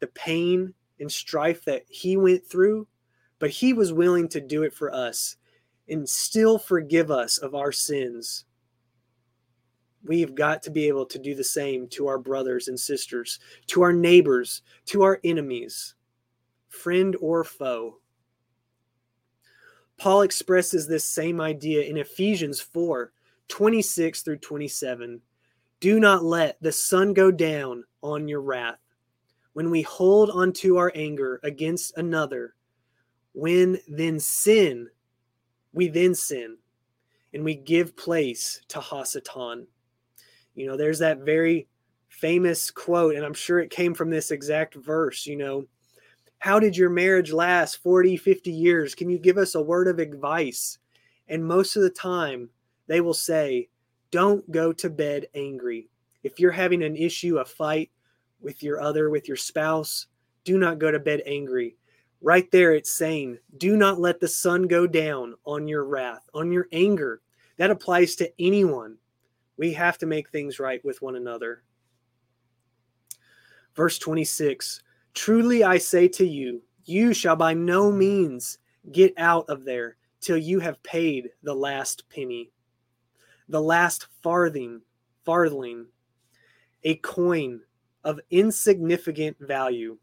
the 0.01 0.09
pain 0.09 0.75
and 0.99 1.11
strife 1.11 1.65
that 1.65 1.85
he 1.89 2.17
went 2.17 2.47
through, 2.47 2.87
but 3.39 3.51
he 3.51 3.73
was 3.73 3.93
willing 3.93 4.29
to 4.29 4.41
do 4.41 4.63
it 4.63 4.75
for 4.75 4.95
us 4.95 5.37
and 5.91 6.09
still 6.09 6.59
forgive 6.59 7.11
us 7.11 7.39
of 7.39 7.55
our 7.55 7.73
sins 7.73 8.45
We've 10.03 10.35
got 10.35 10.63
to 10.63 10.71
be 10.71 10.89
able 10.89 11.05
to 11.07 11.19
do 11.19 11.35
the 11.35 11.45
same 11.45 11.87
to 11.89 12.07
our 12.07 12.19
brothers 12.19 12.69
and 12.69 12.79
sisters, 12.79 13.39
to 13.67 13.83
our 13.83 13.93
neighbors, 13.93 14.63
to 14.87 15.03
our 15.03 15.21
enemies, 15.25 15.95
friend 16.69 17.17
or 17.21 17.45
foe. 17.45 17.99
Paul 19.99 20.23
expresses 20.23 20.87
this 20.87 21.05
same 21.05 21.41
idea 21.41 21.83
in 21.83 21.99
Ephesians 21.99 22.61
4 22.61 23.13
26 23.49 24.23
through 24.23 24.39
27. 24.39 25.21
Do 25.81 26.01
not 26.01 26.25
let 26.25 26.57
the 26.63 26.73
sun 26.73 27.13
go 27.13 27.31
down 27.31 27.85
on 28.03 28.29
your 28.29 28.41
wrath. 28.41 28.79
When 29.53 29.71
we 29.71 29.83
hold 29.83 30.31
onto 30.31 30.77
our 30.77 30.93
anger 30.95 31.41
against 31.43 31.99
another, 31.99 32.55
when 33.35 33.79
then 33.89 34.21
sin, 34.21 34.89
we 35.73 35.89
then 35.89 36.15
sin, 36.15 36.57
and 37.33 37.45
we 37.45 37.55
give 37.55 37.97
place 37.97 38.61
to 38.69 38.81
Hasatan. 38.81 39.67
You 40.55 40.67
know, 40.67 40.77
there's 40.77 40.99
that 40.99 41.21
very 41.21 41.69
famous 42.09 42.71
quote, 42.71 43.15
and 43.15 43.25
I'm 43.25 43.35
sure 43.35 43.61
it 43.61 43.71
came 43.71 43.95
from 43.95 44.11
this 44.11 44.31
exact 44.31 44.75
verse, 44.75 45.27
you 45.27 45.37
know, 45.37 45.67
how 46.41 46.59
did 46.59 46.77
your 46.77 46.91
marriage 46.91 47.33
last 47.33 47.83
40, 47.83 48.17
50 48.17 48.51
years? 48.51 48.95
Can 48.95 49.11
you 49.11 49.19
give 49.19 49.37
us 49.37 49.55
a 49.55 49.63
word 49.63 49.89
of 49.89 49.99
advice? 49.99 50.79
And 51.29 51.47
most 51.47 51.77
of 51.77 51.83
the 51.83 51.91
time, 51.91 52.49
they 52.87 53.03
will 53.03 53.15
say, 53.15 53.69
don't 54.11 54.51
go 54.51 54.73
to 54.73 54.91
bed 54.91 55.27
angry. 55.35 55.89
If 56.23 56.41
you're 56.41 56.51
having 56.51 56.83
an 56.83 56.97
issue, 56.97 57.39
a 57.39 57.45
fight 57.45 57.91
with 58.41 58.63
your 58.63 58.81
other, 58.81 59.11
with 59.11 59.29
your 59.29 59.37
spouse, 59.37 60.07
do 60.45 60.59
not 60.59 60.79
go 60.79 60.91
to 60.91 60.99
bed 60.99 61.23
angry. 61.27 61.77
Right 62.23 62.51
there, 62.51 62.75
it's 62.75 62.93
saying, 62.93 63.39
do 63.57 63.77
not 63.77 63.99
let 63.99 64.21
the 64.21 64.29
sun 64.29 64.67
go 64.67 64.87
down 64.87 65.35
on 65.47 65.67
your 65.67 65.85
wrath, 65.85 66.29
on 66.35 66.53
your 66.53 66.69
anger. 66.71 67.23
That 67.57 67.71
applies 67.71 68.15
to 68.17 68.31
anyone. 68.39 68.97
We 69.57 69.73
have 69.73 69.97
to 69.99 70.07
make 70.07 70.29
things 70.29 70.59
right 70.59 70.85
with 70.85 71.01
one 71.01 71.17
another. 71.17 71.63
Verse 73.75 73.99
26 73.99 74.83
Truly 75.15 75.65
I 75.65 75.79
say 75.79 76.09
to 76.09 76.27
you, 76.27 76.63
you 76.85 77.15
shall 77.15 77.37
by 77.37 77.55
no 77.55 77.91
means 77.91 78.59
get 78.93 79.15
out 79.17 79.47
of 79.49 79.65
there 79.65 79.97
till 80.21 80.37
you 80.37 80.61
have 80.61 80.83
paid 80.83 81.31
the 81.43 81.55
last 81.55 82.05
penny, 82.11 82.51
the 83.49 83.61
last 83.61 84.07
farthing, 84.23 84.83
farthing, 85.25 85.87
a 86.85 86.97
coin 86.97 87.61
of 88.05 88.21
insignificant 88.31 89.37
value, 89.41 89.97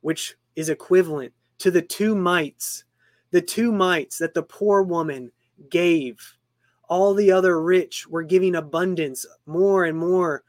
which 0.00 0.36
is 0.56 0.68
equivalent 0.68 1.32
to 1.60 1.70
the 1.70 1.82
two 1.82 2.14
mites, 2.14 2.84
the 3.30 3.40
two 3.40 3.72
mites 3.72 4.18
that 4.18 4.34
the 4.34 4.42
poor 4.42 4.82
woman 4.82 5.30
gave 5.70 6.18
all 6.90 7.14
the 7.14 7.30
other 7.30 7.62
rich 7.62 8.08
were 8.08 8.24
giving 8.24 8.56
abundance, 8.56 9.24
more 9.46 9.84
and 9.84 9.96
more. 9.96 10.42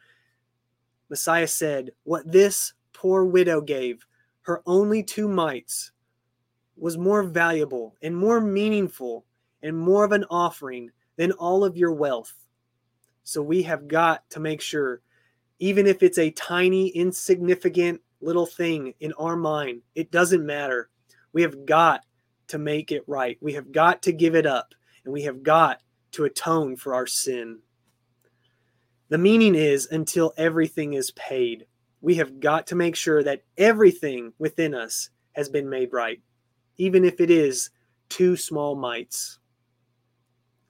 Messiah 1.07 1.47
said, 1.47 1.91
What 2.03 2.29
this 2.29 2.73
poor 2.93 3.23
widow 3.23 3.61
gave, 3.61 4.05
her 4.41 4.63
only 4.65 5.03
two 5.03 5.27
mites, 5.27 5.91
was 6.75 6.97
more 6.97 7.21
valuable 7.21 7.95
and 8.01 8.17
more 8.17 8.41
meaningful 8.41 9.23
and 9.61 9.77
more 9.77 10.03
of 10.03 10.13
an 10.13 10.25
offering 10.31 10.89
than 11.15 11.31
all 11.33 11.63
of 11.63 11.77
your 11.77 11.91
wealth. 11.91 12.33
So 13.23 13.43
we 13.43 13.61
have 13.63 13.87
got 13.87 14.27
to 14.31 14.39
make 14.39 14.61
sure, 14.61 15.01
even 15.59 15.85
if 15.85 16.01
it's 16.01 16.17
a 16.17 16.31
tiny, 16.31 16.87
insignificant 16.87 18.01
little 18.19 18.47
thing 18.47 18.95
in 18.99 19.13
our 19.13 19.35
mind, 19.35 19.83
it 19.93 20.09
doesn't 20.09 20.43
matter. 20.43 20.89
We 21.33 21.41
have 21.43 21.65
got 21.65 22.05
to 22.47 22.57
make 22.57 22.91
it 22.91 23.03
right. 23.07 23.37
We 23.41 23.53
have 23.53 23.71
got 23.71 24.01
to 24.03 24.11
give 24.11 24.35
it 24.35 24.45
up 24.45 24.73
and 25.03 25.13
we 25.13 25.23
have 25.23 25.43
got 25.43 25.81
to 26.11 26.25
atone 26.25 26.75
for 26.75 26.93
our 26.93 27.07
sin. 27.07 27.59
The 29.09 29.17
meaning 29.17 29.55
is 29.55 29.87
until 29.91 30.33
everything 30.37 30.93
is 30.93 31.11
paid. 31.11 31.65
We 32.01 32.15
have 32.15 32.39
got 32.39 32.67
to 32.67 32.75
make 32.75 32.95
sure 32.95 33.23
that 33.23 33.43
everything 33.57 34.33
within 34.39 34.73
us 34.73 35.09
has 35.33 35.49
been 35.49 35.69
made 35.69 35.93
right, 35.93 36.21
even 36.77 37.05
if 37.05 37.19
it 37.21 37.29
is 37.29 37.69
two 38.09 38.35
small 38.35 38.75
mites. 38.75 39.39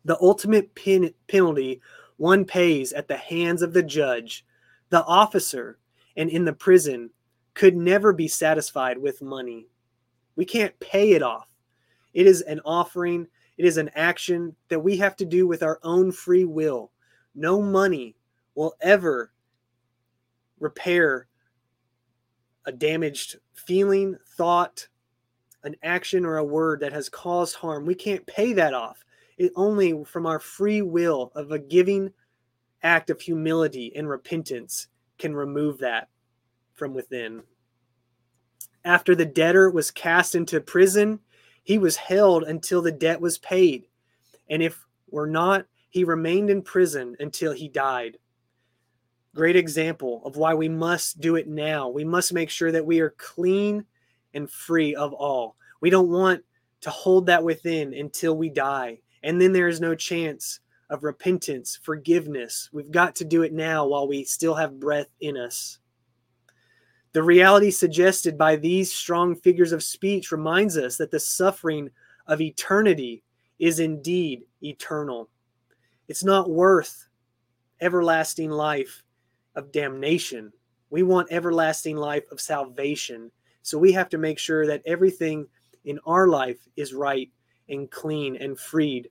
The 0.06 0.18
ultimate 0.22 0.74
pen- 0.76 1.14
penalty 1.28 1.82
one 2.18 2.46
pays 2.46 2.94
at 2.94 3.08
the 3.08 3.18
hands 3.18 3.64
of 3.64 3.74
the 3.74 3.82
judge, 3.82 4.46
the 4.90 5.04
officer, 5.06 5.80
and 6.16 6.30
in 6.30 6.46
the 6.46 6.54
prison 6.54 7.10
could 7.54 7.76
never 7.76 8.14
be 8.14 8.28
satisfied 8.28 8.98
with 8.98 9.22
money. 9.22 9.68
We 10.36 10.46
can't 10.46 10.78
pay 10.80 11.12
it 11.12 11.22
off. 11.22 11.48
It 12.14 12.28
is 12.28 12.42
an 12.42 12.60
offering, 12.66 13.28
it 13.58 13.66
is 13.66 13.78
an 13.78 13.90
action 13.96 14.56
that 14.70 14.80
we 14.80 14.98
have 14.98 15.16
to 15.18 15.26
do 15.26 15.48
with 15.48 15.64
our 15.64 15.80
own 15.84 16.12
free 16.12 16.46
will. 16.46 16.92
No 17.36 17.62
money 17.62 18.16
will 18.56 18.76
ever 18.82 19.32
repair 20.60 21.28
a 22.66 22.72
damaged 22.72 23.38
feeling, 23.54 24.18
thought, 24.36 24.88
an 25.64 25.76
action, 25.84 26.26
or 26.26 26.38
a 26.38 26.44
word 26.44 26.80
that 26.80 26.94
has 26.94 27.10
caused 27.10 27.56
harm. 27.56 27.86
We 27.86 27.96
can't 27.96 28.26
pay 28.26 28.54
that 28.54 28.74
off. 28.74 29.04
It 29.38 29.52
only 29.56 30.04
from 30.06 30.26
our 30.26 30.40
free 30.40 30.82
will 30.82 31.32
of 31.36 31.52
a 31.52 31.60
giving 31.60 32.12
act 32.84 33.10
of 33.10 33.22
humility 33.22 33.96
and 33.96 34.10
repentance 34.10 34.88
can 35.18 35.36
remove 35.36 35.80
that 35.80 36.10
from 36.74 36.94
within. 36.94 37.44
After 38.84 39.16
the 39.16 39.26
debtor 39.26 39.70
was 39.70 39.92
cast 39.92 40.34
into 40.36 40.60
prison, 40.60 41.20
he 41.64 41.78
was 41.78 41.96
held 41.96 42.44
until 42.44 42.82
the 42.82 42.92
debt 42.92 43.22
was 43.22 43.38
paid. 43.38 43.88
And 44.50 44.64
if 44.64 44.86
were 45.10 45.28
not, 45.28 45.66
he 45.90 46.04
remained 46.04 46.50
in 46.50 46.62
prison 46.62 47.16
until 47.20 47.52
he 47.52 47.68
died. 47.68 48.18
Great 49.36 49.56
example 49.56 50.22
of 50.26 50.36
why 50.36 50.54
we 50.54 50.68
must 50.68 51.22
do 51.22 51.36
it 51.36 51.48
now. 51.48 51.90
We 51.90 52.04
must 52.04 52.34
make 52.34 52.50
sure 52.50 52.72
that 52.72 52.86
we 52.86 53.00
are 53.00 53.14
clean 53.18 53.86
and 54.34 54.50
free 54.50 54.96
of 54.96 55.14
all. 55.14 55.56
We 55.80 55.90
don't 55.90 56.10
want 56.10 56.44
to 56.82 56.90
hold 56.90 57.28
that 57.28 57.44
within 57.44 57.94
until 57.94 58.36
we 58.36 58.50
die. 58.50 59.00
And 59.24 59.40
then 59.40 59.54
there 59.54 59.68
is 59.68 59.80
no 59.80 59.96
chance 59.96 60.60
of 60.90 61.04
repentance, 61.04 61.80
forgiveness. 61.82 62.70
We've 62.74 62.92
got 62.92 63.16
to 63.16 63.26
do 63.26 63.44
it 63.44 63.54
now 63.54 63.86
while 63.86 64.08
we 64.08 64.24
still 64.24 64.56
have 64.56 64.80
breath 64.80 65.10
in 65.22 65.38
us. 65.38 65.80
The 67.14 67.24
reality 67.24 67.72
suggested 67.72 68.38
by 68.38 68.56
these 68.56 68.92
strong 68.92 69.36
figures 69.36 69.74
of 69.74 69.84
speech 69.84 70.32
reminds 70.32 70.78
us 70.78 70.98
that 70.98 71.12
the 71.12 71.20
suffering 71.20 71.90
of 72.28 72.40
eternity 72.40 73.24
is 73.60 73.80
indeed 73.80 74.44
eternal. 74.64 75.30
It's 76.08 76.24
not 76.24 76.50
worth 76.50 77.08
everlasting 77.82 78.50
life 78.50 79.04
of 79.56 79.72
damnation. 79.72 80.54
We 80.90 81.04
want 81.04 81.32
everlasting 81.32 81.98
life 81.98 82.24
of 82.32 82.40
salvation. 82.40 83.32
So 83.62 83.78
we 83.78 83.92
have 83.92 84.10
to 84.10 84.18
make 84.18 84.40
sure 84.40 84.66
that 84.68 84.84
everything 84.86 85.48
in 85.84 86.00
our 86.06 86.28
life 86.28 86.60
is 86.76 86.94
right 86.94 87.30
and 87.68 87.90
clean 87.92 88.38
and 88.38 88.58
freed. 88.58 89.10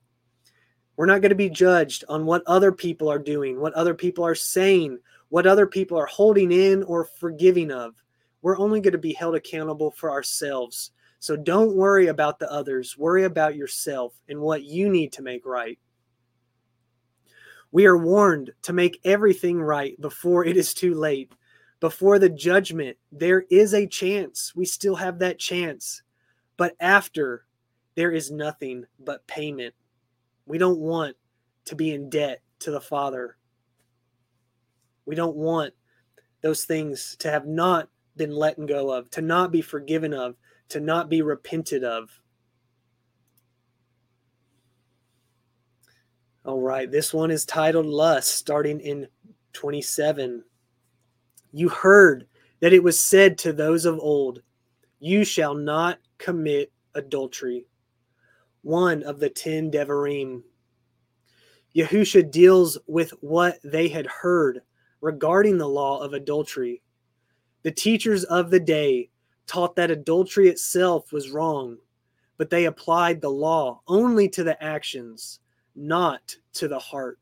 We're 0.95 1.05
not 1.05 1.21
going 1.21 1.29
to 1.29 1.35
be 1.35 1.49
judged 1.49 2.03
on 2.09 2.25
what 2.25 2.43
other 2.45 2.71
people 2.71 3.09
are 3.09 3.19
doing, 3.19 3.59
what 3.59 3.73
other 3.73 3.93
people 3.93 4.25
are 4.25 4.35
saying, 4.35 4.99
what 5.31 5.47
other 5.47 5.65
people 5.65 5.97
are 5.97 6.05
holding 6.07 6.51
in 6.51 6.83
or 6.83 7.05
forgiving 7.05 7.71
of. 7.71 7.95
We're 8.41 8.59
only 8.59 8.81
going 8.81 8.91
to 8.91 8.97
be 8.97 9.13
held 9.13 9.33
accountable 9.33 9.89
for 9.89 10.11
ourselves. 10.11 10.91
So 11.19 11.37
don't 11.37 11.73
worry 11.73 12.07
about 12.07 12.37
the 12.37 12.51
others. 12.51 12.97
Worry 12.97 13.23
about 13.23 13.55
yourself 13.55 14.13
and 14.27 14.41
what 14.41 14.65
you 14.65 14.89
need 14.89 15.13
to 15.13 15.21
make 15.21 15.45
right. 15.45 15.79
We 17.71 17.85
are 17.85 17.97
warned 17.97 18.51
to 18.63 18.73
make 18.73 18.99
everything 19.05 19.61
right 19.61 19.99
before 20.01 20.43
it 20.43 20.57
is 20.57 20.73
too 20.73 20.95
late. 20.95 21.31
Before 21.79 22.19
the 22.19 22.29
judgment, 22.29 22.97
there 23.13 23.45
is 23.49 23.73
a 23.73 23.87
chance. 23.87 24.53
We 24.53 24.65
still 24.65 24.95
have 24.95 25.19
that 25.19 25.39
chance. 25.39 26.03
But 26.57 26.75
after, 26.81 27.45
there 27.95 28.11
is 28.11 28.31
nothing 28.31 28.83
but 28.99 29.25
payment. 29.27 29.75
We 30.45 30.57
don't 30.57 30.79
want 30.79 31.15
to 31.65 31.75
be 31.77 31.91
in 31.91 32.09
debt 32.09 32.41
to 32.59 32.71
the 32.71 32.81
Father 32.81 33.37
we 35.05 35.15
don't 35.15 35.35
want 35.35 35.73
those 36.41 36.65
things 36.65 37.15
to 37.19 37.29
have 37.31 37.45
not 37.45 37.89
been 38.15 38.31
let 38.31 38.63
go 38.65 38.91
of, 38.91 39.09
to 39.11 39.21
not 39.21 39.51
be 39.51 39.61
forgiven 39.61 40.13
of, 40.13 40.35
to 40.69 40.79
not 40.79 41.09
be 41.09 41.21
repented 41.21 41.83
of. 41.83 42.09
All 46.43 46.61
right, 46.61 46.89
this 46.89 47.13
one 47.13 47.29
is 47.29 47.45
titled 47.45 47.85
Lust, 47.85 48.35
starting 48.35 48.79
in 48.79 49.07
27. 49.53 50.43
You 51.51 51.69
heard 51.69 52.27
that 52.61 52.73
it 52.73 52.83
was 52.83 52.99
said 52.99 53.37
to 53.39 53.53
those 53.53 53.85
of 53.85 53.99
old, 53.99 54.41
You 54.99 55.23
shall 55.23 55.53
not 55.53 55.99
commit 56.17 56.71
adultery. 56.95 57.65
One 58.63 59.03
of 59.03 59.19
the 59.19 59.29
ten 59.29 59.71
Devarim. 59.71 60.43
Yahusha 61.75 62.29
deals 62.29 62.77
with 62.87 63.11
what 63.21 63.59
they 63.63 63.87
had 63.87 64.05
heard 64.07 64.61
regarding 65.01 65.57
the 65.57 65.67
law 65.67 65.99
of 65.99 66.13
adultery. 66.13 66.81
The 67.63 67.71
teachers 67.71 68.23
of 68.25 68.49
the 68.49 68.59
day 68.59 69.09
taught 69.47 69.75
that 69.75 69.91
adultery 69.91 70.47
itself 70.47 71.11
was 71.11 71.31
wrong, 71.31 71.77
but 72.37 72.49
they 72.49 72.65
applied 72.65 73.19
the 73.19 73.29
law 73.29 73.81
only 73.87 74.29
to 74.29 74.43
the 74.43 74.61
actions, 74.63 75.39
not 75.75 76.35
to 76.53 76.67
the 76.67 76.79
heart. 76.79 77.19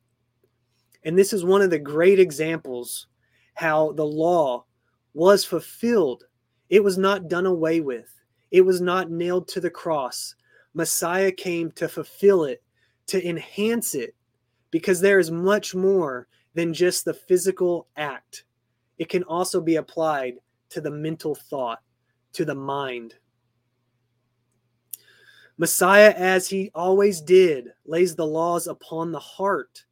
And 1.03 1.17
this 1.17 1.33
is 1.33 1.43
one 1.43 1.61
of 1.61 1.69
the 1.69 1.79
great 1.79 2.19
examples 2.19 3.07
how 3.55 3.93
the 3.93 4.05
law 4.05 4.65
was 5.13 5.43
fulfilled. 5.43 6.25
It 6.69 6.83
was 6.83 6.97
not 6.97 7.27
done 7.27 7.45
away 7.45 7.81
with, 7.81 8.13
it 8.51 8.61
was 8.61 8.81
not 8.81 9.11
nailed 9.11 9.47
to 9.49 9.59
the 9.59 9.69
cross. 9.69 10.35
Messiah 10.73 11.31
came 11.31 11.71
to 11.71 11.89
fulfill 11.89 12.43
it, 12.43 12.61
to 13.07 13.27
enhance 13.27 13.95
it, 13.95 14.15
because 14.71 15.01
there 15.01 15.19
is 15.19 15.31
much 15.31 15.73
more 15.73 16.27
than 16.59 16.73
just 16.73 17.05
the 17.05 17.13
physical 17.13 17.87
act. 17.95 18.43
It 18.97 19.07
can 19.07 19.23
also 19.23 19.61
be 19.61 19.77
applied 19.77 20.39
to 20.71 20.81
the 20.81 20.91
mental 20.91 21.33
thought, 21.33 21.79
to 22.33 22.43
the 22.43 22.53
mind. 22.53 23.15
Messiah, 25.57 26.13
as 26.17 26.49
he 26.49 26.69
always 26.75 27.21
did, 27.21 27.69
lays 27.85 28.13
the 28.13 28.25
laws 28.25 28.67
upon 28.67 29.13
the 29.13 29.19
heart. 29.19 29.85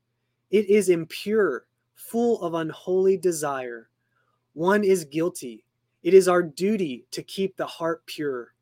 It 0.52 0.70
is 0.70 0.90
impure, 0.90 1.68
full 1.96 2.42
of 2.42 2.54
unholy 2.54 3.16
desire. 3.16 3.90
One 4.52 4.84
is 4.84 5.06
guilty. 5.06 5.64
It 6.04 6.14
is 6.14 6.28
our 6.28 6.44
duty 6.44 7.06
to 7.12 7.24
keep 7.24 7.56
the 7.56 7.66
heart 7.66 8.06
pure. 8.08 8.54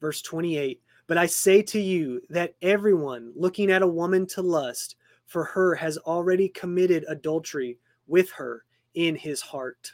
Verse 0.00 0.22
28 0.22 0.80
But 1.08 1.18
I 1.18 1.26
say 1.26 1.62
to 1.62 1.80
you 1.80 2.20
that 2.30 2.54
everyone 2.62 3.32
looking 3.34 3.72
at 3.72 3.82
a 3.82 3.88
woman 3.88 4.24
to 4.28 4.40
lust 4.40 4.94
for 5.34 5.42
her 5.42 5.74
has 5.74 5.98
already 5.98 6.48
committed 6.48 7.04
adultery 7.08 7.76
with 8.06 8.30
her 8.30 8.64
in 8.94 9.16
his 9.16 9.40
heart. 9.40 9.90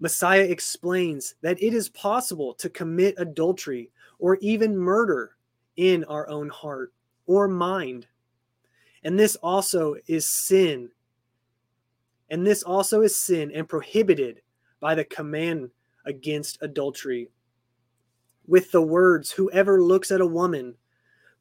Messiah 0.00 0.42
explains 0.42 1.36
that 1.40 1.62
it 1.62 1.72
is 1.72 1.88
possible 1.90 2.52
to 2.54 2.68
commit 2.68 3.14
adultery 3.18 3.92
or 4.18 4.38
even 4.40 4.76
murder 4.76 5.36
in 5.76 6.02
our 6.06 6.28
own 6.28 6.48
heart 6.48 6.92
or 7.26 7.46
mind. 7.46 8.08
And 9.04 9.16
this 9.16 9.36
also 9.36 9.94
is 10.08 10.26
sin. 10.26 10.90
And 12.28 12.44
this 12.44 12.64
also 12.64 13.02
is 13.02 13.14
sin 13.14 13.52
and 13.54 13.68
prohibited 13.68 14.42
by 14.80 14.96
the 14.96 15.04
command 15.04 15.70
against 16.06 16.58
adultery. 16.60 17.30
With 18.48 18.72
the 18.72 18.82
words, 18.82 19.30
Whoever 19.30 19.80
looks 19.80 20.10
at 20.10 20.20
a 20.20 20.26
woman 20.26 20.74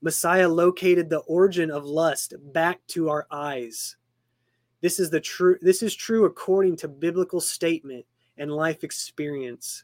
Messiah 0.01 0.49
located 0.49 1.09
the 1.09 1.19
origin 1.19 1.69
of 1.69 1.85
lust 1.85 2.33
back 2.53 2.79
to 2.87 3.09
our 3.09 3.27
eyes. 3.29 3.95
This 4.81 4.99
is 4.99 5.09
the 5.11 5.19
true 5.19 5.57
this 5.61 5.83
is 5.83 5.95
true 5.95 6.25
according 6.25 6.77
to 6.77 6.87
biblical 6.87 7.39
statement 7.39 8.05
and 8.37 8.51
life 8.51 8.83
experience. 8.83 9.83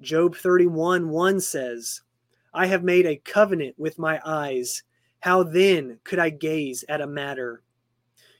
Job 0.00 0.36
31 0.36 1.08
1 1.08 1.40
says, 1.40 2.02
I 2.54 2.66
have 2.66 2.84
made 2.84 3.06
a 3.06 3.16
covenant 3.16 3.74
with 3.78 3.98
my 3.98 4.20
eyes. 4.24 4.82
How 5.20 5.42
then 5.42 5.98
could 6.04 6.18
I 6.18 6.30
gaze 6.30 6.84
at 6.88 7.00
a 7.00 7.06
matter? 7.06 7.62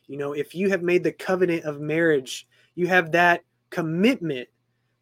You 0.07 0.17
know, 0.17 0.33
if 0.33 0.55
you 0.55 0.71
have 0.71 0.83
made 0.83 1.05
the 1.05 1.13
covenant 1.13 1.65
of 1.65 1.81
marriage, 1.81 2.49
you 2.75 2.87
have 2.87 3.13
that 3.13 3.43
commitment 3.71 4.49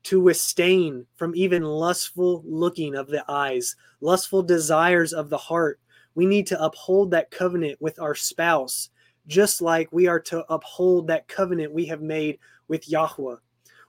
to 0.05 0.21
withstand 0.21 1.07
from 1.17 1.35
even 1.35 1.63
lustful 1.63 2.43
looking 2.47 2.95
of 2.95 3.09
the 3.09 3.25
eyes, 3.31 3.77
lustful 4.01 4.43
desires 4.43 5.13
of 5.13 5.29
the 5.29 5.39
heart, 5.39 5.81
we 6.19 6.27
need 6.27 6.49
to 6.49 6.61
uphold 6.61 7.13
that 7.13 7.31
covenant 7.31 7.81
with 7.81 8.01
our 8.01 8.17
spouse, 8.17 8.91
just 9.29 9.63
like 9.63 9.89
we 9.93 10.09
are 10.09 10.19
to 10.19 10.45
uphold 10.53 11.07
that 11.07 11.29
covenant 11.29 11.73
we 11.73 11.87
have 11.87 12.03
made 12.03 12.41
with 12.67 12.89
Yahweh. 12.89 13.37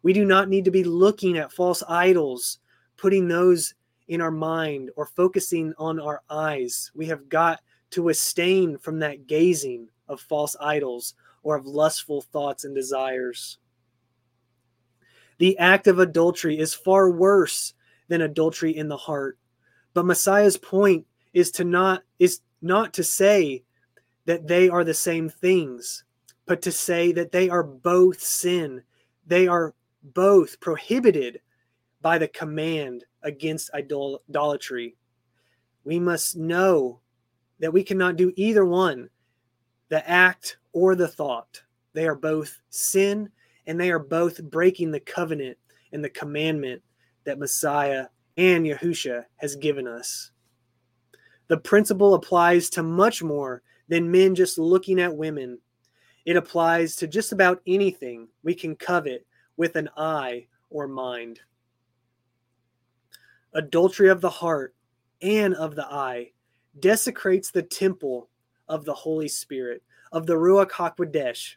We 0.04 0.14
do 0.14 0.24
not 0.26 0.48
need 0.48 0.64
to 0.66 0.70
be 0.70 0.84
looking 0.84 1.40
at 1.40 1.52
false 1.52 1.82
idols, 1.90 2.60
putting 2.98 3.28
those 3.28 3.74
in 4.10 4.22
our 4.22 4.30
mind 4.30 4.92
or 4.96 5.08
focusing 5.08 5.74
on 5.80 6.00
our 6.00 6.22
eyes. 6.30 6.92
We 6.94 7.08
have 7.08 7.30
got 7.30 7.62
to 7.94 8.10
abstain 8.10 8.78
from 8.78 9.00
that 9.00 9.26
gazing 9.26 9.88
of 10.08 10.22
false 10.22 10.56
idols 10.62 11.16
or 11.42 11.56
of 11.56 11.66
lustful 11.66 12.22
thoughts 12.22 12.64
and 12.64 12.76
desires. 12.76 13.58
The 15.40 15.58
act 15.58 15.88
of 15.88 15.98
adultery 15.98 16.60
is 16.60 16.76
far 16.76 17.10
worse 17.10 17.74
than 18.08 18.22
adultery 18.22 18.78
in 18.78 18.88
the 18.88 18.98
heart. 18.98 19.40
But 19.96 20.06
Messiah's 20.06 20.58
point 20.58 21.08
is 21.34 21.52
to 21.52 21.64
not 21.64 22.04
is 22.18 22.42
not 22.62 22.94
to 22.94 23.04
say 23.04 23.64
that 24.26 24.48
they 24.48 24.70
are 24.70 24.84
the 24.84 24.94
same 24.94 25.30
things, 25.30 26.04
but 26.46 26.62
to 26.62 26.72
say 26.72 27.12
that 27.12 27.32
they 27.32 27.50
are 27.50 27.64
both 27.64 28.22
sin. 28.22 28.84
They 29.26 29.48
are 29.48 29.74
both 30.04 30.60
prohibited 30.60 31.42
by 32.02 32.18
the 32.18 32.28
command 32.28 33.06
against 33.24 33.72
idolatry. 33.74 34.96
We 35.84 36.00
must 36.00 36.38
know 36.38 37.02
that 37.60 37.74
we 37.74 37.84
cannot 37.84 38.16
do 38.16 38.32
either 38.36 38.66
one, 38.66 39.10
the 39.90 40.08
act 40.10 40.58
or 40.74 40.96
the 40.96 41.08
thought. 41.08 41.62
They 41.94 42.08
are 42.08 42.16
both 42.16 42.60
sin 42.70 43.30
and 43.68 43.80
they 43.80 43.92
are 43.92 44.00
both 44.00 44.44
breaking 44.44 44.92
the 44.92 45.00
covenant 45.00 45.58
and 45.92 46.04
the 46.04 46.10
commandment 46.10 46.82
that 47.24 47.40
Messiah 47.40 48.08
and 48.38 48.66
Yahusha 48.66 49.26
has 49.38 49.56
given 49.56 49.88
us. 49.88 50.32
The 51.50 51.58
principle 51.58 52.14
applies 52.14 52.70
to 52.72 52.84
much 52.84 53.22
more 53.22 53.64
than 53.88 54.12
men 54.12 54.36
just 54.36 54.58
looking 54.58 55.02
at 55.02 55.16
women. 55.16 55.58
It 56.26 56.38
applies 56.38 56.95
to 56.97 57.08
just 57.08 57.32
about 57.32 57.62
anything 57.66 58.28
we 58.43 58.54
can 58.54 58.76
covet 58.76 59.26
with 59.58 59.76
an 59.76 59.89
eye 59.97 60.45
or 60.70 60.88
mind. 60.88 61.39
Adultery 63.54 64.10
of 64.10 64.22
the 64.22 64.30
heart 64.30 64.76
and 65.24 65.56
of 65.56 65.76
the 65.76 65.88
eye 65.88 66.32
desecrates 66.80 67.50
the 67.50 67.64
temple 67.64 68.30
of 68.68 68.86
the 68.86 68.93
Holy 68.93 69.28
Spirit, 69.28 69.82
of 70.12 70.28
the 70.28 70.36
Ruach 70.36 70.70
HaKodesh. 70.70 71.56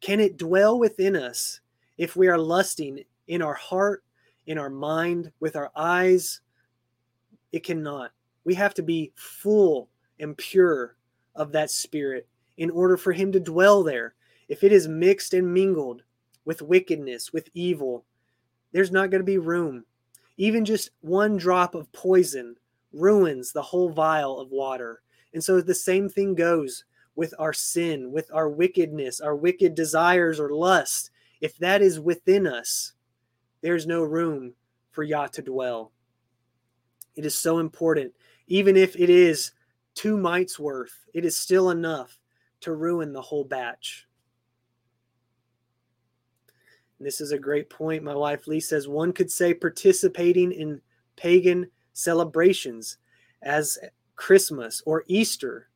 Can 0.00 0.18
it 0.18 0.38
dwell 0.38 0.76
within 0.76 1.14
us 1.14 1.60
if 1.98 2.16
we 2.16 2.26
are 2.26 2.38
lusting 2.38 3.04
in 3.28 3.42
our 3.42 3.54
heart, 3.54 4.02
in 4.46 4.58
our 4.58 4.70
mind, 4.70 5.30
with 5.38 5.54
our 5.54 5.70
eyes? 5.76 6.40
It 7.52 7.62
cannot. 7.62 8.10
We 8.44 8.54
have 8.54 8.74
to 8.74 8.82
be 8.82 9.12
full 9.16 9.88
and 10.18 10.36
pure 10.36 10.96
of 11.34 11.52
that 11.52 11.70
spirit 11.70 12.26
in 12.56 12.70
order 12.70 12.96
for 12.96 13.12
him 13.12 13.32
to 13.32 13.40
dwell 13.40 13.82
there. 13.82 14.14
If 14.48 14.64
it 14.64 14.72
is 14.72 14.88
mixed 14.88 15.34
and 15.34 15.52
mingled 15.52 16.02
with 16.44 16.62
wickedness, 16.62 17.32
with 17.32 17.48
evil, 17.54 18.04
there's 18.72 18.90
not 18.90 19.10
going 19.10 19.20
to 19.20 19.24
be 19.24 19.38
room. 19.38 19.84
Even 20.36 20.64
just 20.64 20.90
one 21.00 21.36
drop 21.36 21.74
of 21.74 21.90
poison 21.92 22.56
ruins 22.92 23.52
the 23.52 23.62
whole 23.62 23.90
vial 23.90 24.40
of 24.40 24.50
water. 24.50 25.02
And 25.32 25.42
so 25.42 25.60
the 25.60 25.74
same 25.74 26.08
thing 26.08 26.34
goes 26.34 26.84
with 27.14 27.34
our 27.38 27.52
sin, 27.52 28.10
with 28.12 28.30
our 28.32 28.48
wickedness, 28.48 29.20
our 29.20 29.36
wicked 29.36 29.74
desires 29.74 30.40
or 30.40 30.50
lust. 30.50 31.10
If 31.40 31.56
that 31.58 31.82
is 31.82 32.00
within 32.00 32.46
us, 32.46 32.92
there's 33.60 33.86
no 33.86 34.02
room 34.02 34.54
for 34.90 35.02
Yah 35.02 35.26
to 35.28 35.42
dwell. 35.42 35.92
It 37.16 37.26
is 37.26 37.34
so 37.34 37.58
important. 37.58 38.12
Even 38.50 38.76
if 38.76 38.96
it 38.96 39.08
is 39.08 39.52
two 39.94 40.18
mites 40.18 40.58
worth, 40.58 41.06
it 41.14 41.24
is 41.24 41.36
still 41.36 41.70
enough 41.70 42.18
to 42.60 42.74
ruin 42.74 43.12
the 43.12 43.22
whole 43.22 43.44
batch. 43.44 44.06
And 46.98 47.06
this 47.06 47.20
is 47.20 47.32
a 47.32 47.38
great 47.38 47.70
point. 47.70 48.02
My 48.02 48.14
wife 48.14 48.46
Lee 48.46 48.60
says 48.60 48.88
one 48.88 49.12
could 49.12 49.30
say 49.30 49.54
participating 49.54 50.50
in 50.50 50.82
pagan 51.16 51.70
celebrations 51.92 52.98
as 53.42 53.78
Christmas 54.16 54.82
or 54.84 55.04
Easter, 55.06 55.68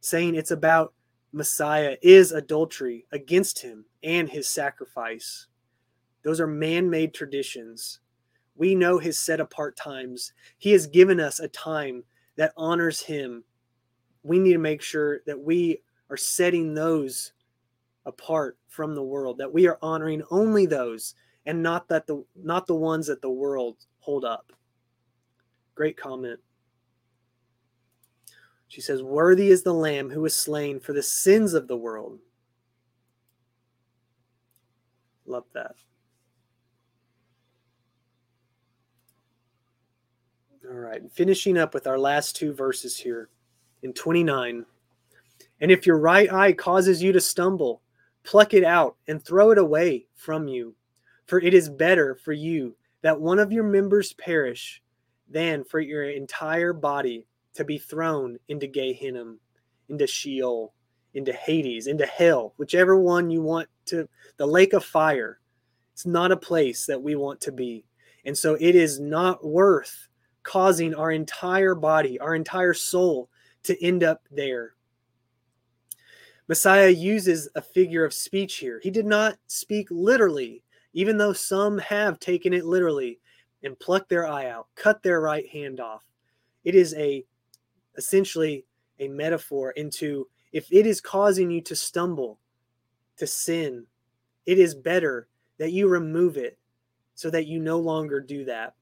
saying 0.00 0.36
it's 0.36 0.52
about 0.52 0.94
Messiah 1.32 1.96
is 2.02 2.30
adultery 2.30 3.04
against 3.10 3.60
him 3.60 3.84
and 4.04 4.28
his 4.30 4.48
sacrifice. 4.48 5.48
Those 6.22 6.40
are 6.40 6.46
man 6.46 6.88
made 6.88 7.14
traditions. 7.14 7.98
We 8.54 8.76
know 8.76 8.98
his 8.98 9.18
set 9.18 9.40
apart 9.40 9.76
times. 9.76 10.32
He 10.58 10.70
has 10.70 10.86
given 10.86 11.18
us 11.18 11.40
a 11.40 11.48
time 11.48 12.04
that 12.36 12.52
honors 12.56 13.00
him. 13.00 13.44
We 14.22 14.38
need 14.38 14.52
to 14.52 14.58
make 14.58 14.82
sure 14.82 15.20
that 15.26 15.38
we 15.38 15.82
are 16.10 16.16
setting 16.16 16.74
those 16.74 17.32
apart 18.06 18.58
from 18.68 18.94
the 18.94 19.02
world, 19.02 19.38
that 19.38 19.52
we 19.52 19.66
are 19.66 19.78
honoring 19.82 20.22
only 20.30 20.66
those 20.66 21.14
and 21.46 21.62
not 21.62 21.88
that 21.88 22.06
the 22.06 22.24
not 22.36 22.66
the 22.66 22.74
ones 22.74 23.06
that 23.06 23.22
the 23.22 23.30
world 23.30 23.76
hold 23.98 24.24
up. 24.24 24.52
Great 25.74 25.96
comment. 25.96 26.40
She 28.68 28.80
says, 28.80 29.02
Worthy 29.02 29.48
is 29.48 29.62
the 29.62 29.74
Lamb 29.74 30.10
who 30.10 30.22
was 30.22 30.34
slain 30.34 30.80
for 30.80 30.92
the 30.92 31.02
sins 31.02 31.52
of 31.52 31.68
the 31.68 31.76
world. 31.76 32.18
Love 35.26 35.44
that. 35.54 35.74
All 40.72 40.78
right, 40.78 41.02
finishing 41.12 41.58
up 41.58 41.74
with 41.74 41.86
our 41.86 41.98
last 41.98 42.34
two 42.34 42.54
verses 42.54 42.96
here 42.96 43.28
in 43.82 43.92
29. 43.92 44.64
And 45.60 45.70
if 45.70 45.86
your 45.86 45.98
right 45.98 46.32
eye 46.32 46.54
causes 46.54 47.02
you 47.02 47.12
to 47.12 47.20
stumble, 47.20 47.82
pluck 48.24 48.54
it 48.54 48.64
out 48.64 48.96
and 49.06 49.22
throw 49.22 49.50
it 49.50 49.58
away 49.58 50.06
from 50.16 50.48
you. 50.48 50.74
For 51.26 51.40
it 51.40 51.52
is 51.52 51.68
better 51.68 52.14
for 52.14 52.32
you 52.32 52.74
that 53.02 53.20
one 53.20 53.38
of 53.38 53.52
your 53.52 53.64
members 53.64 54.14
perish 54.14 54.82
than 55.28 55.62
for 55.62 55.78
your 55.78 56.04
entire 56.04 56.72
body 56.72 57.26
to 57.52 57.66
be 57.66 57.76
thrown 57.76 58.38
into 58.48 58.66
Gehenna, 58.66 59.34
into 59.90 60.06
Sheol, 60.06 60.72
into 61.12 61.34
Hades, 61.34 61.86
into 61.86 62.06
hell, 62.06 62.54
whichever 62.56 62.98
one 62.98 63.30
you 63.30 63.42
want 63.42 63.68
to, 63.86 64.08
the 64.38 64.46
lake 64.46 64.72
of 64.72 64.82
fire. 64.82 65.38
It's 65.92 66.06
not 66.06 66.32
a 66.32 66.36
place 66.36 66.86
that 66.86 67.02
we 67.02 67.14
want 67.14 67.42
to 67.42 67.52
be. 67.52 67.84
And 68.24 68.38
so 68.38 68.56
it 68.58 68.74
is 68.74 68.98
not 68.98 69.44
worth 69.44 70.08
causing 70.42 70.94
our 70.94 71.12
entire 71.12 71.74
body, 71.74 72.18
our 72.18 72.34
entire 72.34 72.74
soul 72.74 73.28
to 73.64 73.84
end 73.84 74.02
up 74.02 74.22
there. 74.30 74.74
Messiah 76.48 76.88
uses 76.88 77.48
a 77.54 77.62
figure 77.62 78.04
of 78.04 78.12
speech 78.12 78.56
here. 78.56 78.80
He 78.82 78.90
did 78.90 79.06
not 79.06 79.38
speak 79.46 79.88
literally, 79.90 80.62
even 80.92 81.16
though 81.16 81.32
some 81.32 81.78
have 81.78 82.18
taken 82.18 82.52
it 82.52 82.64
literally 82.64 83.20
and 83.62 83.78
plucked 83.78 84.08
their 84.08 84.26
eye 84.26 84.48
out, 84.48 84.66
cut 84.74 85.02
their 85.02 85.20
right 85.20 85.48
hand 85.48 85.80
off. 85.80 86.04
It 86.64 86.74
is 86.74 86.94
a 86.94 87.24
essentially 87.96 88.64
a 88.98 89.08
metaphor 89.08 89.70
into 89.72 90.28
if 90.52 90.70
it 90.70 90.86
is 90.86 91.00
causing 91.00 91.50
you 91.50 91.60
to 91.62 91.76
stumble, 91.76 92.38
to 93.16 93.26
sin, 93.26 93.86
it 94.46 94.58
is 94.58 94.74
better 94.74 95.28
that 95.58 95.72
you 95.72 95.88
remove 95.88 96.36
it 96.36 96.58
so 97.14 97.30
that 97.30 97.46
you 97.46 97.60
no 97.60 97.78
longer 97.78 98.20
do 98.20 98.44
that. 98.44 98.74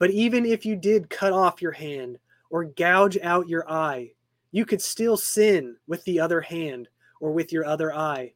But 0.00 0.10
even 0.10 0.46
if 0.46 0.64
you 0.64 0.76
did 0.76 1.10
cut 1.10 1.34
off 1.34 1.62
your 1.62 1.72
hand 1.72 2.18
or 2.48 2.64
gouge 2.64 3.18
out 3.22 3.50
your 3.50 3.70
eye, 3.70 4.12
you 4.50 4.64
could 4.64 4.80
still 4.80 5.16
sin 5.16 5.76
with 5.86 6.02
the 6.04 6.18
other 6.18 6.40
hand 6.40 6.88
or 7.20 7.32
with 7.32 7.52
your 7.52 7.66
other 7.66 7.94
eye. 7.94 8.32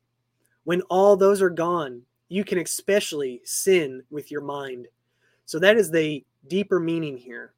When 0.65 0.83
all 0.83 1.17
those 1.17 1.41
are 1.41 1.51
gone, 1.51 2.03
you 2.29 2.45
can 2.45 2.59
especially 2.59 3.41
sin 3.45 4.03
with 4.11 4.31
your 4.31 4.43
mind. 4.43 4.89
So 5.47 5.59
that 5.59 5.77
is 5.77 5.91
the 5.91 6.25
deeper 6.49 6.79
meaning 6.79 7.17
here 7.17 7.55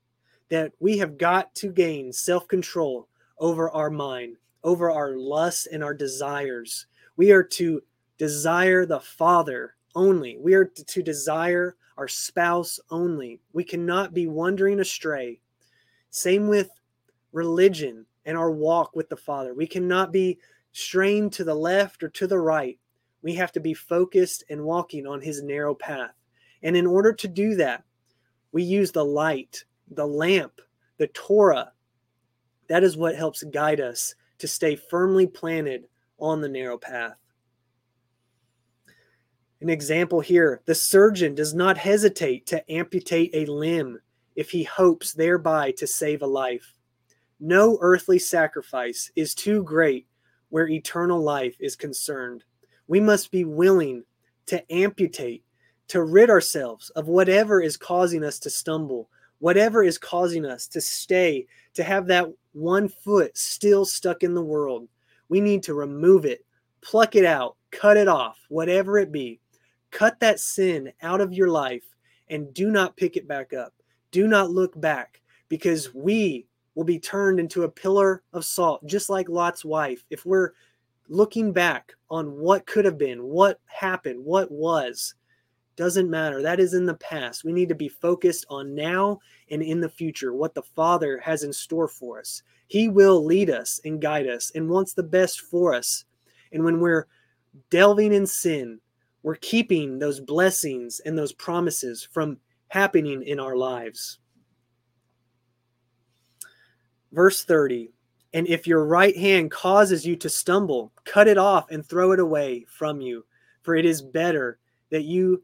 that 0.51 0.73
we 0.79 0.99
have 0.99 1.19
got 1.19 1.53
to 1.57 1.73
gain 1.73 2.13
self 2.13 2.47
control 2.47 3.09
over 3.39 3.71
our 3.71 3.91
mind, 3.91 4.37
over 4.63 4.91
our 4.91 5.17
lusts 5.17 5.67
and 5.67 5.83
our 5.83 5.95
desires. 5.95 6.87
We 7.17 7.33
are 7.33 7.43
to 7.43 7.83
desire 8.19 8.87
the 8.87 9.01
Father 9.01 9.75
only. 9.97 10.37
We 10.39 10.55
are 10.55 10.67
to 10.67 11.03
desire 11.03 11.75
our 11.97 12.07
spouse 12.07 12.79
only. 12.91 13.41
We 13.53 13.65
cannot 13.65 14.15
be 14.15 14.29
wandering 14.29 14.79
astray. 14.79 15.41
Same 16.11 16.47
with 16.47 16.71
religion 17.33 18.07
and 18.25 18.37
our 18.37 18.51
walk 18.51 18.95
with 18.95 19.09
the 19.09 19.17
Father. 19.17 19.55
We 19.55 19.67
cannot 19.67 20.13
be 20.13 20.39
strained 20.73 21.33
to 21.33 21.45
the 21.45 21.55
left 21.55 22.03
or 22.05 22.09
to 22.11 22.27
the 22.27 22.39
right. 22.39 22.79
We 23.23 23.35
have 23.35 23.51
to 23.53 23.61
be 23.61 23.75
focused 23.75 24.45
and 24.51 24.63
walking 24.63 25.07
on 25.07 25.21
His 25.21 25.43
narrow 25.43 25.75
path. 25.75 26.13
And 26.63 26.77
in 26.77 26.87
order 26.87 27.13
to 27.13 27.29
do 27.29 27.55
that, 27.57 27.83
we 28.53 28.63
use 28.63 28.93
the 28.93 29.05
light, 29.05 29.65
the 29.91 30.07
lamp, 30.07 30.61
the 30.99 31.09
Torah. 31.09 31.73
That 32.69 32.85
is 32.85 32.97
what 32.97 33.17
helps 33.17 33.43
guide 33.45 33.81
us 33.81 34.15
to 34.39 34.49
stay 34.49 34.77
firmly 34.77 35.27
planted 35.27 35.89
on 36.19 36.41
the 36.41 36.49
narrow 36.49 36.79
path. 36.79 37.17
An 39.63 39.71
example 39.71 40.21
here 40.21 40.61
the 40.67 40.75
surgeon 40.75 41.35
does 41.35 41.55
not 41.55 41.79
hesitate 41.79 42.47
to 42.47 42.71
amputate 42.71 43.31
a 43.33 43.51
limb 43.51 43.99
if 44.35 44.51
he 44.51 44.65
hopes 44.65 45.15
thereby 45.15 45.71
to 45.73 45.87
save 45.87 46.21
a 46.21 46.27
life. 46.27 46.75
No 47.41 47.79
earthly 47.81 48.19
sacrifice 48.19 49.11
is 49.17 49.35
too 49.35 49.63
great 49.63 50.07
where 50.51 50.69
eternal 50.69 51.23
life 51.23 51.57
is 51.59 51.75
concerned. 51.75 52.45
We 52.87 53.01
must 53.01 53.31
be 53.31 53.45
willing 53.45 54.05
to 54.47 54.73
amputate 54.73 55.43
to 55.89 56.03
rid 56.03 56.31
ourselves 56.31 56.91
of 56.91 57.09
whatever 57.09 57.61
is 57.61 57.77
causing 57.77 58.25
us 58.25 58.39
to 58.41 58.51
stumble, 58.51 59.09
whatever 59.39 59.83
is 59.83 59.99
causing 59.99 60.45
us 60.45 60.67
to 60.69 60.81
stay, 60.81 61.47
to 61.75 61.83
have 61.83 62.07
that 62.07 62.27
one 62.53 62.89
foot 62.89 63.37
still 63.37 63.85
stuck 63.85 64.23
in 64.23 64.35
the 64.35 64.43
world. 64.43 64.89
We 65.29 65.41
need 65.41 65.63
to 65.65 65.75
remove 65.75 66.25
it, 66.25 66.45
pluck 66.81 67.17
it 67.17 67.25
out, 67.25 67.57
cut 67.71 67.97
it 67.97 68.09
off, 68.09 68.39
whatever 68.49 68.99
it 68.99 69.11
be. 69.11 69.41
Cut 69.91 70.21
that 70.21 70.41
sin 70.41 70.93
out 71.03 71.21
of 71.21 71.33
your 71.33 71.49
life 71.49 71.85
and 72.29 72.53
do 72.53 72.71
not 72.71 72.97
pick 72.97 73.17
it 73.17 73.29
back 73.29 73.53
up. 73.53 73.73
Do 74.11 74.27
not 74.27 74.51
look 74.51 74.79
back 74.81 75.21
because 75.49 75.95
we 75.95 76.47
will 76.75 76.85
be 76.85 76.99
turned 76.99 77.41
into 77.41 77.63
a 77.63 77.69
pillar 77.69 78.23
of 78.33 78.45
salt, 78.45 78.85
just 78.87 79.09
like 79.09 79.29
Lot's 79.29 79.65
wife. 79.65 80.05
If 80.11 80.27
we're 80.27 80.53
looking 81.09 81.53
back 81.53 81.93
on 82.11 82.33
what 82.39 82.67
could 82.67 82.85
have 82.85 82.99
been, 82.99 83.23
what 83.23 83.61
happened, 83.67 84.25
what 84.25 84.51
was, 84.51 85.15
doesn't 85.77 86.11
matter. 86.11 86.43
That 86.43 86.61
is 86.61 86.75
in 86.75 86.87
the 86.87 86.95
past. 86.95 87.45
We 87.45 87.53
need 87.53 87.69
to 87.69 87.75
be 87.75 87.89
focused 87.89 88.47
on 88.49 88.75
now 88.75 89.21
and 89.51 89.63
in 89.63 89.81
the 89.81 89.89
future, 89.89 90.35
what 90.35 90.55
the 90.55 90.63
Father 90.63 91.19
has 91.19 91.43
in 91.43 91.53
store 91.53 91.89
for 91.89 92.19
us. 92.19 92.43
He 92.67 92.89
will 92.89 93.25
lead 93.25 93.51
us 93.51 93.81
and 93.85 94.01
guide 94.01 94.27
us 94.27 94.51
and 94.55 94.69
wants 94.69 94.95
the 94.95 95.03
best 95.03 95.43
for 95.43 95.75
us. 95.75 96.05
And 96.53 96.65
when 96.65 96.81
we're 96.81 97.07
delving 97.71 98.13
in 98.13 98.27
sin, 98.27 98.81
we're 99.27 99.35
keeping 99.35 99.99
those 99.99 100.21
blessings 100.21 101.01
and 101.01 101.19
those 101.19 101.33
promises 101.33 102.09
from 102.13 102.39
happening 102.69 103.25
in 103.25 103.41
our 103.41 103.57
lives. 103.57 104.21
Verse 107.11 107.43
30 107.43 107.91
And 108.35 108.47
if 108.47 108.69
your 108.69 108.87
right 108.87 109.17
hand 109.17 109.51
causes 109.51 110.07
you 110.07 110.15
to 110.15 110.29
stumble, 110.29 110.93
cut 111.05 111.27
it 111.27 111.39
off 111.39 111.73
and 111.73 111.85
throw 111.85 112.13
it 112.13 112.21
away 112.21 112.67
from 112.69 113.01
you, 113.01 113.27
for 113.63 113.75
it 113.75 113.85
is 113.85 114.01
better 114.01 114.61
that 114.93 115.03
you 115.03 115.43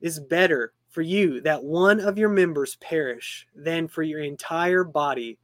is 0.00 0.20
better 0.20 0.72
for 0.88 1.02
you 1.02 1.40
that 1.40 1.64
one 1.64 1.98
of 1.98 2.16
your 2.16 2.28
members 2.28 2.76
perish 2.76 3.44
than 3.56 3.88
for 3.88 4.04
your 4.04 4.20
entire 4.20 4.84
body 4.84 5.36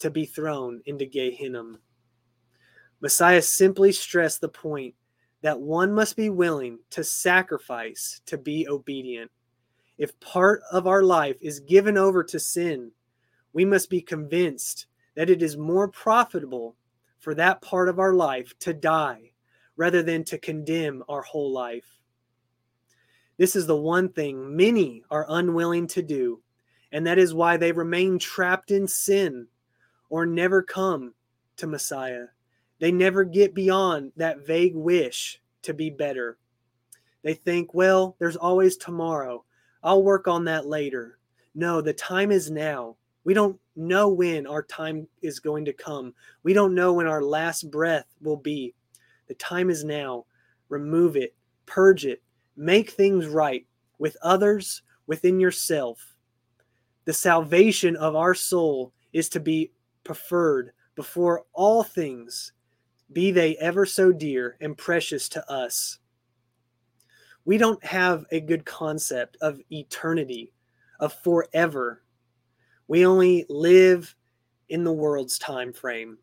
to 0.00 0.10
be 0.10 0.26
thrown 0.26 0.82
into 0.84 1.06
Gehenna. 1.06 1.78
Messiah 3.00 3.40
simply 3.40 3.92
stressed 3.92 4.42
the 4.42 4.48
point 4.50 4.94
that 5.42 5.60
one 5.60 5.92
must 5.92 6.16
be 6.16 6.30
willing 6.30 6.78
to 6.90 7.04
sacrifice 7.04 8.20
to 8.26 8.36
be 8.36 8.68
obedient. 8.68 9.30
If 9.96 10.18
part 10.20 10.62
of 10.72 10.86
our 10.86 11.02
life 11.02 11.36
is 11.40 11.60
given 11.60 11.96
over 11.96 12.22
to 12.24 12.40
sin, 12.40 12.92
we 13.52 13.64
must 13.64 13.90
be 13.90 14.00
convinced 14.00 14.86
that 15.14 15.30
it 15.30 15.42
is 15.42 15.56
more 15.56 15.88
profitable 15.88 16.76
for 17.18 17.34
that 17.34 17.60
part 17.60 17.88
of 17.88 17.98
our 17.98 18.14
life 18.14 18.52
to 18.60 18.72
die 18.72 19.32
rather 19.76 20.02
than 20.02 20.24
to 20.24 20.38
condemn 20.38 21.02
our 21.08 21.22
whole 21.22 21.52
life. 21.52 21.98
This 23.36 23.54
is 23.54 23.66
the 23.66 23.76
one 23.76 24.08
thing 24.08 24.56
many 24.56 25.04
are 25.10 25.26
unwilling 25.28 25.86
to 25.88 26.02
do, 26.02 26.42
and 26.90 27.06
that 27.06 27.18
is 27.18 27.34
why 27.34 27.56
they 27.56 27.70
remain 27.70 28.18
trapped 28.18 28.70
in 28.70 28.88
sin 28.88 29.46
or 30.10 30.26
never 30.26 30.62
come 30.62 31.14
to 31.56 31.66
Messiah. 31.66 32.26
They 32.78 32.92
never 32.92 33.24
get 33.24 33.54
beyond 33.54 34.12
that 34.16 34.46
vague 34.46 34.74
wish 34.74 35.40
to 35.62 35.74
be 35.74 35.90
better. 35.90 36.38
They 37.22 37.34
think, 37.34 37.74
well, 37.74 38.16
there's 38.18 38.36
always 38.36 38.76
tomorrow. 38.76 39.44
I'll 39.82 40.02
work 40.02 40.28
on 40.28 40.44
that 40.44 40.66
later. 40.66 41.18
No, 41.54 41.80
the 41.80 41.92
time 41.92 42.30
is 42.30 42.50
now. 42.50 42.96
We 43.24 43.34
don't 43.34 43.58
know 43.76 44.08
when 44.08 44.46
our 44.46 44.62
time 44.62 45.08
is 45.22 45.40
going 45.40 45.64
to 45.66 45.72
come. 45.72 46.14
We 46.44 46.52
don't 46.52 46.74
know 46.74 46.92
when 46.92 47.06
our 47.06 47.22
last 47.22 47.70
breath 47.70 48.06
will 48.22 48.36
be. 48.36 48.74
The 49.26 49.34
time 49.34 49.70
is 49.70 49.84
now. 49.84 50.24
Remove 50.68 51.16
it, 51.16 51.34
purge 51.66 52.06
it, 52.06 52.22
make 52.56 52.90
things 52.90 53.26
right 53.26 53.66
with 53.98 54.16
others, 54.22 54.82
within 55.06 55.40
yourself. 55.40 56.14
The 57.04 57.12
salvation 57.12 57.96
of 57.96 58.14
our 58.14 58.34
soul 58.34 58.92
is 59.12 59.28
to 59.30 59.40
be 59.40 59.72
preferred 60.04 60.72
before 60.94 61.44
all 61.52 61.82
things, 61.82 62.52
be 63.12 63.30
they 63.30 63.56
ever 63.56 63.86
so 63.86 64.12
dear 64.12 64.56
and 64.60 64.76
precious 64.76 65.28
to 65.30 65.50
us. 65.50 65.98
We 67.44 67.56
don't 67.56 67.82
have 67.84 68.26
a 68.30 68.40
good 68.40 68.64
concept 68.64 69.38
of 69.40 69.60
eternity, 69.70 70.52
of 71.00 71.14
forever. 71.24 72.02
We 72.88 73.06
only 73.06 73.46
live 73.48 74.14
in 74.68 74.84
the 74.84 74.92
world's 74.92 75.38
time 75.38 75.72
frame, 75.72 76.18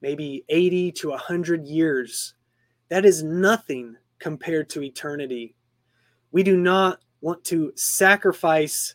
maybe 0.00 0.44
80 0.48 0.92
to 0.92 1.08
100 1.10 1.66
years. 1.66 2.34
That 2.88 3.04
is 3.04 3.22
nothing 3.22 3.96
compared 4.18 4.70
to 4.70 4.82
eternity. 4.82 5.56
We 6.30 6.42
do 6.42 6.56
not 6.56 7.00
want 7.20 7.42
to 7.46 7.72
sacrifice 7.74 8.94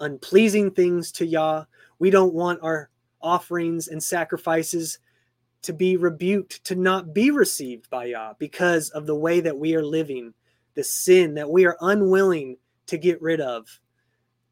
unpleasing 0.00 0.70
things 0.70 1.10
to 1.12 1.26
Yah. 1.26 1.64
We 1.98 2.10
don't 2.10 2.34
want 2.34 2.60
our 2.62 2.90
offerings 3.20 3.88
and 3.88 4.02
sacrifices 4.02 5.00
to 5.62 5.72
be 5.72 5.96
rebuked, 5.96 6.64
to 6.64 6.74
not 6.74 7.12
be 7.12 7.30
received 7.30 7.90
by 7.90 8.06
Yah 8.06 8.34
because 8.38 8.90
of 8.90 9.06
the 9.06 9.14
way 9.14 9.40
that 9.40 9.56
we 9.56 9.74
are 9.74 9.84
living, 9.84 10.32
the 10.74 10.84
sin 10.84 11.34
that 11.34 11.50
we 11.50 11.66
are 11.66 11.76
unwilling 11.80 12.56
to 12.86 12.98
get 12.98 13.20
rid 13.20 13.40
of, 13.40 13.66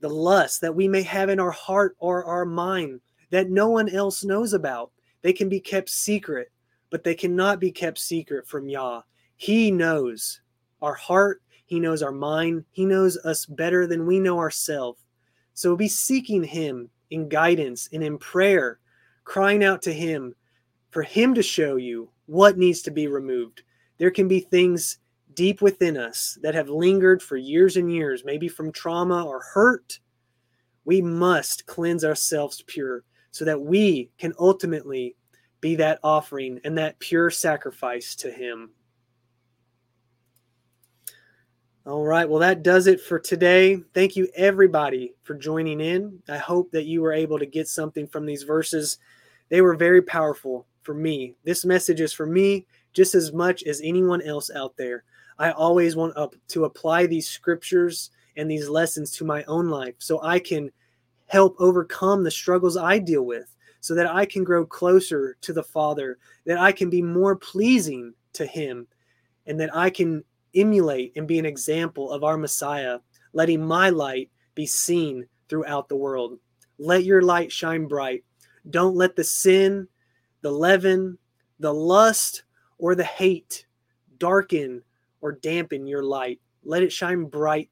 the 0.01 0.09
lust 0.09 0.61
that 0.61 0.75
we 0.75 0.89
may 0.89 1.03
have 1.03 1.29
in 1.29 1.41
our 1.41 1.51
heart 1.51 1.97
or 1.99 2.25
our 2.25 2.45
mind 2.45 3.01
that 3.31 3.51
no 3.51 3.69
one 3.69 3.89
else 3.89 4.25
knows 4.25 4.53
about. 4.53 4.91
They 5.23 5.33
can 5.33 5.49
be 5.49 5.61
kept 5.61 5.89
secret, 5.89 6.51
but 6.91 7.03
they 7.03 7.15
cannot 7.15 7.61
be 7.61 7.71
kept 7.71 7.99
secret 7.99 8.47
from 8.47 8.69
Yah. 8.69 9.03
He 9.37 9.71
knows 9.71 10.41
our 10.83 10.95
heart, 10.95 11.43
He 11.65 11.81
knows 11.81 12.03
our 12.03 12.13
mind, 12.13 12.65
He 12.71 12.85
knows 12.85 13.17
us 13.19 13.47
better 13.47 13.87
than 13.87 14.07
we 14.07 14.21
know 14.21 14.39
ourselves. 14.39 15.01
So 15.55 15.75
be 15.77 15.89
seeking 15.89 16.45
Him 16.45 16.91
in 17.11 17.29
guidance 17.29 17.89
and 17.93 18.03
in 18.03 18.19
prayer, 18.19 18.79
crying 19.25 19.65
out 19.65 19.83
to 19.83 19.93
Him 19.93 20.35
for 20.97 21.03
Him 21.03 21.35
to 21.35 21.43
show 21.43 21.77
you 21.77 22.09
what 22.25 22.57
needs 22.57 22.81
to 22.81 22.91
be 22.91 23.07
removed. 23.07 23.65
There 23.99 24.11
can 24.11 24.29
be 24.29 24.41
things 24.41 24.97
deep 25.35 25.61
within 25.61 25.99
us 25.99 26.39
that 26.41 26.55
have 26.55 26.71
lingered 26.71 27.23
for 27.23 27.37
years 27.37 27.77
and 27.77 27.93
years, 27.93 28.25
maybe 28.25 28.49
from 28.49 28.73
trauma 28.73 29.23
or 29.23 29.43
hurt. 29.43 30.01
We 30.87 31.03
must 31.03 31.67
cleanse 31.67 32.03
ourselves 32.03 32.65
pure 32.67 33.05
so 33.31 33.45
that 33.45 33.61
we 33.61 34.11
can 34.17 34.33
ultimately 34.39 35.17
be 35.61 35.75
that 35.75 36.01
offering 36.03 36.61
and 36.65 36.79
that 36.79 36.99
pure 36.99 37.29
sacrifice 37.29 38.15
to 38.15 38.31
Him. 38.31 38.71
All 41.85 42.07
right. 42.07 42.27
Well, 42.27 42.41
that 42.41 42.63
does 42.63 42.87
it 42.87 43.03
for 43.03 43.19
today. 43.19 43.83
Thank 43.93 44.17
you, 44.17 44.29
everybody, 44.35 45.13
for 45.25 45.35
joining 45.35 45.83
in. 45.83 46.23
I 46.27 46.39
hope 46.39 46.71
that 46.71 46.87
you 46.87 47.03
were 47.03 47.13
able 47.13 47.39
to 47.39 47.45
get 47.45 47.69
something 47.69 48.07
from 48.07 48.25
these 48.25 48.45
verses. 48.45 48.97
They 49.51 49.61
were 49.61 49.77
very 49.77 50.01
powerful 50.01 50.67
for 50.87 50.95
me. 50.95 51.35
This 51.45 51.65
message 51.65 52.01
is 52.01 52.13
for 52.13 52.27
me 52.27 52.65
just 52.95 53.15
as 53.15 53.33
much 53.33 53.65
as 53.65 53.83
anyone 53.83 54.23
else 54.23 54.51
out 54.55 54.77
there. 54.79 55.03
I 55.39 55.51
always 55.51 55.97
want 55.97 56.15
to 56.49 56.65
apply 56.65 57.07
these 57.07 57.29
scriptures 57.29 58.11
and 58.37 58.51
these 58.51 58.69
lessons 58.69 59.11
to 59.13 59.25
my 59.25 59.43
own 59.45 59.69
life 59.69 59.97
so 59.99 60.23
I 60.23 60.39
can 60.39 60.71
help 61.27 61.57
overcome 61.59 62.23
the 62.23 62.31
struggles 62.31 62.77
I 62.77 62.99
deal 62.99 63.27
with, 63.27 63.53
so 63.81 63.95
that 63.97 64.07
I 64.07 64.25
can 64.25 64.45
grow 64.45 64.65
closer 64.65 65.37
to 65.41 65.53
the 65.53 65.63
Father, 65.63 66.19
that 66.45 66.59
I 66.59 66.71
can 66.71 66.89
be 66.89 67.03
more 67.03 67.35
pleasing 67.35 68.15
to 68.35 68.47
Him, 68.47 68.87
and 69.47 69.59
that 69.61 69.75
I 69.75 69.91
can 69.91 70.23
emulate 70.55 71.13
and 71.17 71.27
be 71.27 71.39
an 71.39 71.47
example 71.47 72.13
of 72.13 72.23
our 72.23 72.39
Messiah, 72.39 73.01
letting 73.33 73.67
my 73.67 73.91
light 73.91 74.31
be 74.55 74.67
seen 74.67 75.27
throughout 75.49 75.89
the 75.89 75.97
world. 75.97 76.39
Let 76.79 77.05
your 77.05 77.23
light 77.23 77.51
shine 77.51 77.87
bright. 77.87 78.25
Don't 78.71 78.97
let 78.97 79.17
the 79.17 79.25
sin, 79.25 79.89
the 80.43 80.51
leaven, 80.51 81.19
the 81.61 81.73
lust, 81.73 82.45
or 82.79 82.95
the 82.95 83.05
hate 83.05 83.67
darken 84.19 84.83
or 85.21 85.33
dampen 85.33 85.87
your 85.87 86.03
light. 86.03 86.41
Let 86.65 86.83
it 86.83 86.93
shine 86.93 87.25
bright 87.25 87.71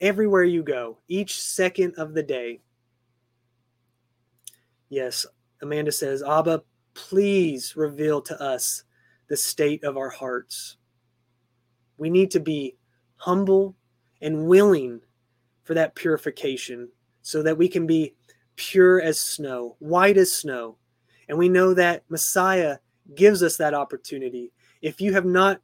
everywhere 0.00 0.44
you 0.44 0.62
go, 0.62 0.98
each 1.08 1.40
second 1.40 1.94
of 1.96 2.14
the 2.14 2.22
day. 2.22 2.60
Yes, 4.88 5.26
Amanda 5.60 5.92
says, 5.92 6.22
Abba, 6.22 6.62
please 6.94 7.76
reveal 7.76 8.22
to 8.22 8.40
us 8.40 8.84
the 9.28 9.36
state 9.36 9.84
of 9.84 9.96
our 9.96 10.08
hearts. 10.08 10.76
We 11.98 12.10
need 12.10 12.30
to 12.30 12.40
be 12.40 12.76
humble 13.16 13.76
and 14.22 14.46
willing 14.46 15.00
for 15.64 15.74
that 15.74 15.94
purification 15.94 16.88
so 17.22 17.42
that 17.42 17.58
we 17.58 17.68
can 17.68 17.86
be 17.86 18.14
pure 18.56 19.02
as 19.02 19.20
snow, 19.20 19.76
white 19.80 20.16
as 20.16 20.32
snow. 20.32 20.77
And 21.28 21.38
we 21.38 21.48
know 21.48 21.74
that 21.74 22.04
Messiah 22.08 22.78
gives 23.14 23.42
us 23.42 23.56
that 23.56 23.74
opportunity. 23.74 24.52
If 24.82 25.00
you 25.00 25.12
have 25.12 25.24
not 25.24 25.60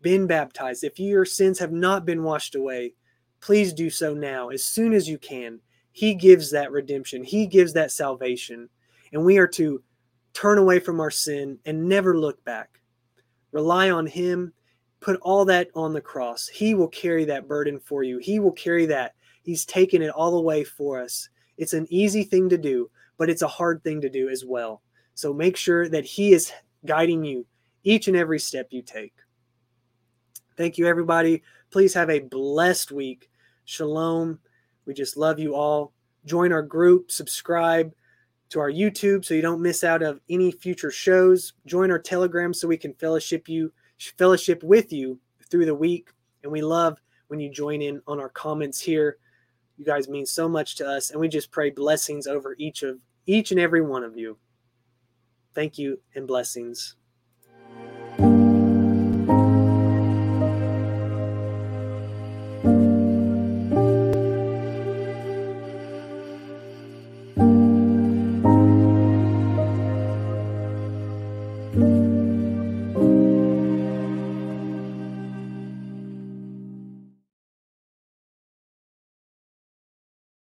been 0.00 0.26
baptized, 0.26 0.84
if 0.84 0.98
your 0.98 1.24
sins 1.24 1.58
have 1.58 1.72
not 1.72 2.04
been 2.04 2.22
washed 2.22 2.54
away, 2.54 2.94
please 3.40 3.72
do 3.72 3.90
so 3.90 4.14
now 4.14 4.48
as 4.48 4.64
soon 4.64 4.92
as 4.92 5.08
you 5.08 5.18
can. 5.18 5.60
He 5.92 6.14
gives 6.14 6.50
that 6.50 6.72
redemption, 6.72 7.22
He 7.22 7.46
gives 7.46 7.72
that 7.74 7.92
salvation. 7.92 8.68
And 9.12 9.24
we 9.24 9.38
are 9.38 9.46
to 9.48 9.82
turn 10.32 10.58
away 10.58 10.80
from 10.80 11.00
our 11.00 11.10
sin 11.10 11.58
and 11.64 11.88
never 11.88 12.18
look 12.18 12.44
back. 12.44 12.80
Rely 13.52 13.90
on 13.90 14.06
Him 14.06 14.52
put 15.04 15.20
all 15.20 15.44
that 15.44 15.68
on 15.74 15.92
the 15.92 16.00
cross. 16.00 16.48
He 16.48 16.74
will 16.74 16.88
carry 16.88 17.26
that 17.26 17.46
burden 17.46 17.78
for 17.78 18.02
you. 18.02 18.18
He 18.18 18.40
will 18.40 18.52
carry 18.52 18.86
that. 18.86 19.14
He's 19.42 19.66
taken 19.66 20.00
it 20.00 20.08
all 20.08 20.38
away 20.38 20.64
for 20.64 21.00
us. 21.00 21.28
It's 21.58 21.74
an 21.74 21.86
easy 21.90 22.24
thing 22.24 22.48
to 22.48 22.56
do, 22.56 22.90
but 23.18 23.28
it's 23.28 23.42
a 23.42 23.48
hard 23.48 23.84
thing 23.84 24.00
to 24.00 24.08
do 24.08 24.30
as 24.30 24.44
well. 24.46 24.80
So 25.14 25.32
make 25.32 25.56
sure 25.56 25.88
that 25.88 26.04
He 26.04 26.32
is 26.32 26.52
guiding 26.84 27.24
you 27.24 27.46
each 27.82 28.08
and 28.08 28.16
every 28.16 28.38
step 28.38 28.68
you 28.70 28.82
take. 28.82 29.14
Thank 30.56 30.78
you, 30.78 30.86
everybody. 30.86 31.42
Please 31.70 31.94
have 31.94 32.10
a 32.10 32.20
blessed 32.20 32.92
week. 32.92 33.30
Shalom. 33.64 34.38
We 34.86 34.94
just 34.94 35.16
love 35.16 35.38
you 35.38 35.54
all. 35.54 35.92
Join 36.24 36.52
our 36.52 36.62
group, 36.62 37.10
subscribe 37.10 37.92
to 38.50 38.60
our 38.60 38.70
YouTube 38.70 39.24
so 39.24 39.34
you 39.34 39.42
don't 39.42 39.60
miss 39.60 39.84
out 39.84 40.02
of 40.02 40.20
any 40.30 40.52
future 40.52 40.90
shows. 40.90 41.54
Join 41.66 41.90
our 41.90 41.98
Telegram 41.98 42.54
so 42.54 42.68
we 42.68 42.76
can 42.76 42.94
fellowship 42.94 43.48
you, 43.48 43.72
fellowship 44.16 44.62
with 44.62 44.92
you 44.92 45.18
through 45.50 45.66
the 45.66 45.74
week. 45.74 46.10
And 46.42 46.52
we 46.52 46.62
love 46.62 46.98
when 47.28 47.40
you 47.40 47.50
join 47.50 47.82
in 47.82 48.00
on 48.06 48.20
our 48.20 48.28
comments 48.28 48.80
here. 48.80 49.18
You 49.76 49.84
guys 49.84 50.08
mean 50.08 50.24
so 50.24 50.48
much 50.48 50.76
to 50.76 50.86
us, 50.86 51.10
and 51.10 51.20
we 51.20 51.28
just 51.28 51.50
pray 51.50 51.70
blessings 51.70 52.26
over 52.26 52.54
each 52.58 52.82
of 52.84 52.98
each 53.26 53.50
and 53.50 53.58
every 53.58 53.80
one 53.80 54.04
of 54.04 54.16
you. 54.16 54.38
Thank 55.54 55.78
you 55.78 56.00
and 56.14 56.26
blessings. 56.26 56.96